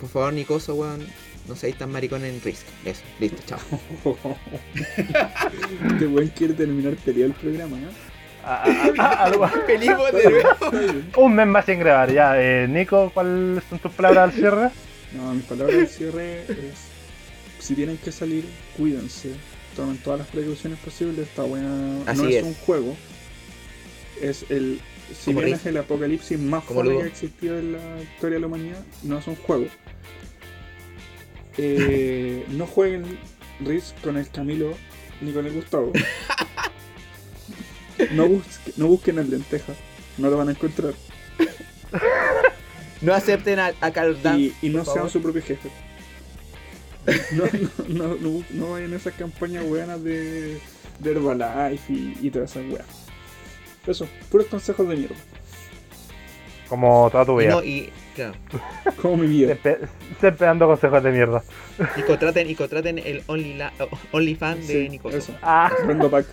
por 0.00 0.08
favor, 0.08 0.32
Nicoso, 0.32 0.74
weón, 0.74 1.06
no 1.48 1.56
seáis 1.56 1.76
tan 1.76 1.90
maricón 1.90 2.24
en 2.24 2.40
Risk. 2.40 2.64
Eso, 2.84 3.02
listo, 3.20 3.42
chao. 3.46 3.58
Este 5.92 6.06
weón 6.06 6.28
quiere 6.28 6.54
terminar 6.54 6.94
peleado 6.96 7.32
el 7.32 7.38
programa. 7.38 7.76
Está 8.44 9.30
bien. 10.70 11.10
Un 11.16 11.34
mes 11.34 11.46
más 11.46 11.64
sin 11.64 11.78
grabar, 11.78 12.12
ya. 12.12 12.40
Eh, 12.40 12.68
Nico, 12.68 13.10
¿cuáles 13.14 13.64
son 13.70 13.78
tus 13.78 13.92
palabras 13.92 14.24
al 14.24 14.32
cierre? 14.32 14.70
No, 15.12 15.32
mis 15.34 15.44
palabras 15.44 15.76
de 15.76 15.86
cierre 15.86 16.42
es: 16.42 16.88
si 17.58 17.74
tienen 17.74 17.96
que 17.98 18.12
salir, 18.12 18.44
cuídense. 18.76 19.34
Tomen 19.76 19.98
todas 19.98 20.20
las 20.20 20.28
precauciones 20.28 20.78
posibles. 20.78 21.28
Esta 21.28 21.42
buena 21.42 21.98
Así 22.06 22.22
no 22.22 22.28
es, 22.28 22.36
es. 22.36 22.44
un 22.44 22.54
juego. 22.54 22.96
Es 24.20 24.46
el. 24.50 24.80
Si 25.12 25.34
bien 25.34 25.48
es 25.48 25.66
el 25.66 25.76
apocalipsis 25.76 26.38
más 26.38 26.64
fuerte 26.64 26.96
que 26.96 27.02
ha 27.02 27.06
existido 27.06 27.58
en 27.58 27.72
la 27.72 28.02
historia 28.02 28.34
de 28.34 28.40
la 28.40 28.46
humanidad, 28.46 28.82
no 29.02 29.18
es 29.18 29.26
un 29.26 29.36
juego. 29.36 29.66
Eh, 31.56 32.44
no 32.50 32.66
jueguen 32.66 33.18
Risk 33.60 34.00
con 34.02 34.16
el 34.16 34.28
Camilo 34.30 34.74
ni 35.20 35.32
con 35.32 35.46
el 35.46 35.52
Gustavo. 35.52 35.92
No, 38.10 38.26
busque- 38.28 38.72
no 38.76 38.88
busquen 38.88 39.18
el 39.20 39.30
lenteja, 39.30 39.72
no 40.18 40.28
lo 40.28 40.36
van 40.36 40.48
a 40.48 40.50
encontrar. 40.50 40.94
No 43.00 43.14
acepten 43.14 43.60
a, 43.60 43.72
a 43.80 43.92
Carl 43.92 44.20
Dance. 44.20 44.52
y, 44.62 44.66
y 44.66 44.70
no 44.70 44.84
sean 44.84 44.96
favor. 44.96 45.10
su 45.10 45.22
propio 45.22 45.42
jefe. 45.42 45.70
No, 47.32 47.44
no, 47.44 47.70
no, 48.08 48.14
no, 48.16 48.44
no 48.50 48.70
vayan 48.72 48.92
a 48.94 48.96
esas 48.96 49.14
campañas 49.14 49.64
buenas 49.64 50.02
de, 50.02 50.58
de 50.98 51.10
Herbalife 51.10 51.92
y, 51.92 52.18
y 52.20 52.30
todas 52.30 52.50
esas 52.50 52.64
weas. 52.70 52.86
Eso, 53.86 54.08
puros 54.30 54.46
consejos 54.48 54.88
de 54.88 54.96
mierda. 54.96 55.16
Como 56.68 57.08
toda 57.10 57.24
tu 57.26 57.40
Y, 57.40 57.44
vida. 57.44 57.54
no, 57.54 57.62
y, 57.64 57.90
claro, 58.14 58.34
Como 59.02 59.16
mi 59.18 59.26
vida. 59.26 59.48
Siempre, 59.48 59.78
siempre 60.20 60.46
dando 60.46 60.66
consejos 60.66 61.02
de 61.02 61.10
mierda. 61.10 61.42
y 61.96 62.02
contraten, 62.02 62.48
y 62.48 62.54
contraten 62.54 62.98
el 62.98 63.22
Only, 63.26 63.54
la, 63.54 63.72
OnlyFans 64.12 64.66
de 64.66 64.72
Sí, 64.84 64.88
Nicoso. 64.88 65.16
eso. 65.18 65.34
Ah, 65.42 65.70
Vendo 65.86 66.10
pack. 66.10 66.26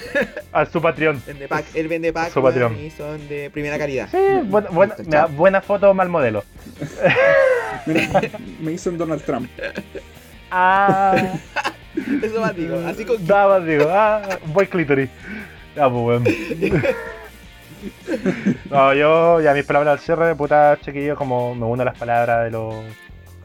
a 0.52 0.66
su 0.66 0.80
Patreon. 0.82 1.22
Vende 1.26 1.48
pack, 1.48 1.64
él 1.74 1.88
vende 1.88 2.12
pack 2.12 2.32
Su 2.32 2.42
Patreon. 2.42 2.78
y 2.78 2.90
son 2.90 3.26
de 3.28 3.48
primera 3.50 3.78
calidad. 3.78 4.08
Sí, 4.10 4.18
buena, 4.44 4.68
buena, 4.70 4.94
Listo, 4.96 5.10
mira, 5.10 5.26
buena 5.26 5.60
foto, 5.62 5.94
mal 5.94 6.08
modelo. 6.08 6.44
Mira, 7.86 8.20
me 8.60 8.72
dicen 8.72 8.98
Donald 8.98 9.22
Trump. 9.22 9.48
Ah, 10.50 11.16
Eso 12.22 12.40
más 12.40 12.54
digo, 12.54 12.76
así 12.86 13.04
con 13.04 13.24
nada 13.26 13.58
más 13.58 13.66
digo. 13.66 13.86
Ah, 13.88 14.38
buen 14.46 14.66
clítoris. 14.66 15.08
Ya, 15.76 15.88
pues, 15.88 16.04
weón. 16.04 16.24
No, 18.70 18.92
yo, 18.94 19.40
ya 19.40 19.54
mis 19.54 19.64
palabras 19.64 19.92
al 19.92 19.98
cierre, 20.00 20.34
puta 20.34 20.78
chiquillo, 20.80 21.16
como 21.16 21.54
me 21.54 21.64
uno 21.64 21.82
a 21.82 21.86
las 21.86 21.98
palabras 21.98 22.44
de 22.44 22.50
los 22.50 22.74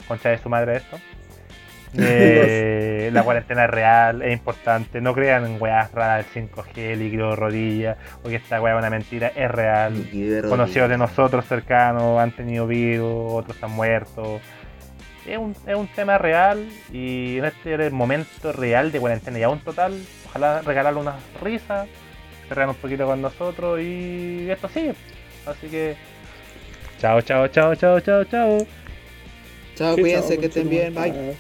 conchas 0.08 0.32
de 0.32 0.38
su 0.38 0.50
madre 0.50 0.78
esto. 0.78 1.00
Eh, 1.96 3.12
la 3.14 3.22
cuarentena 3.22 3.66
es 3.66 3.70
real, 3.70 4.24
es 4.24 4.34
importante. 4.34 5.00
No 5.00 5.14
crean 5.14 5.46
en 5.46 5.62
weas 5.62 5.92
raras 5.92 6.26
del 6.34 6.50
5G, 6.50 6.96
líquido, 6.98 7.36
rodilla, 7.36 7.98
o 8.24 8.30
que 8.30 8.36
esta 8.36 8.60
wea 8.60 8.74
es 8.74 8.80
una 8.80 8.90
mentira, 8.90 9.28
es 9.36 9.52
real. 9.52 10.10
conocidos 10.50 10.90
de 10.90 10.98
nosotros 10.98 11.46
cercanos 11.46 12.20
han 12.20 12.32
tenido 12.32 12.66
virus, 12.66 13.34
otros 13.34 13.62
han 13.62 13.72
muerto. 13.72 14.40
Es 15.28 15.38
un, 15.38 15.56
es 15.68 15.76
un 15.76 15.88
tema 15.88 16.18
real 16.18 16.68
y 16.92 17.38
en 17.38 17.46
este 17.46 17.90
momento 17.92 18.52
real 18.52 18.92
de 18.92 19.00
cuarentena 19.00 19.40
y 19.40 19.44
aún 19.44 19.60
total, 19.60 19.94
ojalá 20.26 20.62
regalarle 20.62 21.00
unas 21.00 21.16
risas, 21.42 21.88
rean 22.54 22.70
un 22.70 22.76
poquito 22.76 23.06
con 23.06 23.22
nosotros 23.22 23.80
y 23.82 24.50
esto 24.50 24.68
sigue. 24.70 24.96
Así 25.46 25.68
que, 25.68 25.96
chao, 27.00 27.22
chao, 27.22 27.48
chao, 27.48 27.76
chao, 27.76 28.00
chao, 28.00 28.24
chao. 28.26 28.58
Chao, 29.76 29.96
cuídense, 29.96 30.38
que 30.38 30.46
estén 30.48 30.70
bien, 30.70 30.94
bye. 30.94 31.36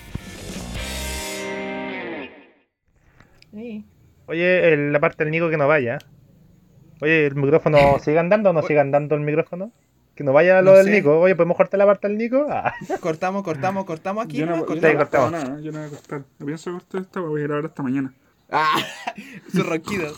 Sí. 3.54 3.86
Oye, 4.26 4.74
el- 4.74 4.92
la 4.94 5.00
parte 5.00 5.24
del 5.24 5.32
Nico 5.32 5.50
que 5.50 5.58
no 5.58 5.68
vaya. 5.68 6.00
Oye, 7.02 7.28
¿el 7.28 7.36
micrófono 7.36 7.78
sigue 8.04 8.20
andando 8.20 8.50
o 8.50 8.54
no 8.54 8.62
sigue 8.64 8.80
andando 8.80 9.16
el 9.16 9.22
micrófono? 9.22 9.72
Que 10.16 10.24
no 10.24 10.32
vaya 10.34 10.62
lo 10.62 10.72
No 10.72 10.78
del 10.78 10.86
sé. 10.86 10.92
Nico. 10.92 11.20
Oye, 11.20 11.36
¿podemos 11.36 11.58
cortar 11.58 11.78
la 11.80 11.86
parte 11.86 12.08
del 12.08 12.18
Nico? 12.18 12.46
Ah. 12.50 12.74
Cortamos, 13.00 13.44
cortamos, 13.44 13.86
cortamos 13.86 14.26
aquí. 14.26 14.38
Yo 14.38 14.46
no, 14.46 14.54
¿no? 14.54 14.58
yo 14.62 14.66
corté, 14.68 14.82
no 14.82 14.88
he 14.90 14.96
cortamos. 14.96 15.32
cortado 15.32 15.50
nada, 15.50 15.62
yo 15.62 15.72
no 15.72 15.80
voy 15.80 15.88
a 15.88 15.90
cortar. 15.92 16.24
No 16.40 16.46
pienso 16.46 16.72
cortar 16.72 17.02
esta, 17.02 17.20
voy 17.20 17.42
a 17.42 17.46
ir 17.46 17.52
ahora 17.52 17.68
hasta 17.68 17.84
mañana. 17.84 18.14
Ah, 18.52 18.78
ronquidos. 19.54 20.18